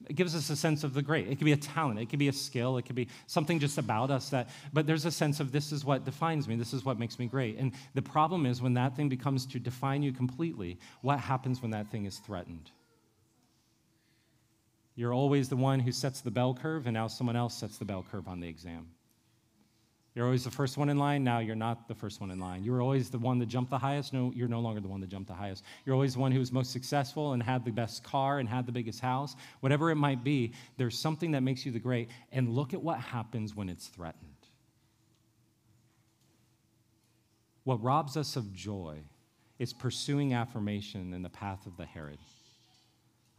it 0.07 0.15
gives 0.15 0.35
us 0.35 0.49
a 0.49 0.55
sense 0.55 0.83
of 0.83 0.93
the 0.93 1.01
great. 1.01 1.27
It 1.27 1.37
could 1.37 1.45
be 1.45 1.51
a 1.51 1.57
talent, 1.57 1.99
it 1.99 2.09
could 2.09 2.19
be 2.19 2.27
a 2.27 2.33
skill, 2.33 2.77
it 2.77 2.85
could 2.85 2.95
be 2.95 3.07
something 3.27 3.59
just 3.59 3.77
about 3.77 4.11
us 4.11 4.29
that, 4.29 4.49
but 4.73 4.87
there's 4.87 5.05
a 5.05 5.11
sense 5.11 5.39
of 5.39 5.51
this 5.51 5.71
is 5.71 5.85
what 5.85 6.05
defines 6.05 6.47
me, 6.47 6.55
this 6.55 6.73
is 6.73 6.83
what 6.83 6.99
makes 6.99 7.19
me 7.19 7.27
great. 7.27 7.57
And 7.57 7.73
the 7.93 8.01
problem 8.01 8.45
is 8.45 8.61
when 8.61 8.73
that 8.75 8.95
thing 8.95 9.09
becomes 9.09 9.45
to 9.47 9.59
define 9.59 10.03
you 10.03 10.11
completely, 10.11 10.79
what 11.01 11.19
happens 11.19 11.61
when 11.61 11.71
that 11.71 11.89
thing 11.89 12.05
is 12.05 12.17
threatened? 12.17 12.71
You're 14.95 15.13
always 15.13 15.49
the 15.49 15.55
one 15.55 15.79
who 15.79 15.91
sets 15.91 16.21
the 16.21 16.31
bell 16.31 16.53
curve, 16.53 16.85
and 16.85 16.93
now 16.93 17.07
someone 17.07 17.35
else 17.35 17.57
sets 17.57 17.77
the 17.77 17.85
bell 17.85 18.05
curve 18.09 18.27
on 18.27 18.39
the 18.39 18.47
exam. 18.47 18.87
You're 20.13 20.25
always 20.25 20.43
the 20.43 20.51
first 20.51 20.77
one 20.77 20.89
in 20.89 20.97
line. 20.97 21.23
Now 21.23 21.39
you're 21.39 21.55
not 21.55 21.87
the 21.87 21.95
first 21.95 22.19
one 22.19 22.31
in 22.31 22.39
line. 22.39 22.63
You 22.63 22.73
were 22.73 22.81
always 22.81 23.09
the 23.09 23.17
one 23.17 23.39
that 23.39 23.45
jumped 23.45 23.69
the 23.69 23.77
highest. 23.77 24.11
No, 24.11 24.33
you're 24.35 24.49
no 24.49 24.59
longer 24.59 24.81
the 24.81 24.89
one 24.89 24.99
that 24.99 25.09
jumped 25.09 25.29
the 25.29 25.33
highest. 25.33 25.63
You're 25.85 25.95
always 25.95 26.15
the 26.15 26.19
one 26.19 26.33
who 26.33 26.39
was 26.39 26.51
most 26.51 26.71
successful 26.71 27.31
and 27.31 27.41
had 27.41 27.63
the 27.63 27.71
best 27.71 28.03
car 28.03 28.39
and 28.39 28.49
had 28.49 28.65
the 28.65 28.73
biggest 28.73 28.99
house. 28.99 29.35
Whatever 29.61 29.89
it 29.89 29.95
might 29.95 30.21
be, 30.21 30.51
there's 30.75 30.99
something 30.99 31.31
that 31.31 31.41
makes 31.41 31.65
you 31.65 31.71
the 31.71 31.79
great. 31.79 32.09
And 32.33 32.49
look 32.49 32.73
at 32.73 32.81
what 32.81 32.99
happens 32.99 33.55
when 33.55 33.69
it's 33.69 33.87
threatened. 33.87 34.25
What 37.63 37.81
robs 37.81 38.17
us 38.17 38.35
of 38.35 38.51
joy 38.53 38.99
is 39.59 39.71
pursuing 39.71 40.33
affirmation 40.33 41.13
in 41.13 41.21
the 41.21 41.29
path 41.29 41.65
of 41.67 41.77
the 41.77 41.85
Herod 41.85 42.19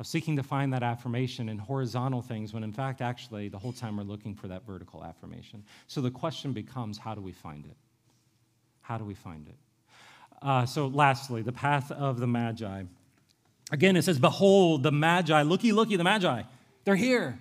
of 0.03 0.07
seeking 0.09 0.35
to 0.35 0.43
find 0.43 0.73
that 0.73 0.83
affirmation 0.83 1.49
in 1.49 1.57
horizontal 1.57 2.21
things 2.21 2.53
when 2.53 2.65
in 2.65 2.73
fact 2.73 3.01
actually 3.01 3.49
the 3.49 3.57
whole 3.57 3.73
time 3.73 3.97
we're 3.97 4.03
looking 4.03 4.35
for 4.35 4.49
that 4.49 4.67
vertical 4.67 5.05
affirmation. 5.05 5.63
So 5.87 6.01
the 6.01 6.11
question 6.11 6.53
becomes 6.53 6.99
how 6.99 7.15
do 7.15 7.21
we 7.21 7.31
find 7.31 7.65
it? 7.67 7.77
How 8.81 8.99
do 8.99 9.05
we 9.05 9.15
find 9.15 9.47
it? 9.47 9.55
Uh, 10.43 10.67
so 10.67 10.89
lastly 10.89 11.43
the 11.43 11.53
path 11.53 11.93
of 11.93 12.19
the 12.19 12.27
magi. 12.27 12.83
Again 13.71 13.95
it 13.95 14.03
says 14.03 14.19
behold 14.19 14.83
the 14.83 14.91
magi. 14.91 15.43
Looky 15.43 15.71
looky 15.71 15.95
the 15.95 16.03
magi. 16.03 16.43
They're 16.83 16.97
here. 16.97 17.39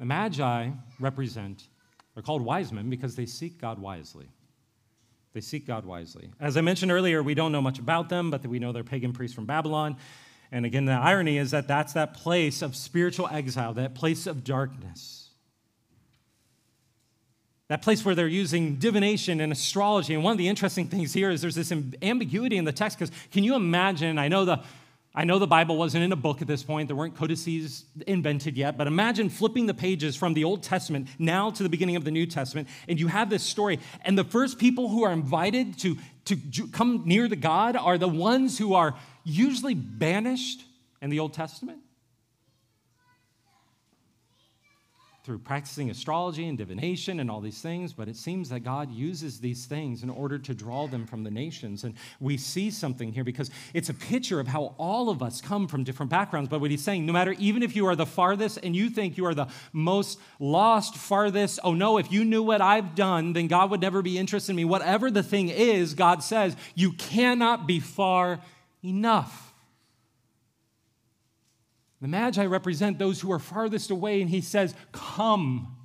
The 0.00 0.06
magi 0.06 0.70
represent 0.98 1.68
they're 2.14 2.24
called 2.24 2.42
wise 2.42 2.72
men 2.72 2.90
because 2.90 3.14
they 3.14 3.26
seek 3.26 3.60
god 3.60 3.78
wisely. 3.78 4.26
They 5.34 5.40
seek 5.40 5.68
god 5.68 5.86
wisely. 5.86 6.30
As 6.40 6.56
i 6.56 6.62
mentioned 6.62 6.90
earlier 6.90 7.22
we 7.22 7.34
don't 7.34 7.52
know 7.52 7.62
much 7.62 7.78
about 7.78 8.08
them 8.08 8.32
but 8.32 8.44
we 8.44 8.58
know 8.58 8.72
they're 8.72 8.82
pagan 8.82 9.12
priests 9.12 9.36
from 9.36 9.46
babylon 9.46 9.96
and 10.52 10.64
again, 10.64 10.84
the 10.84 10.92
irony 10.92 11.38
is 11.38 11.50
that 11.50 11.68
that's 11.68 11.92
that 11.94 12.14
place 12.14 12.62
of 12.62 12.76
spiritual 12.76 13.28
exile, 13.28 13.74
that 13.74 13.94
place 13.94 14.26
of 14.26 14.44
darkness. 14.44 15.30
That 17.68 17.82
place 17.82 18.04
where 18.04 18.14
they're 18.14 18.28
using 18.28 18.76
divination 18.76 19.40
and 19.40 19.50
astrology. 19.52 20.14
And 20.14 20.22
one 20.22 20.32
of 20.32 20.38
the 20.38 20.46
interesting 20.46 20.86
things 20.86 21.12
here 21.12 21.30
is 21.30 21.40
there's 21.40 21.56
this 21.56 21.72
ambiguity 22.00 22.58
in 22.58 22.64
the 22.64 22.72
text 22.72 22.98
because 22.98 23.12
can 23.32 23.42
you 23.42 23.56
imagine? 23.56 24.18
I 24.18 24.28
know 24.28 24.44
the 24.44 24.62
I 25.18 25.24
know 25.24 25.38
the 25.38 25.46
Bible 25.46 25.78
wasn't 25.78 26.04
in 26.04 26.12
a 26.12 26.16
book 26.16 26.42
at 26.42 26.46
this 26.46 26.62
point. 26.62 26.88
There 26.88 26.96
weren't 26.96 27.16
codices 27.16 27.86
invented 28.06 28.54
yet, 28.54 28.76
but 28.76 28.86
imagine 28.86 29.30
flipping 29.30 29.64
the 29.64 29.72
pages 29.72 30.14
from 30.14 30.34
the 30.34 30.44
Old 30.44 30.62
Testament 30.62 31.08
now 31.18 31.50
to 31.52 31.62
the 31.62 31.70
beginning 31.70 31.96
of 31.96 32.04
the 32.04 32.10
New 32.10 32.26
Testament, 32.26 32.68
and 32.86 33.00
you 33.00 33.06
have 33.06 33.30
this 33.30 33.42
story. 33.42 33.80
And 34.02 34.18
the 34.18 34.24
first 34.24 34.58
people 34.58 34.90
who 34.90 35.04
are 35.04 35.12
invited 35.12 35.78
to, 35.78 35.96
to 36.26 36.36
come 36.68 37.02
near 37.04 37.28
to 37.28 37.36
God 37.36 37.76
are 37.76 37.98
the 37.98 38.08
ones 38.08 38.58
who 38.58 38.74
are 38.74 38.94
usually 39.24 39.74
banished 39.74 40.64
in 41.00 41.10
the 41.10 41.18
Old 41.20 41.32
Testament 41.32 41.80
through 45.26 45.40
practicing 45.40 45.90
astrology 45.90 46.46
and 46.46 46.56
divination 46.56 47.18
and 47.18 47.28
all 47.28 47.40
these 47.40 47.60
things, 47.60 47.92
but 47.92 48.06
it 48.06 48.16
seems 48.16 48.48
that 48.48 48.60
God 48.60 48.92
uses 48.92 49.40
these 49.40 49.66
things 49.66 50.04
in 50.04 50.08
order 50.08 50.38
to 50.38 50.54
draw 50.54 50.86
them 50.86 51.04
from 51.04 51.24
the 51.24 51.32
nations. 51.32 51.82
And 51.82 51.94
we 52.20 52.36
see 52.36 52.70
something 52.70 53.12
here 53.12 53.24
because 53.24 53.50
it's 53.74 53.88
a 53.88 53.94
picture 53.94 54.38
of 54.38 54.46
how 54.46 54.76
all 54.78 55.10
of 55.10 55.24
us 55.24 55.40
come 55.40 55.66
from 55.66 55.82
different 55.82 56.10
backgrounds. 56.10 56.48
But 56.48 56.60
what 56.60 56.70
he's 56.70 56.84
saying, 56.84 57.04
no 57.04 57.12
matter, 57.12 57.34
even 57.40 57.64
if 57.64 57.74
you 57.74 57.86
are 57.86 57.96
the 57.96 58.06
farthest 58.06 58.60
and 58.62 58.76
you 58.76 58.88
think 58.88 59.16
you 59.16 59.26
are 59.26 59.34
the 59.34 59.48
most 59.72 60.20
lost, 60.38 60.94
farthest, 60.94 61.58
oh 61.64 61.74
no, 61.74 61.98
if 61.98 62.12
you 62.12 62.24
knew 62.24 62.44
what 62.44 62.60
I've 62.60 62.94
done, 62.94 63.32
then 63.32 63.48
God 63.48 63.72
would 63.72 63.80
never 63.80 64.02
be 64.02 64.18
interested 64.18 64.52
in 64.52 64.56
me. 64.56 64.64
Whatever 64.64 65.10
the 65.10 65.24
thing 65.24 65.48
is, 65.48 65.94
God 65.94 66.22
says, 66.22 66.56
you 66.76 66.92
cannot 66.92 67.66
be 67.66 67.80
far 67.80 68.38
enough. 68.84 69.45
The 72.00 72.08
Magi 72.08 72.44
represent 72.44 72.98
those 72.98 73.20
who 73.20 73.32
are 73.32 73.38
farthest 73.38 73.90
away, 73.90 74.20
and 74.20 74.28
he 74.28 74.40
says, 74.40 74.74
Come. 74.92 75.76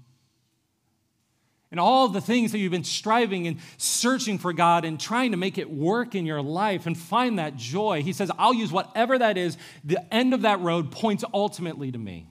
And 1.71 1.79
all 1.79 2.09
the 2.09 2.19
things 2.19 2.51
that 2.51 2.59
you've 2.59 2.71
been 2.71 2.83
striving 2.83 3.47
and 3.47 3.57
searching 3.77 4.37
for 4.37 4.51
God 4.51 4.83
and 4.83 4.99
trying 4.99 5.31
to 5.31 5.37
make 5.37 5.57
it 5.57 5.71
work 5.71 6.15
in 6.15 6.25
your 6.25 6.41
life 6.41 6.85
and 6.85 6.97
find 6.97 7.39
that 7.39 7.55
joy, 7.55 8.03
he 8.03 8.11
says, 8.11 8.29
I'll 8.37 8.53
use 8.53 8.73
whatever 8.73 9.17
that 9.17 9.37
is. 9.37 9.57
The 9.85 10.13
end 10.13 10.33
of 10.33 10.41
that 10.41 10.59
road 10.59 10.91
points 10.91 11.23
ultimately 11.33 11.89
to 11.89 11.97
me. 11.97 12.27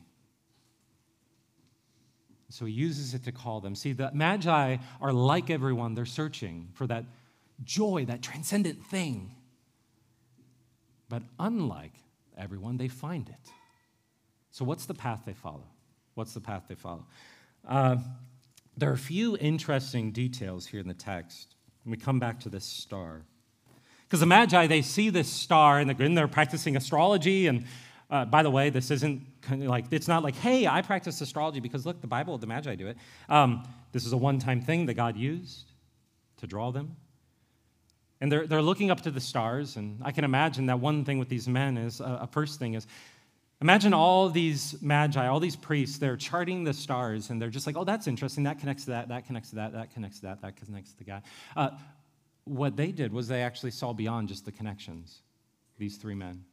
So 2.50 2.66
he 2.66 2.72
uses 2.72 3.14
it 3.14 3.24
to 3.24 3.32
call 3.32 3.62
them. 3.62 3.74
See, 3.74 3.94
the 3.94 4.10
Magi 4.12 4.76
are 5.00 5.12
like 5.12 5.48
everyone, 5.48 5.94
they're 5.94 6.04
searching 6.04 6.68
for 6.74 6.86
that 6.88 7.04
joy, 7.64 8.04
that 8.08 8.20
transcendent 8.20 8.84
thing. 8.84 9.34
But 11.08 11.22
unlike 11.38 11.94
everyone, 12.36 12.76
they 12.76 12.88
find 12.88 13.26
it. 13.28 13.52
So, 14.50 14.64
what's 14.64 14.86
the 14.86 14.94
path 14.94 15.22
they 15.24 15.32
follow? 15.32 15.66
What's 16.14 16.34
the 16.34 16.40
path 16.40 16.64
they 16.68 16.74
follow? 16.74 17.06
Uh, 17.66 17.96
there 18.76 18.90
are 18.90 18.94
a 18.94 18.98
few 18.98 19.36
interesting 19.36 20.10
details 20.10 20.66
here 20.66 20.80
in 20.80 20.88
the 20.88 20.94
text. 20.94 21.54
We 21.84 21.96
come 21.96 22.18
back 22.18 22.40
to 22.40 22.48
this 22.48 22.64
star. 22.64 23.22
Because 24.04 24.20
the 24.20 24.26
Magi, 24.26 24.66
they 24.66 24.82
see 24.82 25.10
this 25.10 25.28
star 25.28 25.78
and 25.78 25.90
they're, 25.90 26.08
they're 26.08 26.28
practicing 26.28 26.76
astrology. 26.76 27.46
And 27.46 27.64
uh, 28.10 28.24
by 28.24 28.42
the 28.42 28.50
way, 28.50 28.70
this 28.70 28.90
isn't 28.90 29.22
like, 29.50 29.86
it's 29.90 30.08
not 30.08 30.22
like, 30.22 30.34
hey, 30.36 30.66
I 30.66 30.82
practice 30.82 31.20
astrology 31.20 31.60
because 31.60 31.86
look, 31.86 32.00
the 32.00 32.06
Bible, 32.06 32.36
the 32.38 32.46
Magi 32.46 32.74
do 32.74 32.88
it. 32.88 32.96
Um, 33.28 33.66
this 33.92 34.04
is 34.04 34.12
a 34.12 34.16
one 34.16 34.38
time 34.38 34.62
thing 34.62 34.86
that 34.86 34.94
God 34.94 35.16
used 35.16 35.70
to 36.38 36.46
draw 36.46 36.72
them. 36.72 36.96
And 38.20 38.30
they're, 38.30 38.46
they're 38.46 38.62
looking 38.62 38.90
up 38.90 39.00
to 39.02 39.10
the 39.10 39.20
stars. 39.20 39.76
And 39.76 40.00
I 40.02 40.12
can 40.12 40.24
imagine 40.24 40.66
that 40.66 40.80
one 40.80 41.04
thing 41.04 41.18
with 41.18 41.28
these 41.28 41.48
men 41.48 41.78
is 41.78 42.00
uh, 42.00 42.18
a 42.20 42.26
first 42.26 42.58
thing 42.58 42.74
is 42.74 42.86
imagine 43.60 43.92
all 43.92 44.30
these 44.30 44.80
magi, 44.80 45.26
all 45.26 45.40
these 45.40 45.56
priests, 45.56 45.98
they're 45.98 46.16
charting 46.16 46.64
the 46.64 46.72
stars 46.72 47.30
and 47.30 47.40
they're 47.40 47.50
just 47.50 47.66
like, 47.66 47.76
oh, 47.76 47.84
that's 47.84 48.06
interesting. 48.06 48.44
That 48.44 48.58
connects 48.58 48.84
to 48.84 48.90
that, 48.90 49.08
that 49.08 49.26
connects 49.26 49.50
to 49.50 49.56
that, 49.56 49.72
that 49.72 49.92
connects 49.92 50.20
to 50.20 50.26
that, 50.26 50.42
that 50.42 50.56
connects 50.56 50.92
to 50.92 50.98
the 50.98 51.04
guy. 51.04 51.22
Uh, 51.56 51.70
what 52.44 52.76
they 52.76 52.90
did 52.90 53.12
was 53.12 53.28
they 53.28 53.42
actually 53.42 53.70
saw 53.70 53.92
beyond 53.92 54.28
just 54.28 54.44
the 54.44 54.52
connections, 54.52 55.22
these 55.78 55.96
three 55.96 56.14
men. 56.14 56.44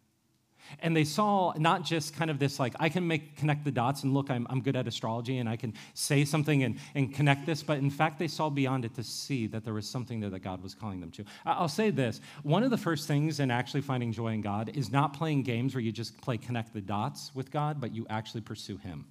And 0.79 0.95
they 0.95 1.03
saw 1.03 1.53
not 1.57 1.83
just 1.83 2.15
kind 2.15 2.29
of 2.29 2.39
this, 2.39 2.59
like, 2.59 2.75
I 2.79 2.89
can 2.89 3.07
make 3.07 3.37
connect 3.37 3.63
the 3.63 3.71
dots 3.71 4.03
and 4.03 4.13
look, 4.13 4.29
I'm, 4.29 4.47
I'm 4.49 4.61
good 4.61 4.75
at 4.75 4.87
astrology 4.87 5.37
and 5.37 5.47
I 5.49 5.55
can 5.55 5.73
say 5.93 6.25
something 6.25 6.63
and, 6.63 6.77
and 6.95 7.13
connect 7.13 7.45
this, 7.45 7.63
but 7.63 7.77
in 7.77 7.89
fact, 7.89 8.19
they 8.19 8.27
saw 8.27 8.49
beyond 8.49 8.85
it 8.85 8.95
to 8.95 9.03
see 9.03 9.47
that 9.47 9.63
there 9.63 9.73
was 9.73 9.87
something 9.87 10.19
there 10.19 10.29
that 10.29 10.39
God 10.39 10.61
was 10.61 10.73
calling 10.73 10.99
them 10.99 11.11
to. 11.11 11.25
I'll 11.45 11.67
say 11.67 11.89
this 11.89 12.21
one 12.43 12.63
of 12.63 12.71
the 12.71 12.77
first 12.77 13.07
things 13.07 13.39
in 13.39 13.51
actually 13.51 13.81
finding 13.81 14.11
joy 14.11 14.33
in 14.33 14.41
God 14.41 14.69
is 14.75 14.91
not 14.91 15.13
playing 15.13 15.43
games 15.43 15.75
where 15.75 15.81
you 15.81 15.91
just 15.91 16.19
play 16.21 16.37
connect 16.37 16.73
the 16.73 16.81
dots 16.81 17.31
with 17.33 17.51
God, 17.51 17.79
but 17.79 17.93
you 17.93 18.05
actually 18.09 18.41
pursue 18.41 18.77
Him. 18.77 19.05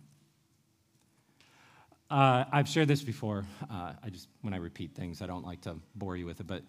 Uh, 2.09 2.44
I've 2.52 2.68
shared 2.68 2.88
this 2.88 3.02
before. 3.02 3.44
Uh, 3.68 3.92
I 4.02 4.11
just, 4.11 4.28
when 4.42 4.54
I 4.54 4.59
repeat 4.59 4.94
things, 4.94 5.22
I 5.22 5.26
don't 5.26 5.44
like 5.44 5.62
to 5.62 5.76
bore 5.96 6.16
you 6.16 6.24
with 6.24 6.38
it, 6.40 6.46
but 6.46 6.62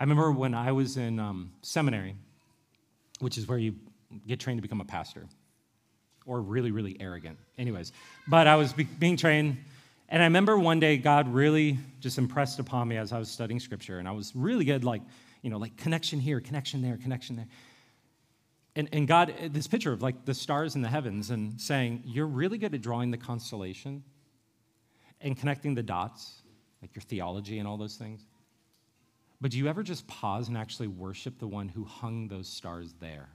I 0.00 0.04
remember 0.04 0.30
when 0.30 0.54
I 0.54 0.72
was 0.72 0.96
in 0.96 1.18
um, 1.18 1.52
seminary, 1.60 2.16
which 3.20 3.38
is 3.38 3.46
where 3.46 3.58
you 3.58 3.74
get 4.26 4.40
trained 4.40 4.58
to 4.58 4.62
become 4.62 4.80
a 4.80 4.84
pastor 4.84 5.26
or 6.26 6.40
really, 6.40 6.70
really 6.70 6.96
arrogant. 7.00 7.38
Anyways, 7.56 7.92
but 8.28 8.46
I 8.46 8.56
was 8.56 8.72
be- 8.72 8.84
being 8.84 9.16
trained, 9.16 9.56
and 10.08 10.22
I 10.22 10.26
remember 10.26 10.58
one 10.58 10.78
day 10.78 10.98
God 10.98 11.32
really 11.32 11.78
just 12.00 12.18
impressed 12.18 12.58
upon 12.58 12.88
me 12.88 12.96
as 12.96 13.12
I 13.12 13.18
was 13.18 13.30
studying 13.30 13.60
scripture, 13.60 13.98
and 13.98 14.06
I 14.06 14.12
was 14.12 14.32
really 14.34 14.64
good, 14.64 14.84
like, 14.84 15.02
you 15.42 15.50
know, 15.50 15.58
like 15.58 15.76
connection 15.76 16.20
here, 16.20 16.40
connection 16.40 16.82
there, 16.82 16.96
connection 16.96 17.36
there. 17.36 17.48
And, 18.76 18.88
and 18.92 19.08
God, 19.08 19.34
this 19.50 19.66
picture 19.66 19.92
of 19.92 20.02
like 20.02 20.24
the 20.24 20.34
stars 20.34 20.76
in 20.76 20.82
the 20.82 20.88
heavens 20.88 21.30
and 21.30 21.60
saying, 21.60 22.02
You're 22.04 22.26
really 22.26 22.58
good 22.58 22.74
at 22.74 22.80
drawing 22.80 23.10
the 23.10 23.16
constellation 23.16 24.04
and 25.20 25.36
connecting 25.36 25.74
the 25.74 25.82
dots, 25.82 26.42
like 26.80 26.94
your 26.94 27.02
theology 27.02 27.58
and 27.58 27.66
all 27.66 27.76
those 27.76 27.96
things. 27.96 28.24
But 29.40 29.52
do 29.52 29.58
you 29.58 29.68
ever 29.68 29.82
just 29.82 30.06
pause 30.08 30.48
and 30.48 30.56
actually 30.56 30.88
worship 30.88 31.38
the 31.38 31.46
one 31.46 31.68
who 31.68 31.84
hung 31.84 32.28
those 32.28 32.48
stars 32.48 32.94
there? 33.00 33.28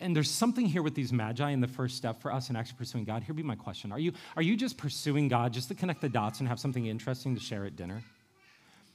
And 0.00 0.16
there's 0.16 0.30
something 0.30 0.64
here 0.64 0.82
with 0.82 0.94
these 0.94 1.12
magi 1.12 1.50
in 1.50 1.60
the 1.60 1.68
first 1.68 1.96
step 1.96 2.22
for 2.22 2.32
us 2.32 2.48
in 2.48 2.56
actually 2.56 2.78
pursuing 2.78 3.04
God. 3.04 3.22
Here 3.22 3.34
be 3.34 3.42
my 3.42 3.56
question. 3.56 3.92
Are 3.92 3.98
you, 3.98 4.12
are 4.34 4.42
you 4.42 4.56
just 4.56 4.78
pursuing 4.78 5.28
God 5.28 5.52
just 5.52 5.68
to 5.68 5.74
connect 5.74 6.00
the 6.00 6.08
dots 6.08 6.40
and 6.40 6.48
have 6.48 6.58
something 6.58 6.86
interesting 6.86 7.34
to 7.34 7.40
share 7.40 7.66
at 7.66 7.76
dinner? 7.76 8.02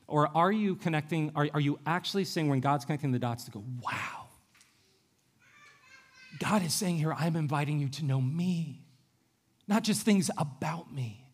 Or 0.07 0.35
are 0.35 0.51
you 0.51 0.75
connecting, 0.75 1.31
are, 1.35 1.47
are 1.53 1.59
you 1.59 1.79
actually 1.85 2.25
saying 2.25 2.47
when 2.47 2.59
God's 2.59 2.85
connecting 2.85 3.11
the 3.11 3.19
dots 3.19 3.43
to 3.45 3.51
go, 3.51 3.63
wow, 3.81 4.27
God 6.39 6.63
is 6.63 6.73
saying 6.73 6.97
here, 6.97 7.13
I'm 7.13 7.35
inviting 7.35 7.79
you 7.79 7.89
to 7.89 8.05
know 8.05 8.19
me, 8.19 8.81
not 9.67 9.83
just 9.83 10.03
things 10.03 10.31
about 10.37 10.93
me, 10.93 11.25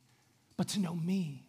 but 0.57 0.67
to 0.69 0.79
know 0.79 0.95
me. 0.95 1.45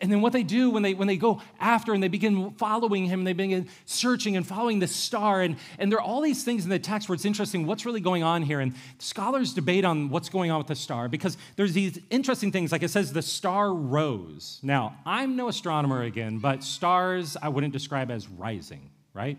And 0.00 0.10
then 0.10 0.20
what 0.20 0.32
they 0.32 0.42
do 0.42 0.70
when 0.70 0.82
they 0.82 0.94
when 0.94 1.06
they 1.06 1.16
go 1.16 1.40
after 1.60 1.94
and 1.94 2.02
they 2.02 2.08
begin 2.08 2.50
following 2.52 3.06
him, 3.06 3.20
and 3.20 3.26
they 3.26 3.32
begin 3.32 3.68
searching 3.86 4.36
and 4.36 4.46
following 4.46 4.78
the 4.80 4.86
star. 4.86 5.42
And, 5.42 5.56
and 5.78 5.90
there 5.90 5.98
are 5.98 6.02
all 6.02 6.20
these 6.20 6.44
things 6.44 6.64
in 6.64 6.70
the 6.70 6.78
text 6.78 7.08
where 7.08 7.14
it's 7.14 7.24
interesting 7.24 7.66
what's 7.66 7.86
really 7.86 8.00
going 8.00 8.22
on 8.22 8.42
here. 8.42 8.60
And 8.60 8.74
scholars 8.98 9.54
debate 9.54 9.84
on 9.84 10.10
what's 10.10 10.28
going 10.28 10.50
on 10.50 10.58
with 10.58 10.66
the 10.66 10.74
star 10.74 11.08
because 11.08 11.36
there's 11.56 11.72
these 11.72 11.98
interesting 12.10 12.52
things, 12.52 12.72
like 12.72 12.82
it 12.82 12.90
says 12.90 13.12
the 13.12 13.22
star 13.22 13.72
rose. 13.72 14.58
Now, 14.62 14.96
I'm 15.06 15.36
no 15.36 15.48
astronomer 15.48 16.02
again, 16.02 16.38
but 16.38 16.64
stars 16.64 17.36
I 17.40 17.48
wouldn't 17.48 17.72
describe 17.72 18.10
as 18.10 18.28
rising, 18.28 18.90
right? 19.12 19.38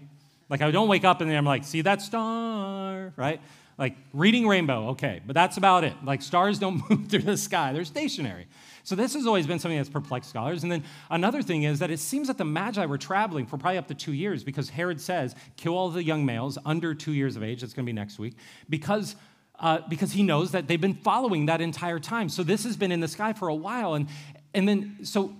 Like 0.49 0.61
I 0.61 0.71
don't 0.71 0.87
wake 0.87 1.03
up 1.03 1.21
and 1.21 1.31
I'm 1.31 1.45
like, 1.45 1.63
see 1.63 1.81
that 1.81 2.01
star, 2.01 3.13
right? 3.15 3.41
Like 3.77 3.95
reading 4.13 4.47
rainbow, 4.47 4.89
okay, 4.89 5.21
but 5.25 5.33
that's 5.33 5.57
about 5.57 5.83
it. 5.83 5.93
Like 6.03 6.21
stars 6.21 6.59
don't 6.59 6.81
move 6.89 7.09
through 7.09 7.23
the 7.23 7.37
sky, 7.37 7.73
they're 7.73 7.85
stationary. 7.85 8.47
So 8.85 8.95
this 8.95 9.15
has 9.15 9.25
always 9.25 9.47
been 9.47 9.59
something 9.59 9.77
that's 9.77 9.89
perplexed 9.89 10.29
scholars. 10.29 10.63
And 10.63 10.71
then 10.71 10.83
another 11.09 11.41
thing 11.41 11.63
is 11.63 11.79
that 11.79 11.89
it 11.91 11.99
seems 11.99 12.27
that 12.27 12.37
the 12.37 12.45
Magi 12.45 12.85
were 12.85 12.99
traveling 12.99 13.47
for 13.47 13.57
probably 13.57 13.79
up 13.79 13.87
to 13.87 13.95
two 13.95 14.13
years 14.13 14.43
because 14.43 14.69
Herod 14.69 15.01
says, 15.01 15.35
kill 15.57 15.73
all 15.75 15.89
the 15.89 16.03
young 16.03 16.23
males 16.23 16.57
under 16.65 16.93
two 16.93 17.11
years 17.11 17.35
of 17.35 17.43
age. 17.43 17.61
That's 17.61 17.73
going 17.73 17.85
to 17.85 17.89
be 17.89 17.93
next 17.93 18.19
week. 18.19 18.35
Because 18.69 19.15
uh, 19.59 19.79
because 19.87 20.11
he 20.11 20.21
knows 20.21 20.51
that 20.51 20.67
they've 20.67 20.81
been 20.81 20.93
following 20.93 21.45
that 21.45 21.61
entire 21.61 21.99
time. 21.99 22.29
So 22.29 22.43
this 22.43 22.63
has 22.65 22.75
been 22.75 22.91
in 22.91 22.99
the 22.99 23.07
sky 23.07 23.33
for 23.33 23.47
a 23.47 23.55
while. 23.55 23.93
And, 23.93 24.07
and 24.53 24.67
then, 24.67 24.97
so 25.03 25.33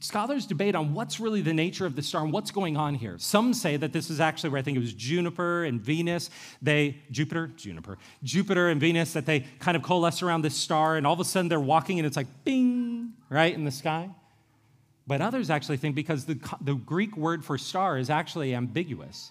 scholars 0.00 0.46
debate 0.46 0.74
on 0.74 0.94
what's 0.94 1.20
really 1.20 1.40
the 1.40 1.52
nature 1.52 1.86
of 1.86 1.96
the 1.96 2.02
star 2.02 2.22
and 2.22 2.32
what's 2.32 2.50
going 2.50 2.76
on 2.76 2.94
here. 2.94 3.16
Some 3.18 3.54
say 3.54 3.76
that 3.76 3.92
this 3.92 4.10
is 4.10 4.20
actually 4.20 4.50
where 4.50 4.58
I 4.58 4.62
think 4.62 4.76
it 4.76 4.80
was 4.80 4.92
Juniper 4.92 5.64
and 5.64 5.80
Venus, 5.80 6.30
they, 6.60 6.98
Jupiter, 7.10 7.48
Juniper, 7.56 7.98
Jupiter 8.22 8.68
and 8.68 8.80
Venus, 8.80 9.12
that 9.12 9.26
they 9.26 9.40
kind 9.58 9.76
of 9.76 9.82
coalesce 9.82 10.22
around 10.22 10.42
this 10.42 10.56
star, 10.56 10.96
and 10.96 11.06
all 11.06 11.14
of 11.14 11.20
a 11.20 11.24
sudden 11.24 11.48
they're 11.48 11.60
walking 11.60 11.98
and 11.98 12.06
it's 12.06 12.16
like 12.16 12.26
bing, 12.44 13.12
right, 13.30 13.54
in 13.54 13.64
the 13.64 13.70
sky. 13.70 14.10
But 15.06 15.20
others 15.20 15.48
actually 15.48 15.78
think 15.78 15.94
because 15.94 16.26
the, 16.26 16.38
the 16.60 16.74
Greek 16.74 17.16
word 17.16 17.44
for 17.44 17.56
star 17.56 17.98
is 17.98 18.10
actually 18.10 18.54
ambiguous. 18.54 19.30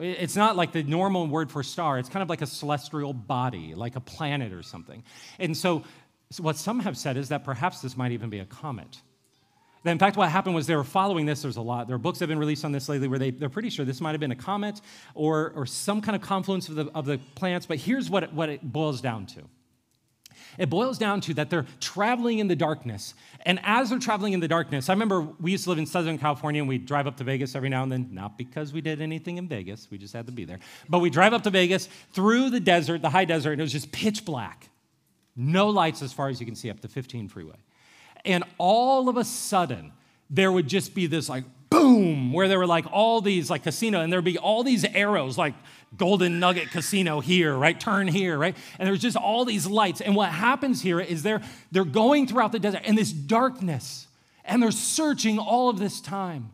It's 0.00 0.34
not 0.34 0.56
like 0.56 0.72
the 0.72 0.82
normal 0.82 1.28
word 1.28 1.50
for 1.50 1.62
star, 1.62 1.98
it's 1.98 2.08
kind 2.08 2.22
of 2.22 2.28
like 2.28 2.42
a 2.42 2.46
celestial 2.46 3.12
body, 3.12 3.74
like 3.74 3.94
a 3.94 4.00
planet 4.00 4.52
or 4.52 4.62
something. 4.62 5.04
And 5.38 5.56
so, 5.56 5.84
so 6.30 6.42
what 6.42 6.56
some 6.56 6.80
have 6.80 6.96
said 6.96 7.16
is 7.16 7.28
that 7.28 7.44
perhaps 7.44 7.82
this 7.82 7.96
might 7.96 8.10
even 8.10 8.30
be 8.30 8.40
a 8.40 8.46
comet 8.46 9.00
in 9.90 9.98
fact, 9.98 10.16
what 10.16 10.28
happened 10.30 10.54
was 10.54 10.66
they 10.66 10.76
were 10.76 10.84
following 10.84 11.26
this. 11.26 11.42
There's 11.42 11.56
a 11.56 11.62
lot. 11.62 11.86
There 11.86 11.96
are 11.96 11.98
books 11.98 12.18
that 12.18 12.24
have 12.24 12.28
been 12.28 12.38
released 12.38 12.64
on 12.64 12.72
this 12.72 12.88
lately 12.88 13.08
where 13.08 13.18
they, 13.18 13.30
they're 13.30 13.48
pretty 13.48 13.70
sure 13.70 13.84
this 13.84 14.00
might 14.00 14.12
have 14.12 14.20
been 14.20 14.32
a 14.32 14.36
comet 14.36 14.80
or, 15.14 15.52
or 15.54 15.66
some 15.66 16.00
kind 16.00 16.16
of 16.16 16.22
confluence 16.22 16.68
of 16.68 16.74
the, 16.74 16.90
of 16.94 17.06
the 17.06 17.18
planets. 17.34 17.66
But 17.66 17.78
here's 17.78 18.08
what 18.08 18.22
it, 18.24 18.32
what 18.32 18.48
it 18.48 18.62
boils 18.62 19.00
down 19.00 19.26
to 19.26 19.42
it 20.58 20.70
boils 20.70 20.98
down 20.98 21.20
to 21.22 21.34
that 21.34 21.50
they're 21.50 21.66
traveling 21.80 22.38
in 22.38 22.48
the 22.48 22.56
darkness. 22.56 23.14
And 23.44 23.60
as 23.62 23.90
they're 23.90 23.98
traveling 23.98 24.32
in 24.32 24.40
the 24.40 24.48
darkness, 24.48 24.88
I 24.88 24.92
remember 24.92 25.20
we 25.20 25.52
used 25.52 25.64
to 25.64 25.70
live 25.70 25.78
in 25.78 25.86
Southern 25.86 26.18
California 26.18 26.62
and 26.62 26.68
we'd 26.68 26.86
drive 26.86 27.06
up 27.06 27.16
to 27.18 27.24
Vegas 27.24 27.54
every 27.54 27.68
now 27.68 27.82
and 27.82 27.92
then, 27.92 28.08
not 28.12 28.38
because 28.38 28.72
we 28.72 28.80
did 28.80 29.00
anything 29.00 29.36
in 29.36 29.48
Vegas, 29.48 29.88
we 29.90 29.98
just 29.98 30.14
had 30.14 30.26
to 30.26 30.32
be 30.32 30.44
there. 30.44 30.58
But 30.88 31.00
we 31.00 31.10
drive 31.10 31.32
up 31.32 31.42
to 31.44 31.50
Vegas 31.50 31.88
through 32.12 32.50
the 32.50 32.60
desert, 32.60 33.02
the 33.02 33.10
high 33.10 33.24
desert, 33.24 33.52
and 33.52 33.60
it 33.60 33.64
was 33.64 33.72
just 33.72 33.92
pitch 33.92 34.24
black. 34.24 34.68
No 35.34 35.68
lights 35.68 36.02
as 36.02 36.12
far 36.12 36.28
as 36.28 36.40
you 36.40 36.46
can 36.46 36.54
see 36.54 36.70
up 36.70 36.80
the 36.80 36.88
15 36.88 37.28
freeway. 37.28 37.56
And 38.26 38.44
all 38.58 39.08
of 39.08 39.16
a 39.16 39.24
sudden, 39.24 39.92
there 40.28 40.50
would 40.50 40.68
just 40.68 40.94
be 40.94 41.06
this 41.06 41.28
like 41.28 41.44
boom, 41.70 42.32
where 42.32 42.48
there 42.48 42.58
were 42.58 42.66
like 42.66 42.86
all 42.92 43.20
these 43.20 43.48
like 43.50 43.62
casino, 43.62 44.00
and 44.00 44.12
there'd 44.12 44.24
be 44.24 44.38
all 44.38 44.62
these 44.62 44.84
arrows 44.84 45.38
like 45.38 45.54
Golden 45.96 46.40
Nugget 46.40 46.70
Casino 46.70 47.20
here, 47.20 47.56
right? 47.56 47.78
Turn 47.78 48.08
here, 48.08 48.36
right? 48.36 48.56
And 48.78 48.88
there's 48.88 49.00
just 49.00 49.16
all 49.16 49.44
these 49.44 49.66
lights. 49.66 50.00
And 50.00 50.14
what 50.16 50.30
happens 50.30 50.82
here 50.82 51.00
is 51.00 51.22
they're 51.22 51.42
they're 51.70 51.84
going 51.84 52.26
throughout 52.26 52.52
the 52.52 52.58
desert 52.58 52.84
in 52.84 52.96
this 52.96 53.12
darkness, 53.12 54.08
and 54.44 54.62
they're 54.62 54.70
searching 54.70 55.38
all 55.38 55.70
of 55.70 55.78
this 55.78 56.00
time. 56.00 56.50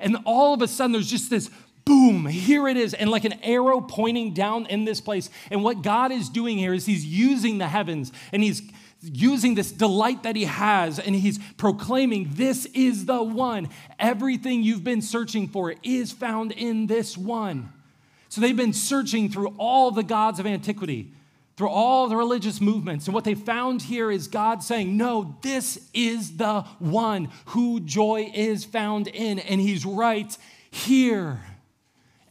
And 0.00 0.16
all 0.24 0.54
of 0.54 0.62
a 0.62 0.68
sudden, 0.68 0.92
there's 0.92 1.10
just 1.10 1.30
this 1.30 1.48
boom, 1.84 2.26
here 2.26 2.68
it 2.68 2.76
is, 2.76 2.94
and 2.94 3.10
like 3.10 3.24
an 3.24 3.34
arrow 3.42 3.80
pointing 3.80 4.34
down 4.34 4.66
in 4.66 4.84
this 4.84 5.00
place. 5.00 5.30
And 5.50 5.62
what 5.62 5.82
God 5.82 6.12
is 6.12 6.28
doing 6.28 6.58
here 6.58 6.74
is 6.74 6.86
He's 6.86 7.04
using 7.04 7.58
the 7.58 7.68
heavens 7.68 8.12
and 8.32 8.42
He's 8.42 8.62
using 9.02 9.54
this 9.54 9.72
delight 9.72 10.22
that 10.22 10.36
he 10.36 10.44
has 10.44 10.98
and 10.98 11.14
he's 11.14 11.38
proclaiming, 11.56 12.30
This 12.32 12.66
is 12.66 13.06
the 13.06 13.22
one. 13.22 13.68
Everything 13.98 14.62
you've 14.62 14.84
been 14.84 15.02
searching 15.02 15.48
for 15.48 15.74
is 15.82 16.12
found 16.12 16.52
in 16.52 16.86
this 16.86 17.18
one. 17.18 17.72
So 18.28 18.40
they've 18.40 18.56
been 18.56 18.72
searching 18.72 19.28
through 19.28 19.54
all 19.58 19.90
the 19.90 20.02
gods 20.02 20.38
of 20.38 20.46
antiquity, 20.46 21.12
through 21.56 21.68
all 21.68 22.08
the 22.08 22.16
religious 22.16 22.60
movements. 22.60 23.06
And 23.06 23.14
what 23.14 23.24
they 23.24 23.34
found 23.34 23.82
here 23.82 24.10
is 24.10 24.28
God 24.28 24.62
saying, 24.62 24.96
No, 24.96 25.36
this 25.42 25.90
is 25.92 26.36
the 26.36 26.62
one 26.78 27.28
who 27.46 27.80
joy 27.80 28.30
is 28.34 28.64
found 28.64 29.08
in. 29.08 29.38
And 29.40 29.60
he's 29.60 29.84
right 29.84 30.36
here. 30.70 31.40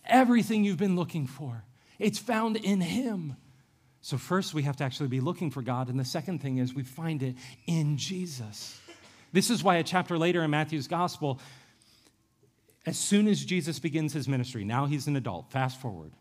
Everything 0.05 0.63
you've 0.63 0.77
been 0.77 0.95
looking 0.95 1.27
for, 1.27 1.63
it's 1.99 2.17
found 2.17 2.57
in 2.57 2.81
him. 2.81 3.35
So, 4.01 4.17
first, 4.17 4.53
we 4.53 4.63
have 4.63 4.75
to 4.77 4.83
actually 4.83 5.09
be 5.09 5.19
looking 5.19 5.51
for 5.51 5.61
God. 5.61 5.87
And 5.87 5.99
the 5.99 6.05
second 6.05 6.41
thing 6.41 6.57
is 6.57 6.73
we 6.73 6.83
find 6.83 7.21
it 7.21 7.35
in 7.67 7.97
Jesus. 7.97 8.79
This 9.31 9.49
is 9.49 9.63
why 9.63 9.75
a 9.75 9.83
chapter 9.83 10.17
later 10.17 10.43
in 10.43 10.49
Matthew's 10.49 10.87
gospel, 10.87 11.39
as 12.85 12.97
soon 12.97 13.27
as 13.27 13.45
Jesus 13.45 13.79
begins 13.79 14.11
his 14.11 14.27
ministry, 14.27 14.63
now 14.63 14.87
he's 14.87 15.07
an 15.07 15.15
adult, 15.15 15.51
fast 15.51 15.79
forward. 15.79 16.11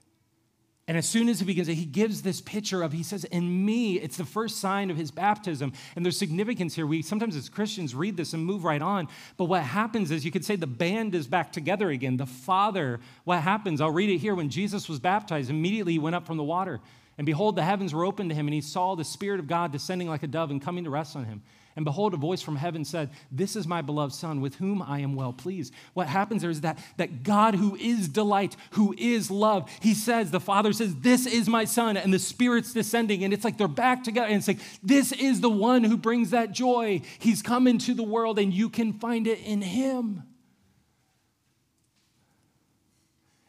And 0.86 0.98
as 0.98 1.08
soon 1.08 1.28
as 1.28 1.38
he 1.38 1.46
begins, 1.46 1.68
it, 1.68 1.74
he 1.74 1.84
gives 1.84 2.22
this 2.22 2.40
picture 2.40 2.82
of, 2.82 2.92
he 2.92 3.04
says, 3.04 3.22
in 3.24 3.64
me, 3.64 4.00
it's 4.00 4.16
the 4.16 4.24
first 4.24 4.58
sign 4.58 4.90
of 4.90 4.96
his 4.96 5.12
baptism. 5.12 5.72
And 5.94 6.04
there's 6.04 6.18
significance 6.18 6.74
here. 6.74 6.84
We 6.84 7.00
sometimes 7.02 7.36
as 7.36 7.48
Christians 7.48 7.94
read 7.94 8.16
this 8.16 8.32
and 8.32 8.44
move 8.44 8.64
right 8.64 8.82
on. 8.82 9.06
But 9.36 9.44
what 9.44 9.62
happens 9.62 10.10
is 10.10 10.24
you 10.24 10.32
could 10.32 10.44
say 10.44 10.56
the 10.56 10.66
band 10.66 11.14
is 11.14 11.28
back 11.28 11.52
together 11.52 11.90
again. 11.90 12.16
The 12.16 12.26
Father, 12.26 12.98
what 13.22 13.40
happens? 13.40 13.80
I'll 13.80 13.92
read 13.92 14.10
it 14.10 14.18
here. 14.18 14.34
When 14.34 14.50
Jesus 14.50 14.88
was 14.88 14.98
baptized, 14.98 15.48
immediately 15.48 15.92
he 15.92 15.98
went 16.00 16.16
up 16.16 16.26
from 16.26 16.36
the 16.36 16.44
water. 16.44 16.80
And 17.20 17.26
behold, 17.26 17.54
the 17.54 17.62
heavens 17.62 17.92
were 17.92 18.06
opened 18.06 18.30
to 18.30 18.34
him, 18.34 18.46
and 18.46 18.54
he 18.54 18.62
saw 18.62 18.94
the 18.94 19.04
Spirit 19.04 19.40
of 19.40 19.46
God 19.46 19.72
descending 19.72 20.08
like 20.08 20.22
a 20.22 20.26
dove 20.26 20.50
and 20.50 20.62
coming 20.62 20.84
to 20.84 20.90
rest 20.90 21.16
on 21.16 21.26
him. 21.26 21.42
And 21.76 21.84
behold, 21.84 22.14
a 22.14 22.16
voice 22.16 22.40
from 22.40 22.56
heaven 22.56 22.82
said, 22.82 23.10
This 23.30 23.56
is 23.56 23.66
my 23.66 23.82
beloved 23.82 24.14
Son, 24.14 24.40
with 24.40 24.54
whom 24.54 24.80
I 24.80 25.00
am 25.00 25.14
well 25.14 25.34
pleased. 25.34 25.74
What 25.92 26.06
happens 26.06 26.40
there 26.40 26.50
is 26.50 26.62
that, 26.62 26.78
that 26.96 27.22
God, 27.22 27.56
who 27.56 27.76
is 27.76 28.08
delight, 28.08 28.56
who 28.70 28.94
is 28.96 29.30
love, 29.30 29.68
he 29.82 29.92
says, 29.92 30.30
the 30.30 30.40
Father 30.40 30.72
says, 30.72 30.94
This 30.96 31.26
is 31.26 31.46
my 31.46 31.66
Son, 31.66 31.98
and 31.98 32.10
the 32.10 32.18
Spirit's 32.18 32.72
descending, 32.72 33.22
and 33.22 33.34
it's 33.34 33.44
like 33.44 33.58
they're 33.58 33.68
back 33.68 34.02
together. 34.02 34.28
And 34.28 34.36
it's 34.36 34.48
like, 34.48 34.60
This 34.82 35.12
is 35.12 35.42
the 35.42 35.50
one 35.50 35.84
who 35.84 35.98
brings 35.98 36.30
that 36.30 36.52
joy. 36.52 37.02
He's 37.18 37.42
come 37.42 37.66
into 37.66 37.92
the 37.92 38.02
world, 38.02 38.38
and 38.38 38.50
you 38.50 38.70
can 38.70 38.94
find 38.94 39.26
it 39.26 39.40
in 39.40 39.60
him. 39.60 40.22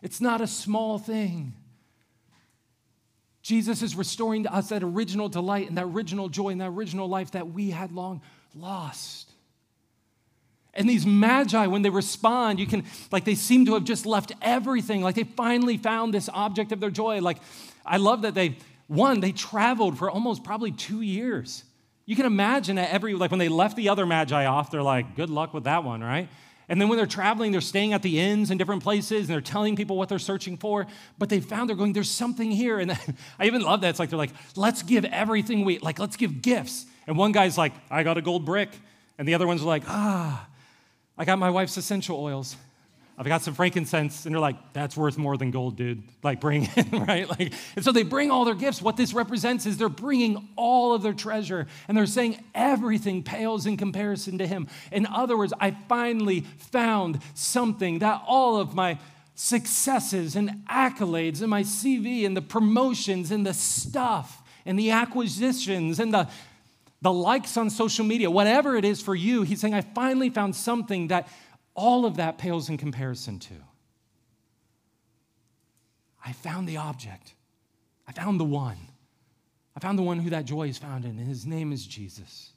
It's 0.02 0.20
not 0.20 0.42
a 0.42 0.48
small 0.48 1.00
thing. 1.00 1.54
Jesus 3.52 3.82
is 3.82 3.98
restoring 3.98 4.44
to 4.44 4.54
us 4.54 4.70
that 4.70 4.82
original 4.82 5.28
delight 5.28 5.68
and 5.68 5.78
that 5.78 5.84
original 5.84 6.30
joy 6.30 6.52
and 6.52 6.62
that 6.62 6.70
original 6.70 7.10
life 7.10 7.32
that 7.32 7.52
we 7.52 7.70
had 7.70 7.92
long 7.92 8.22
lost. 8.56 9.30
And 10.74 10.88
these 10.88 11.06
magi, 11.06 11.68
when 11.68 11.82
they 11.82 11.90
respond, 11.90 12.62
you 12.62 12.66
can, 12.66 12.86
like, 13.12 13.26
they 13.26 13.36
seem 13.36 13.66
to 13.66 13.74
have 13.74 13.84
just 13.84 14.06
left 14.06 14.32
everything. 14.42 15.02
Like, 15.02 15.16
they 15.16 15.26
finally 15.26 15.76
found 15.76 16.14
this 16.14 16.30
object 16.34 16.72
of 16.72 16.80
their 16.80 16.92
joy. 16.92 17.20
Like, 17.20 17.40
I 17.86 17.98
love 17.98 18.22
that 18.22 18.36
they, 18.36 18.56
one, 18.88 19.20
they 19.20 19.34
traveled 19.34 19.98
for 19.98 20.10
almost 20.10 20.46
probably 20.46 20.72
two 20.72 21.02
years. 21.02 21.66
You 22.06 22.16
can 22.16 22.26
imagine 22.26 22.78
that 22.78 22.92
every, 22.92 23.16
like, 23.16 23.32
when 23.32 23.40
they 23.40 23.50
left 23.50 23.76
the 23.76 23.90
other 23.90 24.06
magi 24.06 24.46
off, 24.46 24.72
they're 24.72 24.82
like, 24.82 25.18
good 25.18 25.30
luck 25.30 25.54
with 25.54 25.66
that 25.66 25.84
one, 25.84 26.02
right? 26.02 26.30
And 26.72 26.80
then 26.80 26.88
when 26.88 26.98
they're 26.98 27.06
traveling, 27.06 27.52
they're 27.52 27.60
staying 27.60 27.92
at 27.92 28.02
the 28.02 28.18
inns 28.18 28.50
in 28.50 28.58
different 28.58 28.82
places 28.82 29.24
and 29.24 29.28
they're 29.28 29.42
telling 29.42 29.76
people 29.76 29.98
what 29.98 30.08
they're 30.08 30.18
searching 30.18 30.56
for. 30.56 30.88
But 31.20 31.28
they 31.28 31.42
found 31.42 31.68
they're 31.68 31.76
going, 31.76 31.92
there's 31.92 32.10
something 32.10 32.50
here. 32.50 32.80
And 32.80 32.94
I 33.40 33.46
even 33.46 33.62
love 33.62 33.82
that. 33.82 33.90
It's 33.90 34.00
like 34.00 34.10
they're 34.10 34.18
like, 34.18 34.32
let's 34.56 34.82
give 34.82 35.04
everything 35.04 35.66
we, 35.66 35.80
like, 35.80 36.00
let's 36.00 36.16
give 36.16 36.42
gifts. 36.42 36.86
And 37.08 37.18
one 37.18 37.34
guy's 37.34 37.58
like, 37.58 37.74
I 37.90 38.04
got 38.04 38.18
a 38.18 38.22
gold 38.22 38.46
brick. 38.46 38.70
And 39.18 39.28
the 39.28 39.34
other 39.34 39.48
ones 39.48 39.62
like, 39.64 39.84
ah, 39.86 40.48
I 41.18 41.26
got 41.26 41.38
my 41.40 41.50
wife's 41.50 41.76
essential 41.76 42.18
oils. 42.18 42.56
I've 43.22 43.28
got 43.28 43.44
some 43.44 43.54
frankincense. 43.54 44.26
And 44.26 44.34
they're 44.34 44.42
like, 44.42 44.74
that's 44.74 44.98
worth 44.98 45.16
more 45.16 45.38
than 45.38 45.52
gold, 45.52 45.76
dude. 45.76 46.02
Like, 46.24 46.42
bring 46.42 46.68
it, 46.76 46.88
right? 47.08 47.30
Like, 47.30 47.54
and 47.76 47.86
so 47.86 47.92
they 47.92 48.02
bring 48.02 48.32
all 48.32 48.46
their 48.46 48.56
gifts. 48.56 48.82
What 48.82 48.98
this 48.98 49.14
represents 49.14 49.68
is 49.68 49.78
they're 49.78 49.90
bringing 49.90 50.50
all 50.56 50.96
of 50.96 51.04
their 51.04 51.14
treasure 51.14 51.68
and 51.88 51.96
they're 51.96 52.08
saying 52.08 52.44
everything 52.56 53.22
pales 53.22 53.68
in 53.68 53.78
comparison 53.78 54.40
to 54.40 54.48
him. 54.48 54.68
In 54.92 55.06
other 55.06 55.38
words, 55.38 55.54
I 55.60 55.70
finally 55.88 56.42
found 56.72 57.20
something 57.36 58.00
that 58.00 58.24
all 58.26 58.58
of 58.58 58.74
my 58.74 58.98
successes 59.36 60.36
and 60.36 60.64
accolades 60.68 61.42
and 61.42 61.50
my 61.52 61.62
CV 61.62 62.26
and 62.26 62.36
the 62.36 62.42
promotions 62.42 63.30
and 63.30 63.46
the 63.46 63.54
stuff 63.54 64.42
and 64.66 64.80
the 64.80 64.90
acquisitions 64.90 66.00
and 66.00 66.12
the 66.12 66.28
the 67.04 67.12
likes 67.12 67.58
on 67.58 67.72
social 67.72 68.06
media, 68.06 68.30
whatever 68.30 68.76
it 68.76 68.86
is 68.86 69.02
for 69.02 69.16
you, 69.16 69.42
he's 69.42 69.60
saying, 69.60 69.74
I 69.74 69.82
finally 69.82 70.30
found 70.30 70.56
something 70.56 71.08
that 71.08 71.28
all 71.74 72.06
of 72.06 72.18
that 72.18 72.38
pales 72.38 72.70
in 72.70 72.78
comparison 72.78 73.40
to. 73.40 73.54
I 76.26 76.34
found 76.34 76.68
the 76.68 76.78
object. 76.78 77.34
I 78.08 78.12
found 78.12 78.40
the 78.40 78.46
one. 78.46 78.78
I 79.76 79.80
found 79.80 79.98
the 79.98 80.04
one 80.04 80.20
who 80.20 80.30
that 80.32 80.46
joy 80.46 80.68
is 80.68 80.78
found 80.78 81.06
in, 81.06 81.18
and 81.18 81.28
his 81.28 81.46
name 81.46 81.72
is 81.72 81.86
Jesus. 81.86 82.52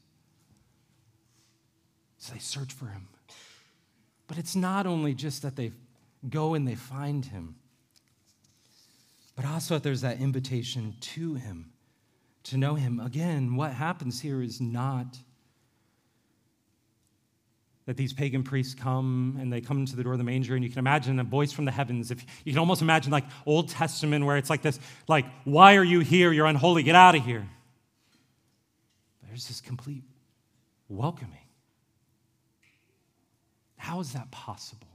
So 2.18 2.32
they 2.32 2.40
search 2.40 2.72
for 2.72 2.86
him. 2.86 3.08
But 4.26 4.38
it's 4.38 4.56
not 4.56 4.86
only 4.86 5.14
just 5.14 5.42
that 5.42 5.56
they 5.56 5.72
go 6.28 6.54
and 6.54 6.66
they 6.66 6.74
find 6.74 7.24
him, 7.24 7.56
but 9.36 9.44
also 9.44 9.74
that 9.74 9.82
there's 9.82 10.00
that 10.00 10.20
invitation 10.20 10.94
to 11.00 11.34
him, 11.34 11.72
to 12.44 12.56
know 12.56 12.74
him. 12.74 13.00
Again, 13.00 13.56
what 13.56 13.72
happens 13.72 14.20
here 14.20 14.42
is 14.42 14.60
not 14.60 15.18
that 17.86 17.96
these 17.96 18.12
pagan 18.12 18.42
priests 18.42 18.74
come 18.74 19.36
and 19.40 19.52
they 19.52 19.60
come 19.60 19.84
to 19.84 19.94
the 19.94 20.02
door 20.02 20.12
of 20.12 20.18
the 20.18 20.24
manger 20.24 20.54
and 20.54 20.64
you 20.64 20.70
can 20.70 20.78
imagine 20.78 21.20
a 21.20 21.24
voice 21.24 21.52
from 21.52 21.66
the 21.66 21.70
heavens. 21.70 22.10
If 22.10 22.24
you 22.44 22.52
can 22.52 22.58
almost 22.58 22.80
imagine 22.80 23.12
like 23.12 23.24
old 23.44 23.68
testament 23.68 24.24
where 24.24 24.36
it's 24.38 24.48
like 24.48 24.62
this 24.62 24.78
like 25.06 25.26
why 25.44 25.76
are 25.76 25.84
you 25.84 26.00
here? 26.00 26.32
You're 26.32 26.46
unholy. 26.46 26.82
Get 26.82 26.94
out 26.94 27.14
of 27.14 27.24
here 27.24 27.46
there's 29.34 29.48
this 29.48 29.60
complete 29.60 30.04
welcoming. 30.88 31.48
How 33.76 33.98
is 33.98 34.12
that 34.12 34.30
possible? 34.30 34.86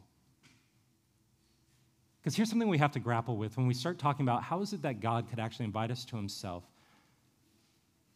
Because 2.21 2.37
here's 2.37 2.49
something 2.49 2.69
we 2.69 2.77
have 2.77 2.93
to 2.93 3.01
grapple 3.01 3.35
with 3.35 3.57
when 3.57 3.67
we 3.67 3.73
start 3.73 3.99
talking 3.99 4.25
about 4.25 4.41
how 4.41 4.61
is 4.61 4.71
it 4.71 4.81
that 4.83 5.01
god 5.01 5.29
could 5.29 5.39
actually 5.39 5.65
invite 5.65 5.91
us 5.91 6.05
to 6.05 6.15
himself 6.15 6.63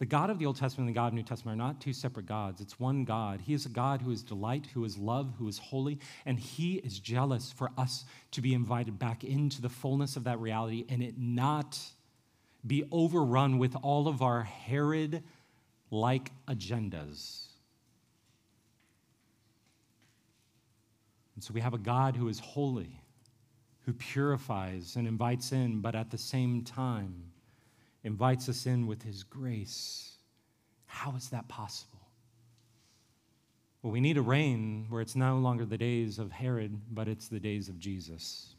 the 0.04 0.08
God 0.08 0.30
of 0.30 0.38
the 0.38 0.46
Old 0.46 0.58
Testament 0.58 0.90
and 0.90 0.94
the 0.94 1.00
God 1.00 1.06
of 1.06 1.12
the 1.14 1.16
New 1.16 1.24
Testament 1.24 1.56
are 1.58 1.64
not 1.66 1.80
two 1.80 1.94
separate 1.94 2.26
gods. 2.26 2.60
It's 2.60 2.78
one 2.78 3.06
God. 3.06 3.40
He 3.40 3.54
is 3.54 3.66
a 3.66 3.70
God 3.70 4.02
who 4.02 4.12
is 4.12 4.22
delight, 4.22 4.68
who 4.74 4.84
is 4.84 4.98
love, 4.98 5.32
who 5.40 5.48
is 5.48 5.58
holy, 5.58 5.98
and 6.26 6.38
He 6.38 6.74
is 6.74 7.00
jealous 7.00 7.54
for 7.54 7.72
us 7.78 8.04
to 8.32 8.42
be 8.42 8.54
invited 8.54 9.00
back 9.00 9.24
into 9.24 9.62
the 9.62 9.70
fullness 9.70 10.18
of 10.18 10.26
that 10.26 10.42
reality 10.42 10.84
and 10.90 11.02
it 11.02 11.18
not 11.18 11.80
be 12.68 12.84
overrun 12.92 13.60
with 13.60 13.78
all 13.82 14.10
of 14.10 14.22
our 14.22 14.44
Herod 14.44 15.24
like 15.90 16.34
agendas. 16.50 17.46
And 21.36 21.42
so 21.46 21.54
we 21.54 21.62
have 21.62 21.74
a 21.74 21.78
God 21.78 22.18
who 22.18 22.28
is 22.28 22.40
holy, 22.40 23.00
who 23.86 23.94
purifies 23.94 24.98
and 24.98 25.08
invites 25.08 25.54
in, 25.54 25.80
but 25.80 25.96
at 25.96 26.12
the 26.12 26.18
same 26.18 26.62
time, 26.66 27.32
invites 28.04 28.50
us 28.50 28.66
in 28.66 28.88
with 28.88 29.02
his 29.04 29.24
grace. 29.24 30.18
How 30.86 31.16
is 31.16 31.30
that 31.30 31.48
possible? 31.48 32.00
Well, 33.82 33.92
we 33.92 34.00
need 34.00 34.18
a 34.18 34.22
reign 34.22 34.86
where 34.90 35.02
it's 35.02 35.16
no 35.16 35.38
longer 35.38 35.66
the 35.66 35.78
days 35.78 36.18
of 36.18 36.32
Herod, 36.32 36.80
but 36.92 37.08
it's 37.08 37.28
the 37.28 37.40
days 37.40 37.68
of 37.68 37.80
Jesus. 37.80 38.56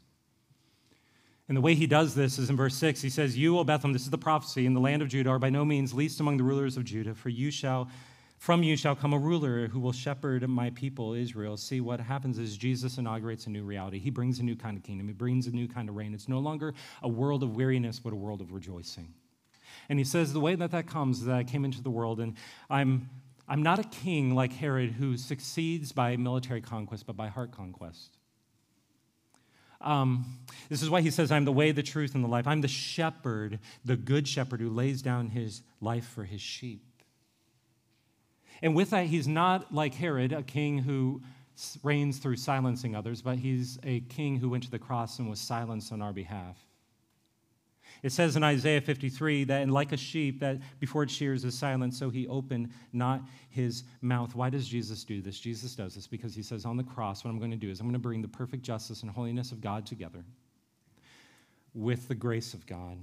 And 1.48 1.56
the 1.56 1.62
way 1.62 1.74
he 1.74 1.86
does 1.86 2.14
this 2.14 2.38
is 2.38 2.50
in 2.50 2.56
verse 2.56 2.74
6. 2.74 3.02
He 3.02 3.10
says, 3.10 3.36
You, 3.36 3.58
O 3.58 3.64
Bethlehem, 3.64 3.92
this 3.92 4.02
is 4.02 4.10
the 4.10 4.18
prophecy, 4.18 4.66
in 4.66 4.74
the 4.74 4.80
land 4.80 5.02
of 5.02 5.08
Judah, 5.08 5.30
are 5.30 5.38
by 5.38 5.50
no 5.50 5.64
means 5.64 5.92
least 5.92 6.20
among 6.20 6.36
the 6.36 6.42
rulers 6.42 6.76
of 6.76 6.84
Judah, 6.84 7.14
for 7.14 7.28
you 7.30 7.50
shall, 7.50 7.88
from 8.38 8.62
you 8.62 8.76
shall 8.76 8.94
come 8.94 9.12
a 9.12 9.18
ruler 9.18 9.68
who 9.68 9.80
will 9.80 9.92
shepherd 9.92 10.46
my 10.48 10.70
people, 10.70 11.14
Israel. 11.14 11.56
See, 11.56 11.80
what 11.80 12.00
happens 12.00 12.38
is 12.38 12.56
Jesus 12.56 12.98
inaugurates 12.98 13.46
a 13.46 13.50
new 13.50 13.64
reality. 13.64 13.98
He 13.98 14.10
brings 14.10 14.40
a 14.40 14.42
new 14.42 14.56
kind 14.56 14.76
of 14.76 14.82
kingdom, 14.82 15.06
he 15.06 15.14
brings 15.14 15.46
a 15.46 15.50
new 15.50 15.68
kind 15.68 15.88
of 15.88 15.96
reign. 15.96 16.14
It's 16.14 16.28
no 16.28 16.38
longer 16.38 16.74
a 17.02 17.08
world 17.08 17.42
of 17.42 17.56
weariness, 17.56 17.98
but 17.98 18.12
a 18.12 18.16
world 18.16 18.40
of 18.40 18.52
rejoicing. 18.52 19.12
And 19.88 19.98
he 19.98 20.04
says, 20.04 20.32
The 20.32 20.40
way 20.40 20.54
that 20.54 20.70
that 20.70 20.86
comes 20.86 21.20
is 21.20 21.26
that 21.26 21.36
I 21.36 21.44
came 21.44 21.64
into 21.64 21.82
the 21.82 21.90
world, 21.90 22.20
and 22.20 22.34
I'm, 22.70 23.08
I'm 23.48 23.62
not 23.62 23.78
a 23.78 23.84
king 23.84 24.34
like 24.34 24.52
Herod 24.52 24.92
who 24.92 25.16
succeeds 25.16 25.92
by 25.92 26.16
military 26.16 26.60
conquest, 26.60 27.06
but 27.06 27.16
by 27.16 27.28
heart 27.28 27.52
conquest. 27.52 28.16
Um, 29.80 30.38
this 30.70 30.82
is 30.82 30.88
why 30.88 31.02
he 31.02 31.10
says, 31.10 31.30
I'm 31.30 31.44
the 31.44 31.52
way, 31.52 31.70
the 31.70 31.82
truth, 31.82 32.14
and 32.14 32.24
the 32.24 32.28
life. 32.28 32.46
I'm 32.46 32.62
the 32.62 32.68
shepherd, 32.68 33.58
the 33.84 33.96
good 33.96 34.26
shepherd 34.26 34.60
who 34.60 34.70
lays 34.70 35.02
down 35.02 35.28
his 35.28 35.62
life 35.80 36.06
for 36.06 36.24
his 36.24 36.40
sheep. 36.40 36.82
And 38.62 38.74
with 38.74 38.90
that, 38.90 39.06
he's 39.06 39.28
not 39.28 39.74
like 39.74 39.94
Herod, 39.94 40.32
a 40.32 40.42
king 40.42 40.78
who 40.78 41.22
reigns 41.82 42.18
through 42.18 42.36
silencing 42.36 42.96
others, 42.96 43.20
but 43.20 43.36
he's 43.36 43.78
a 43.84 44.00
king 44.00 44.38
who 44.38 44.48
went 44.48 44.64
to 44.64 44.70
the 44.70 44.78
cross 44.78 45.18
and 45.18 45.28
was 45.28 45.38
silenced 45.38 45.92
on 45.92 46.00
our 46.00 46.12
behalf. 46.12 46.56
It 48.04 48.12
says 48.12 48.36
in 48.36 48.44
Isaiah 48.44 48.82
53 48.82 49.44
that, 49.44 49.62
and 49.62 49.72
like 49.72 49.92
a 49.92 49.96
sheep 49.96 50.38
that 50.40 50.58
before 50.78 51.04
it 51.04 51.10
shears 51.10 51.42
is 51.42 51.58
silent, 51.58 51.94
so 51.94 52.10
he 52.10 52.28
opened 52.28 52.68
not 52.92 53.22
his 53.48 53.84
mouth. 54.02 54.34
Why 54.34 54.50
does 54.50 54.68
Jesus 54.68 55.04
do 55.04 55.22
this? 55.22 55.40
Jesus 55.40 55.74
does 55.74 55.94
this 55.94 56.06
because 56.06 56.34
he 56.34 56.42
says 56.42 56.66
on 56.66 56.76
the 56.76 56.82
cross, 56.84 57.24
what 57.24 57.30
I'm 57.30 57.38
going 57.38 57.50
to 57.50 57.56
do 57.56 57.70
is 57.70 57.80
I'm 57.80 57.86
going 57.86 57.94
to 57.94 57.98
bring 57.98 58.20
the 58.20 58.28
perfect 58.28 58.62
justice 58.62 59.00
and 59.00 59.10
holiness 59.10 59.52
of 59.52 59.62
God 59.62 59.86
together 59.86 60.22
with 61.72 62.06
the 62.06 62.14
grace 62.14 62.52
of 62.52 62.66
God 62.66 62.98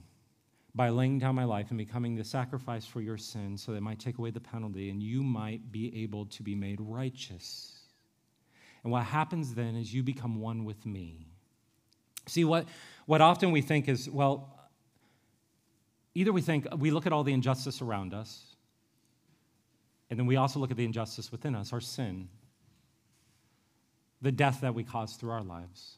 by 0.76 0.90
laying 0.90 1.18
down 1.18 1.34
my 1.34 1.46
life 1.46 1.70
and 1.70 1.80
becoming 1.80 2.16
the 2.16 2.24
sacrifice 2.24 2.86
for 2.86 3.02
your 3.02 3.18
sins 3.18 3.64
so 3.64 3.72
that 3.72 3.80
it 3.80 3.82
might 3.82 4.00
take 4.00 4.20
away 4.20 4.30
the 4.30 4.40
penalty 4.40 4.92
and 4.92 5.02
you 5.02 5.24
might 5.24 5.72
be 5.72 6.04
able 6.04 6.28
to 6.28 6.44
be 6.44 6.54
made 6.54 6.80
righteous. 6.80 7.74
And 8.84 8.92
what 8.92 9.06
happens 9.06 9.56
then 9.56 9.76
is 9.76 9.92
you 9.92 10.04
become 10.04 10.40
one 10.40 10.64
with 10.64 10.86
me. 10.86 11.26
See, 12.28 12.46
what, 12.46 12.68
what 13.08 13.20
often 13.20 13.52
we 13.52 13.62
think 13.62 13.90
is, 13.90 14.08
well, 14.08 14.60
either 16.14 16.32
we 16.32 16.42
think 16.42 16.68
we 16.78 16.92
look 16.92 17.06
at 17.06 17.14
all 17.14 17.24
the 17.24 17.34
injustice 17.34 17.82
around 17.82 18.14
us, 18.14 18.56
and 20.10 20.20
then 20.20 20.26
we 20.26 20.36
also 20.36 20.60
look 20.60 20.72
at 20.72 20.78
the 20.78 20.86
injustice 20.86 21.32
within 21.32 21.56
us, 21.56 21.72
our 21.72 21.82
sin, 21.82 22.28
the 24.22 24.32
death 24.32 24.62
that 24.62 24.76
we 24.76 24.84
cause 24.84 25.16
through 25.16 25.32
our 25.32 25.44
lives. 25.44 25.98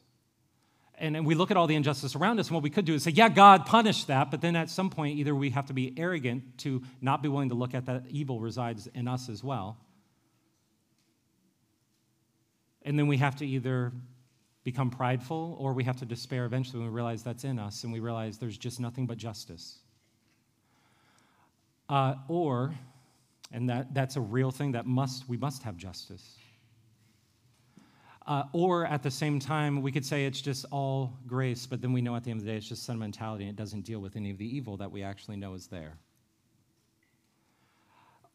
And, 0.96 1.26
we 1.26 1.34
look 1.34 1.50
at 1.50 1.56
all 1.56 1.66
the 1.66 1.74
injustice 1.74 2.14
around 2.14 2.38
us, 2.38 2.46
and 2.46 2.54
what 2.54 2.62
we 2.62 2.70
could 2.70 2.84
do 2.84 2.94
is 2.94 3.02
say, 3.02 3.10
yeah, 3.10 3.28
God 3.28 3.66
punished 3.66 4.06
that, 4.06 4.30
but 4.30 4.40
then 4.40 4.54
at 4.54 4.70
some 4.70 4.90
point, 4.90 5.18
either 5.18 5.34
we 5.34 5.50
have 5.50 5.66
to 5.66 5.72
be 5.72 5.92
arrogant 5.96 6.58
to 6.58 6.82
not 7.00 7.20
be 7.20 7.28
willing 7.28 7.48
to 7.48 7.56
look 7.56 7.74
at 7.74 7.86
that 7.86 8.04
evil 8.08 8.38
resides 8.38 8.86
in 8.94 9.08
us 9.08 9.28
as 9.28 9.42
well. 9.42 9.76
And 12.82 12.96
then 12.96 13.08
we 13.08 13.16
have 13.16 13.34
to 13.36 13.46
either 13.46 13.92
become 14.62 14.90
prideful 14.90 15.56
or 15.58 15.72
we 15.72 15.84
have 15.84 15.96
to 15.96 16.06
despair 16.06 16.44
eventually 16.44 16.78
when 16.78 16.88
we 16.88 16.94
realize 16.94 17.22
that's 17.22 17.44
in 17.44 17.58
us 17.58 17.84
and 17.84 17.92
we 17.92 18.00
realize 18.00 18.38
there's 18.38 18.58
just 18.58 18.78
nothing 18.78 19.06
but 19.06 19.18
justice. 19.18 19.78
Uh, 21.88 22.14
or, 22.28 22.74
and 23.52 23.68
that, 23.68 23.92
that's 23.94 24.16
a 24.16 24.20
real 24.20 24.50
thing 24.50 24.72
that 24.72 24.86
must, 24.86 25.28
we 25.28 25.36
must 25.36 25.62
have 25.62 25.76
justice. 25.76 26.36
Uh, 28.26 28.44
or 28.52 28.86
at 28.86 29.02
the 29.02 29.10
same 29.10 29.38
time, 29.38 29.82
we 29.82 29.92
could 29.92 30.04
say 30.04 30.24
it's 30.24 30.40
just 30.40 30.64
all 30.70 31.12
grace, 31.26 31.66
but 31.66 31.82
then 31.82 31.92
we 31.92 32.00
know 32.00 32.16
at 32.16 32.24
the 32.24 32.30
end 32.30 32.40
of 32.40 32.46
the 32.46 32.52
day 32.52 32.56
it's 32.56 32.68
just 32.68 32.84
sentimentality 32.84 33.44
and 33.44 33.50
it 33.50 33.56
doesn't 33.56 33.82
deal 33.82 34.00
with 34.00 34.16
any 34.16 34.30
of 34.30 34.38
the 34.38 34.56
evil 34.56 34.78
that 34.78 34.90
we 34.90 35.02
actually 35.02 35.36
know 35.36 35.52
is 35.52 35.66
there. 35.66 35.98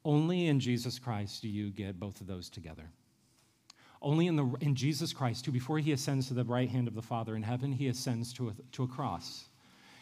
Only 0.06 0.48
in 0.48 0.60
Jesus 0.60 1.00
Christ 1.00 1.42
do 1.42 1.50
you 1.50 1.72
get 1.72 2.00
both 2.00 2.22
of 2.22 2.28
those 2.28 2.50
together. 2.50 2.90
Only 4.02 4.28
in, 4.28 4.36
the, 4.36 4.46
in 4.62 4.76
Jesus 4.76 5.12
Christ, 5.12 5.46
who 5.46 5.52
before 5.52 5.80
he 5.80 5.92
ascends 5.92 6.28
to 6.28 6.34
the 6.34 6.46
right 6.46 6.70
hand 6.70 6.88
of 6.88 6.96
the 6.96 7.02
Father 7.02 7.36
in 7.36 7.44
heaven, 7.44 7.72
he 7.72 7.88
ascends 7.88 8.32
to 8.34 8.50
a, 8.50 8.54
to 8.74 8.84
a 8.84 8.88
cross. 8.88 9.49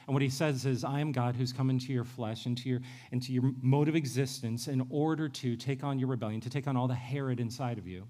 And 0.07 0.13
what 0.13 0.21
he 0.21 0.29
says 0.29 0.65
is, 0.65 0.85
I 0.85 1.01
am 1.01 1.11
God 1.11 1.35
who's 1.35 1.51
come 1.51 1.69
into 1.69 1.91
your 1.91 2.05
flesh, 2.05 2.45
into 2.45 2.69
your, 2.69 2.79
into 3.11 3.33
your 3.33 3.51
mode 3.61 3.89
of 3.89 3.95
existence, 3.95 4.69
in 4.69 4.87
order 4.89 5.27
to 5.27 5.57
take 5.57 5.83
on 5.83 5.99
your 5.99 6.07
rebellion, 6.07 6.39
to 6.41 6.49
take 6.49 6.65
on 6.65 6.77
all 6.77 6.87
the 6.87 6.95
Herod 6.95 7.41
inside 7.41 7.77
of 7.77 7.85
you, 7.85 8.07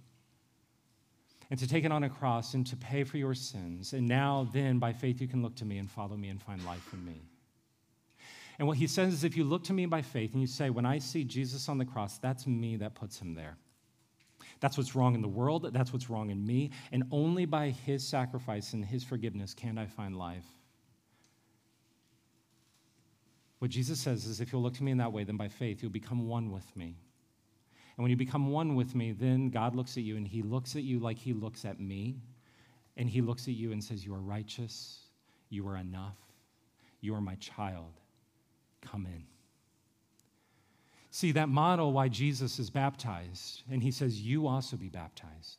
and 1.50 1.60
to 1.60 1.68
take 1.68 1.86
it 1.86 1.91
on 1.91 2.04
a 2.04 2.10
cross 2.10 2.54
and 2.54 2.68
to 2.68 2.76
pay 2.76 3.04
for 3.04 3.18
your 3.18 3.34
sins. 3.34 3.93
And 3.93 4.08
now, 4.08 4.48
then, 4.54 4.78
by 4.78 4.93
faith, 4.93 5.20
you 5.20 5.28
can 5.28 5.41
look 5.41 5.56
to 5.56 5.66
me 5.66 5.80
and 5.80 5.89
follow 5.89 6.16
me 6.16 6.30
and 6.30 6.39
find 6.39 6.64
life 6.66 6.88
in 6.93 7.04
me. 7.04 7.24
And 8.60 8.68
what 8.68 8.78
he 8.78 8.86
says 8.86 9.14
is, 9.14 9.24
if 9.24 9.36
you 9.36 9.43
look 9.43 9.64
to 9.66 9.74
me 9.74 9.88
by 9.88 10.04
faith 10.04 10.34
and 10.34 10.41
you 10.41 10.48
say, 10.48 10.70
When 10.70 10.86
I 10.86 11.00
see 11.00 11.24
Jesus 11.24 11.68
on 11.68 11.80
the 11.80 11.86
cross, 11.86 12.20
that's 12.20 12.45
me 12.45 12.76
that 12.78 12.93
puts 12.93 13.20
him 13.20 13.34
there. 13.34 13.58
That's 14.60 14.78
what's 14.78 14.95
wrong 14.95 15.16
in 15.16 15.22
the 15.22 15.28
world. 15.28 15.70
That's 15.74 15.93
what's 15.93 16.10
wrong 16.12 16.30
in 16.30 16.45
me. 16.45 16.72
And 16.91 17.04
only 17.12 17.45
by 17.45 17.70
his 17.70 18.08
sacrifice 18.08 18.74
and 18.74 18.86
his 18.86 19.04
forgiveness 19.04 19.54
can 19.54 19.78
I 19.78 19.86
find 19.86 20.16
life. 20.16 20.45
What 23.60 23.72
Jesus 23.72 23.99
says 23.99 24.26
is 24.26 24.39
if 24.39 24.51
you'll 24.51 24.62
look 24.62 24.76
to 24.76 24.84
me 24.84 24.91
in 24.91 24.97
that 24.97 25.12
way, 25.12 25.24
then 25.24 25.38
by 25.38 25.47
faith 25.47 25.82
you'll 25.82 25.91
become 25.91 26.28
one 26.28 26.51
with 26.51 26.76
me. 26.76 26.95
And 27.95 28.03
when 28.03 28.12
you 28.12 28.18
become 28.18 28.51
one 28.51 28.76
with 28.76 28.93
me, 28.93 29.12
then 29.12 29.49
God 29.49 29.76
looks 29.76 29.97
at 29.97 30.03
you 30.03 30.18
and 30.18 30.28
he 30.28 30.43
looks 30.43 30.76
at 30.76 30.84
you 30.84 30.99
like 30.99 31.18
he 31.18 31.34
looks 31.34 31.66
at 31.66 31.80
me. 31.80 32.18
And 32.95 33.10
he 33.10 33.22
looks 33.22 33.47
at 33.47 33.53
you 33.53 33.72
and 33.72 33.84
says, 33.84 34.05
You 34.05 34.14
are 34.14 34.20
righteous. 34.20 34.99
You 35.49 35.68
are 35.68 35.78
enough. 35.78 36.18
You 37.01 37.16
are 37.16 37.22
my 37.22 37.36
child. 37.36 37.93
Come 38.82 39.05
in. 39.05 39.24
See, 41.10 41.32
that 41.32 41.49
model 41.49 41.93
why 41.93 42.10
Jesus 42.10 42.60
is 42.60 42.70
baptized, 42.70 43.64
and 43.72 43.82
he 43.82 43.91
says, 43.91 44.22
You 44.22 44.47
also 44.47 44.78
be 44.78 44.89
baptized, 44.89 45.58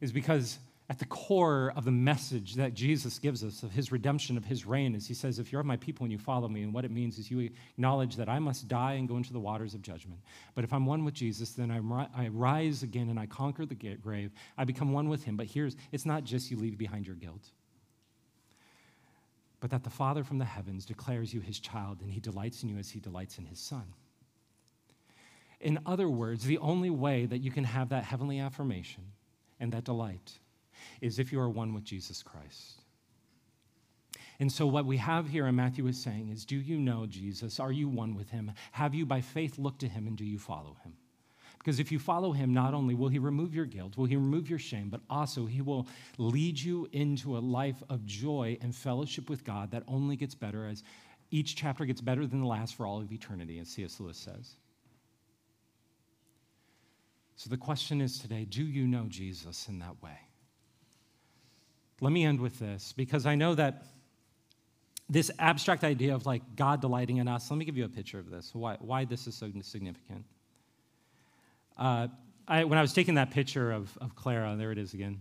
is 0.00 0.12
because 0.12 0.58
at 0.92 0.98
the 0.98 1.06
core 1.06 1.72
of 1.74 1.86
the 1.86 1.90
message 1.90 2.56
that 2.56 2.74
Jesus 2.74 3.18
gives 3.18 3.42
us 3.42 3.62
of 3.62 3.72
his 3.72 3.90
redemption, 3.90 4.36
of 4.36 4.44
his 4.44 4.66
reign, 4.66 4.94
is 4.94 5.06
he 5.06 5.14
says, 5.14 5.38
If 5.38 5.50
you're 5.50 5.62
my 5.62 5.78
people 5.78 6.04
and 6.04 6.12
you 6.12 6.18
follow 6.18 6.48
me, 6.48 6.60
and 6.64 6.74
what 6.74 6.84
it 6.84 6.90
means 6.90 7.16
is 7.16 7.30
you 7.30 7.48
acknowledge 7.78 8.16
that 8.16 8.28
I 8.28 8.38
must 8.38 8.68
die 8.68 8.92
and 8.92 9.08
go 9.08 9.16
into 9.16 9.32
the 9.32 9.40
waters 9.40 9.72
of 9.72 9.80
judgment. 9.80 10.20
But 10.54 10.64
if 10.64 10.72
I'm 10.74 10.84
one 10.84 11.06
with 11.06 11.14
Jesus, 11.14 11.52
then 11.52 11.70
I, 11.70 12.08
I 12.14 12.28
rise 12.28 12.82
again 12.82 13.08
and 13.08 13.18
I 13.18 13.24
conquer 13.24 13.64
the 13.64 13.74
grave. 13.74 14.32
I 14.58 14.64
become 14.64 14.92
one 14.92 15.08
with 15.08 15.24
him. 15.24 15.34
But 15.34 15.46
here's 15.46 15.76
it's 15.92 16.04
not 16.04 16.24
just 16.24 16.50
you 16.50 16.58
leave 16.58 16.76
behind 16.76 17.06
your 17.06 17.16
guilt, 17.16 17.52
but 19.60 19.70
that 19.70 19.84
the 19.84 19.88
Father 19.88 20.24
from 20.24 20.36
the 20.36 20.44
heavens 20.44 20.84
declares 20.84 21.32
you 21.32 21.40
his 21.40 21.58
child, 21.58 22.02
and 22.02 22.10
he 22.10 22.20
delights 22.20 22.62
in 22.64 22.68
you 22.68 22.76
as 22.76 22.90
he 22.90 23.00
delights 23.00 23.38
in 23.38 23.46
his 23.46 23.60
Son. 23.60 23.94
In 25.58 25.78
other 25.86 26.10
words, 26.10 26.44
the 26.44 26.58
only 26.58 26.90
way 26.90 27.24
that 27.24 27.38
you 27.38 27.50
can 27.50 27.64
have 27.64 27.88
that 27.88 28.04
heavenly 28.04 28.40
affirmation 28.40 29.04
and 29.58 29.72
that 29.72 29.84
delight 29.84 30.38
is 31.00 31.18
if 31.18 31.32
you 31.32 31.40
are 31.40 31.50
one 31.50 31.74
with 31.74 31.84
Jesus 31.84 32.22
Christ. 32.22 32.82
And 34.40 34.50
so, 34.50 34.66
what 34.66 34.86
we 34.86 34.96
have 34.96 35.28
here, 35.28 35.46
and 35.46 35.56
Matthew 35.56 35.86
is 35.86 36.02
saying, 36.02 36.30
is 36.30 36.44
Do 36.44 36.56
you 36.56 36.78
know 36.78 37.06
Jesus? 37.06 37.60
Are 37.60 37.72
you 37.72 37.88
one 37.88 38.14
with 38.14 38.30
him? 38.30 38.52
Have 38.72 38.94
you 38.94 39.06
by 39.06 39.20
faith 39.20 39.58
looked 39.58 39.80
to 39.80 39.88
him, 39.88 40.06
and 40.06 40.16
do 40.16 40.24
you 40.24 40.38
follow 40.38 40.76
him? 40.82 40.94
Because 41.58 41.78
if 41.78 41.92
you 41.92 42.00
follow 42.00 42.32
him, 42.32 42.52
not 42.52 42.74
only 42.74 42.94
will 42.96 43.08
he 43.08 43.20
remove 43.20 43.54
your 43.54 43.66
guilt, 43.66 43.96
will 43.96 44.06
he 44.06 44.16
remove 44.16 44.50
your 44.50 44.58
shame, 44.58 44.88
but 44.88 45.00
also 45.08 45.46
he 45.46 45.60
will 45.60 45.86
lead 46.18 46.58
you 46.58 46.88
into 46.90 47.36
a 47.36 47.38
life 47.38 47.80
of 47.88 48.04
joy 48.04 48.58
and 48.60 48.74
fellowship 48.74 49.30
with 49.30 49.44
God 49.44 49.70
that 49.70 49.84
only 49.86 50.16
gets 50.16 50.34
better 50.34 50.66
as 50.66 50.82
each 51.30 51.54
chapter 51.54 51.84
gets 51.84 52.00
better 52.00 52.26
than 52.26 52.40
the 52.40 52.46
last 52.46 52.74
for 52.74 52.84
all 52.84 53.00
of 53.00 53.12
eternity, 53.12 53.60
as 53.60 53.68
C.S. 53.68 54.00
Lewis 54.00 54.18
says. 54.18 54.56
So 57.36 57.48
the 57.48 57.56
question 57.56 58.00
is 58.00 58.18
today 58.18 58.44
do 58.44 58.64
you 58.64 58.88
know 58.88 59.06
Jesus 59.08 59.68
in 59.68 59.78
that 59.78 60.02
way? 60.02 60.18
Let 62.02 62.10
me 62.10 62.24
end 62.24 62.40
with 62.40 62.58
this 62.58 62.92
because 62.96 63.26
I 63.26 63.36
know 63.36 63.54
that 63.54 63.84
this 65.08 65.30
abstract 65.38 65.84
idea 65.84 66.16
of 66.16 66.26
like 66.26 66.42
God 66.56 66.80
delighting 66.80 67.18
in 67.18 67.28
us, 67.28 67.48
let 67.48 67.56
me 67.56 67.64
give 67.64 67.76
you 67.76 67.84
a 67.84 67.88
picture 67.88 68.18
of 68.18 68.28
this, 68.28 68.50
why, 68.52 68.76
why 68.80 69.04
this 69.04 69.28
is 69.28 69.36
so 69.36 69.48
significant. 69.62 70.24
Uh, 71.78 72.08
I, 72.48 72.64
when 72.64 72.76
I 72.76 72.82
was 72.82 72.92
taking 72.92 73.14
that 73.14 73.30
picture 73.30 73.70
of, 73.70 73.96
of 74.00 74.16
Clara, 74.16 74.56
there 74.58 74.72
it 74.72 74.78
is 74.78 74.94
again. 74.94 75.20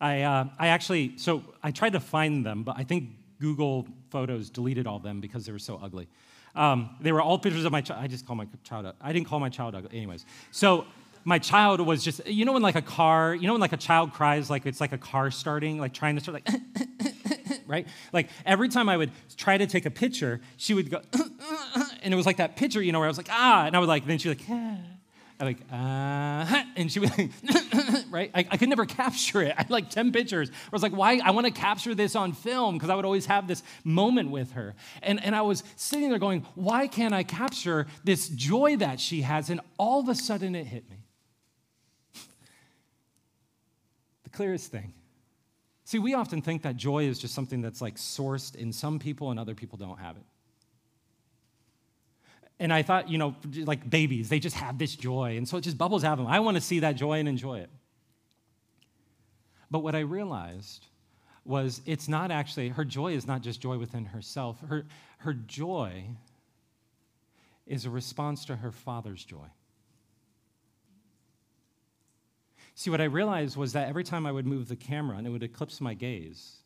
I, 0.00 0.22
uh, 0.22 0.46
I 0.58 0.68
actually, 0.68 1.16
so 1.16 1.44
I 1.62 1.70
tried 1.70 1.92
to 1.92 2.00
find 2.00 2.44
them, 2.44 2.64
but 2.64 2.74
I 2.76 2.82
think 2.82 3.10
Google 3.40 3.86
Photos 4.10 4.50
deleted 4.50 4.88
all 4.88 4.96
of 4.96 5.04
them 5.04 5.20
because 5.20 5.46
they 5.46 5.52
were 5.52 5.60
so 5.60 5.78
ugly. 5.80 6.08
Um, 6.56 6.96
they 7.00 7.12
were 7.12 7.22
all 7.22 7.38
pictures 7.38 7.64
of 7.64 7.70
my 7.70 7.82
child. 7.82 8.02
I 8.02 8.08
just 8.08 8.26
call 8.26 8.34
my 8.34 8.48
child. 8.64 8.92
I 9.00 9.12
didn't 9.12 9.28
call 9.28 9.38
my 9.38 9.48
child 9.48 9.76
ugly. 9.76 9.96
Anyways, 9.96 10.26
so 10.50 10.86
my 11.28 11.38
child 11.38 11.82
was 11.82 12.02
just, 12.02 12.26
you 12.26 12.46
know, 12.46 12.54
when 12.54 12.62
like 12.62 12.74
a 12.74 12.82
car, 12.82 13.34
you 13.34 13.46
know, 13.46 13.52
when 13.52 13.60
like 13.60 13.74
a 13.74 13.76
child 13.76 14.14
cries, 14.14 14.48
like 14.48 14.64
it's 14.64 14.80
like 14.80 14.92
a 14.92 14.98
car 14.98 15.30
starting, 15.30 15.78
like 15.78 15.92
trying 15.92 16.14
to 16.14 16.22
start, 16.22 16.42
like, 16.42 17.60
right? 17.66 17.86
Like 18.14 18.30
every 18.46 18.70
time 18.70 18.88
I 18.88 18.96
would 18.96 19.10
try 19.36 19.58
to 19.58 19.66
take 19.66 19.84
a 19.84 19.90
picture, 19.90 20.40
she 20.56 20.72
would 20.72 20.90
go, 20.90 21.02
and 22.02 22.14
it 22.14 22.16
was 22.16 22.24
like 22.24 22.38
that 22.38 22.56
picture, 22.56 22.80
you 22.80 22.92
know, 22.92 22.98
where 22.98 23.06
I 23.06 23.10
was 23.10 23.18
like, 23.18 23.28
ah, 23.30 23.66
and 23.66 23.76
I 23.76 23.78
would 23.78 23.90
like, 23.90 24.06
then 24.06 24.16
she 24.16 24.30
like, 24.30 24.40
ah. 24.48 24.78
I'm 25.40 25.46
like, 25.46 25.60
uh, 25.70 26.64
and 26.76 26.90
she 26.90 26.98
was 26.98 27.16
like 27.16 27.30
right? 28.10 28.30
I, 28.34 28.46
I, 28.50 28.56
could 28.56 28.70
never 28.70 28.86
capture 28.86 29.42
it. 29.42 29.54
I 29.56 29.62
had 29.62 29.70
like 29.70 29.88
10 29.88 30.10
pictures. 30.10 30.50
I 30.50 30.70
was 30.72 30.82
like, 30.82 30.92
why? 30.92 31.20
I 31.22 31.30
want 31.30 31.46
to 31.46 31.52
capture 31.52 31.94
this 31.94 32.16
on 32.16 32.32
film 32.32 32.74
because 32.74 32.90
I 32.90 32.96
would 32.96 33.04
always 33.04 33.26
have 33.26 33.46
this 33.46 33.62
moment 33.84 34.30
with 34.30 34.52
her. 34.52 34.74
And, 35.00 35.22
and 35.22 35.36
I 35.36 35.42
was 35.42 35.62
sitting 35.76 36.08
there 36.08 36.18
going, 36.18 36.44
why 36.56 36.88
can't 36.88 37.14
I 37.14 37.22
capture 37.22 37.86
this 38.02 38.28
joy 38.30 38.78
that 38.78 38.98
she 38.98 39.22
has? 39.22 39.48
And 39.50 39.60
all 39.78 40.00
of 40.00 40.08
a 40.08 40.16
sudden 40.16 40.56
it 40.56 40.66
hit 40.66 40.90
me. 40.90 40.98
the 44.27 44.27
clearest 44.38 44.70
thing. 44.70 44.94
See, 45.82 45.98
we 45.98 46.14
often 46.14 46.42
think 46.42 46.62
that 46.62 46.76
joy 46.76 47.08
is 47.08 47.18
just 47.18 47.34
something 47.34 47.60
that's 47.60 47.82
like 47.82 47.96
sourced 47.96 48.54
in 48.54 48.72
some 48.72 49.00
people 49.00 49.32
and 49.32 49.40
other 49.40 49.56
people 49.56 49.76
don't 49.76 49.98
have 49.98 50.16
it. 50.16 50.22
And 52.60 52.72
I 52.72 52.82
thought, 52.82 53.08
you 53.08 53.18
know, 53.18 53.34
like 53.64 53.90
babies, 53.90 54.28
they 54.28 54.38
just 54.38 54.54
have 54.54 54.78
this 54.78 54.94
joy. 54.94 55.36
And 55.36 55.48
so 55.48 55.56
it 55.56 55.62
just 55.62 55.76
bubbles 55.76 56.04
out 56.04 56.12
of 56.12 56.18
them. 56.18 56.28
I 56.28 56.38
want 56.38 56.56
to 56.56 56.60
see 56.60 56.78
that 56.80 56.92
joy 56.92 57.18
and 57.18 57.28
enjoy 57.28 57.58
it. 57.58 57.70
But 59.72 59.80
what 59.80 59.96
I 59.96 60.00
realized 60.00 60.86
was 61.44 61.80
it's 61.84 62.06
not 62.06 62.30
actually, 62.30 62.68
her 62.68 62.84
joy 62.84 63.14
is 63.14 63.26
not 63.26 63.42
just 63.42 63.60
joy 63.60 63.76
within 63.76 64.04
herself. 64.04 64.60
Her, 64.68 64.86
her 65.18 65.34
joy 65.34 66.10
is 67.66 67.86
a 67.86 67.90
response 67.90 68.44
to 68.44 68.54
her 68.54 68.70
father's 68.70 69.24
joy. 69.24 69.48
See, 72.78 72.90
what 72.90 73.00
I 73.00 73.06
realized 73.06 73.56
was 73.56 73.72
that 73.72 73.88
every 73.88 74.04
time 74.04 74.24
I 74.24 74.30
would 74.30 74.46
move 74.46 74.68
the 74.68 74.76
camera 74.76 75.16
and 75.16 75.26
it 75.26 75.30
would 75.30 75.42
eclipse 75.42 75.80
my 75.80 75.94
gaze, 75.94 76.58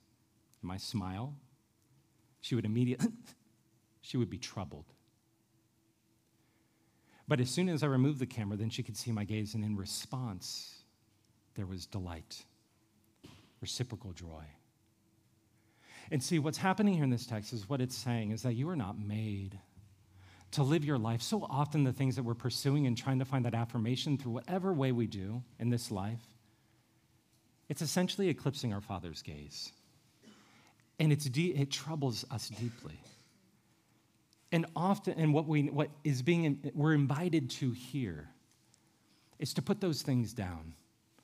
my 0.61 0.77
smile, 0.77 1.35
she 2.43 2.55
would 2.55 2.67
immediately, 2.67 3.09
she 4.03 4.19
would 4.19 4.29
be 4.29 4.37
troubled. 4.37 4.93
But 7.27 7.41
as 7.41 7.49
soon 7.49 7.71
as 7.71 7.83
I 7.83 7.87
removed 7.87 8.19
the 8.19 8.27
camera, 8.27 8.59
then 8.59 8.69
she 8.69 8.83
could 8.83 8.95
see 8.95 9.11
my 9.11 9.25
gaze, 9.25 9.55
and 9.55 9.65
in 9.65 9.75
response, 9.75 10.83
there 11.55 11.65
was 11.65 11.87
delight, 11.87 12.45
reciprocal 13.63 14.13
joy. 14.13 14.45
And 16.11 16.23
see, 16.23 16.39
what's 16.39 16.59
happening 16.59 16.93
here 16.93 17.05
in 17.05 17.11
this 17.11 17.25
text 17.25 17.55
is 17.55 17.71
what 17.71 17.81
it's 17.81 17.97
saying 17.97 18.33
is 18.33 18.43
that 18.43 18.53
you 18.53 18.69
are 18.69 18.77
not 18.77 18.99
made 18.99 19.59
to 20.53 20.63
live 20.63 20.85
your 20.85 20.99
life. 20.99 21.23
So 21.23 21.47
often, 21.49 21.85
the 21.85 21.93
things 21.93 22.17
that 22.17 22.23
we're 22.23 22.35
pursuing 22.35 22.87
and 22.87 22.97
trying 22.97 23.19
to 23.19 23.25
find 23.25 23.45
that 23.45 23.55
affirmation 23.55 24.19
through 24.19 24.33
whatever 24.33 24.73
way 24.73 24.93
we 24.93 25.07
do 25.07 25.43
in 25.59 25.71
this 25.71 25.91
life, 25.91 26.23
it's 27.69 27.83
essentially 27.83 28.29
eclipsing 28.29 28.73
our 28.73 28.81
Father's 28.81 29.23
gaze. 29.23 29.73
And 30.99 31.13
it's 31.13 31.25
de- 31.25 31.55
it 31.55 31.71
troubles 31.71 32.25
us 32.31 32.49
deeply. 32.49 33.01
And 34.53 34.67
often, 34.77 35.19
and 35.19 35.33
what, 35.33 35.49
we, 35.49 35.63
what 35.65 35.89
is 36.05 36.21
being, 36.21 36.71
we're 36.75 36.93
invited 36.93 37.49
to 37.51 37.71
here 37.71 38.29
is 39.39 39.55
to 39.55 39.63
put 39.63 39.81
those 39.81 40.03
things 40.03 40.35
down, 40.35 40.75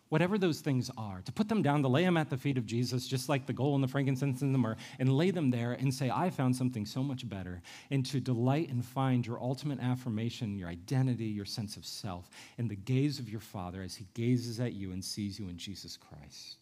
whatever 0.08 0.38
those 0.38 0.60
things 0.60 0.90
are, 0.96 1.20
to 1.22 1.32
put 1.32 1.48
them 1.48 1.62
down, 1.62 1.82
to 1.82 1.88
lay 1.88 2.04
them 2.04 2.16
at 2.16 2.30
the 2.30 2.36
feet 2.36 2.58
of 2.58 2.66
Jesus, 2.66 3.06
just 3.06 3.28
like 3.28 3.46
the 3.46 3.52
gold 3.52 3.74
and 3.74 3.84
the 3.84 3.88
frankincense 3.88 4.42
and 4.42 4.54
the 4.54 4.58
myrrh, 4.58 4.76
and 4.98 5.12
lay 5.12 5.30
them 5.30 5.50
there 5.50 5.72
and 5.72 5.92
say, 5.92 6.10
I 6.10 6.30
found 6.30 6.56
something 6.56 6.86
so 6.86 7.02
much 7.02 7.28
better, 7.28 7.60
and 7.90 8.04
to 8.06 8.20
delight 8.20 8.70
and 8.70 8.84
find 8.84 9.26
your 9.26 9.40
ultimate 9.40 9.80
affirmation, 9.80 10.58
your 10.58 10.68
identity, 10.68 11.26
your 11.26 11.44
sense 11.44 11.76
of 11.76 11.84
self, 11.84 12.30
in 12.56 12.68
the 12.68 12.76
gaze 12.76 13.18
of 13.18 13.28
your 13.28 13.40
Father 13.40 13.82
as 13.82 13.94
He 13.94 14.06
gazes 14.14 14.60
at 14.60 14.72
you 14.72 14.92
and 14.92 15.04
sees 15.04 15.38
you 15.38 15.48
in 15.48 15.58
Jesus 15.58 15.96
Christ. 15.96 16.56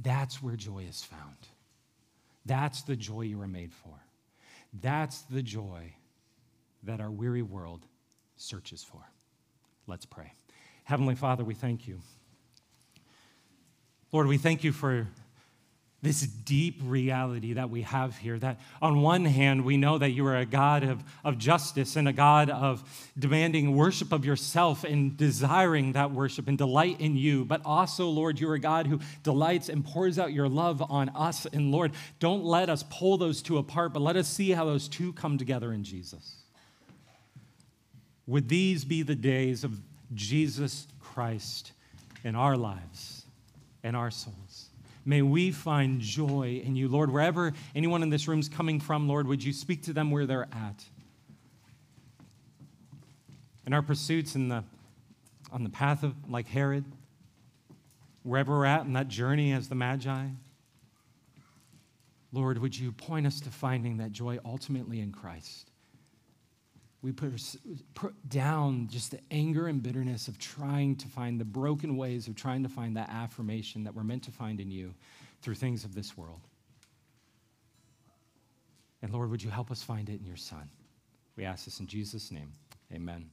That's 0.00 0.42
where 0.42 0.56
joy 0.56 0.86
is 0.88 1.02
found. 1.02 1.36
That's 2.44 2.82
the 2.82 2.96
joy 2.96 3.22
you 3.22 3.38
were 3.38 3.48
made 3.48 3.72
for. 3.72 3.94
That's 4.80 5.22
the 5.22 5.42
joy 5.42 5.94
that 6.82 7.00
our 7.00 7.10
weary 7.10 7.42
world 7.42 7.86
searches 8.36 8.82
for. 8.82 9.00
Let's 9.86 10.06
pray. 10.06 10.32
Heavenly 10.84 11.14
Father, 11.14 11.44
we 11.44 11.54
thank 11.54 11.86
you. 11.86 12.00
Lord, 14.12 14.26
we 14.26 14.36
thank 14.36 14.62
you 14.62 14.72
for 14.72 15.06
this 16.02 16.22
deep 16.22 16.80
reality 16.82 17.52
that 17.52 17.70
we 17.70 17.82
have 17.82 18.18
here. 18.18 18.36
That 18.36 18.60
on 18.82 19.02
one 19.02 19.24
hand, 19.24 19.64
we 19.64 19.76
know 19.76 19.98
that 19.98 20.10
you 20.10 20.26
are 20.26 20.36
a 20.36 20.44
God 20.44 20.82
of, 20.82 21.02
of 21.24 21.38
justice 21.38 21.94
and 21.94 22.08
a 22.08 22.12
God 22.12 22.50
of 22.50 22.82
demanding 23.16 23.76
worship 23.76 24.12
of 24.12 24.24
yourself 24.24 24.82
and 24.82 25.16
desiring 25.16 25.92
that 25.92 26.10
worship 26.10 26.48
and 26.48 26.58
delight 26.58 27.00
in 27.00 27.16
you. 27.16 27.44
But 27.44 27.62
also, 27.64 28.08
Lord, 28.08 28.40
you're 28.40 28.54
a 28.54 28.58
God 28.58 28.88
who 28.88 28.98
delights 29.22 29.68
and 29.68 29.84
pours 29.84 30.18
out 30.18 30.32
your 30.32 30.48
love 30.48 30.82
on 30.90 31.08
us. 31.10 31.46
And 31.46 31.70
Lord, 31.70 31.92
don't 32.18 32.44
let 32.44 32.68
us 32.68 32.84
pull 32.90 33.16
those 33.16 33.40
two 33.40 33.58
apart, 33.58 33.92
but 33.92 34.02
let 34.02 34.16
us 34.16 34.26
see 34.26 34.50
how 34.50 34.64
those 34.64 34.88
two 34.88 35.12
come 35.12 35.38
together 35.38 35.72
in 35.72 35.84
Jesus. 35.84 36.34
Would 38.26 38.48
these 38.48 38.84
be 38.84 39.02
the 39.02 39.14
days 39.14 39.62
of 39.62 39.78
Jesus 40.14 40.86
Christ 41.00 41.72
in 42.24 42.34
our 42.34 42.56
lives 42.56 43.24
and 43.82 43.96
our 43.96 44.10
souls? 44.10 44.68
May 45.04 45.22
we 45.22 45.50
find 45.50 46.00
joy 46.00 46.62
in 46.64 46.76
you, 46.76 46.88
Lord. 46.88 47.10
Wherever 47.10 47.52
anyone 47.74 48.02
in 48.02 48.10
this 48.10 48.28
room 48.28 48.38
is 48.38 48.48
coming 48.48 48.78
from, 48.78 49.08
Lord, 49.08 49.26
would 49.26 49.42
you 49.42 49.52
speak 49.52 49.82
to 49.84 49.92
them 49.92 50.10
where 50.10 50.26
they're 50.26 50.48
at? 50.52 50.84
In 53.66 53.72
our 53.72 53.82
pursuits 53.82 54.36
in 54.36 54.48
the, 54.48 54.62
on 55.50 55.64
the 55.64 55.70
path 55.70 56.04
of, 56.04 56.14
like 56.28 56.46
Herod, 56.46 56.84
wherever 58.22 58.52
we're 58.52 58.64
at 58.64 58.84
in 58.84 58.92
that 58.92 59.08
journey 59.08 59.52
as 59.52 59.68
the 59.68 59.74
Magi, 59.74 60.26
Lord, 62.32 62.58
would 62.58 62.78
you 62.78 62.92
point 62.92 63.26
us 63.26 63.40
to 63.40 63.50
finding 63.50 63.96
that 63.96 64.12
joy 64.12 64.38
ultimately 64.44 65.00
in 65.00 65.10
Christ? 65.10 65.71
We 67.02 67.10
put, 67.10 67.32
put 67.94 68.28
down 68.28 68.88
just 68.88 69.10
the 69.10 69.18
anger 69.30 69.66
and 69.66 69.82
bitterness 69.82 70.28
of 70.28 70.38
trying 70.38 70.96
to 70.96 71.08
find 71.08 71.40
the 71.40 71.44
broken 71.44 71.96
ways 71.96 72.28
of 72.28 72.36
trying 72.36 72.62
to 72.62 72.68
find 72.68 72.96
that 72.96 73.08
affirmation 73.10 73.82
that 73.84 73.94
we're 73.94 74.04
meant 74.04 74.22
to 74.24 74.30
find 74.30 74.60
in 74.60 74.70
you 74.70 74.94
through 75.42 75.56
things 75.56 75.84
of 75.84 75.94
this 75.94 76.16
world. 76.16 76.40
And 79.02 79.12
Lord, 79.12 79.30
would 79.30 79.42
you 79.42 79.50
help 79.50 79.72
us 79.72 79.82
find 79.82 80.08
it 80.08 80.20
in 80.20 80.24
your 80.24 80.36
Son? 80.36 80.70
We 81.36 81.44
ask 81.44 81.64
this 81.64 81.80
in 81.80 81.88
Jesus' 81.88 82.30
name. 82.30 82.52
Amen. 82.92 83.30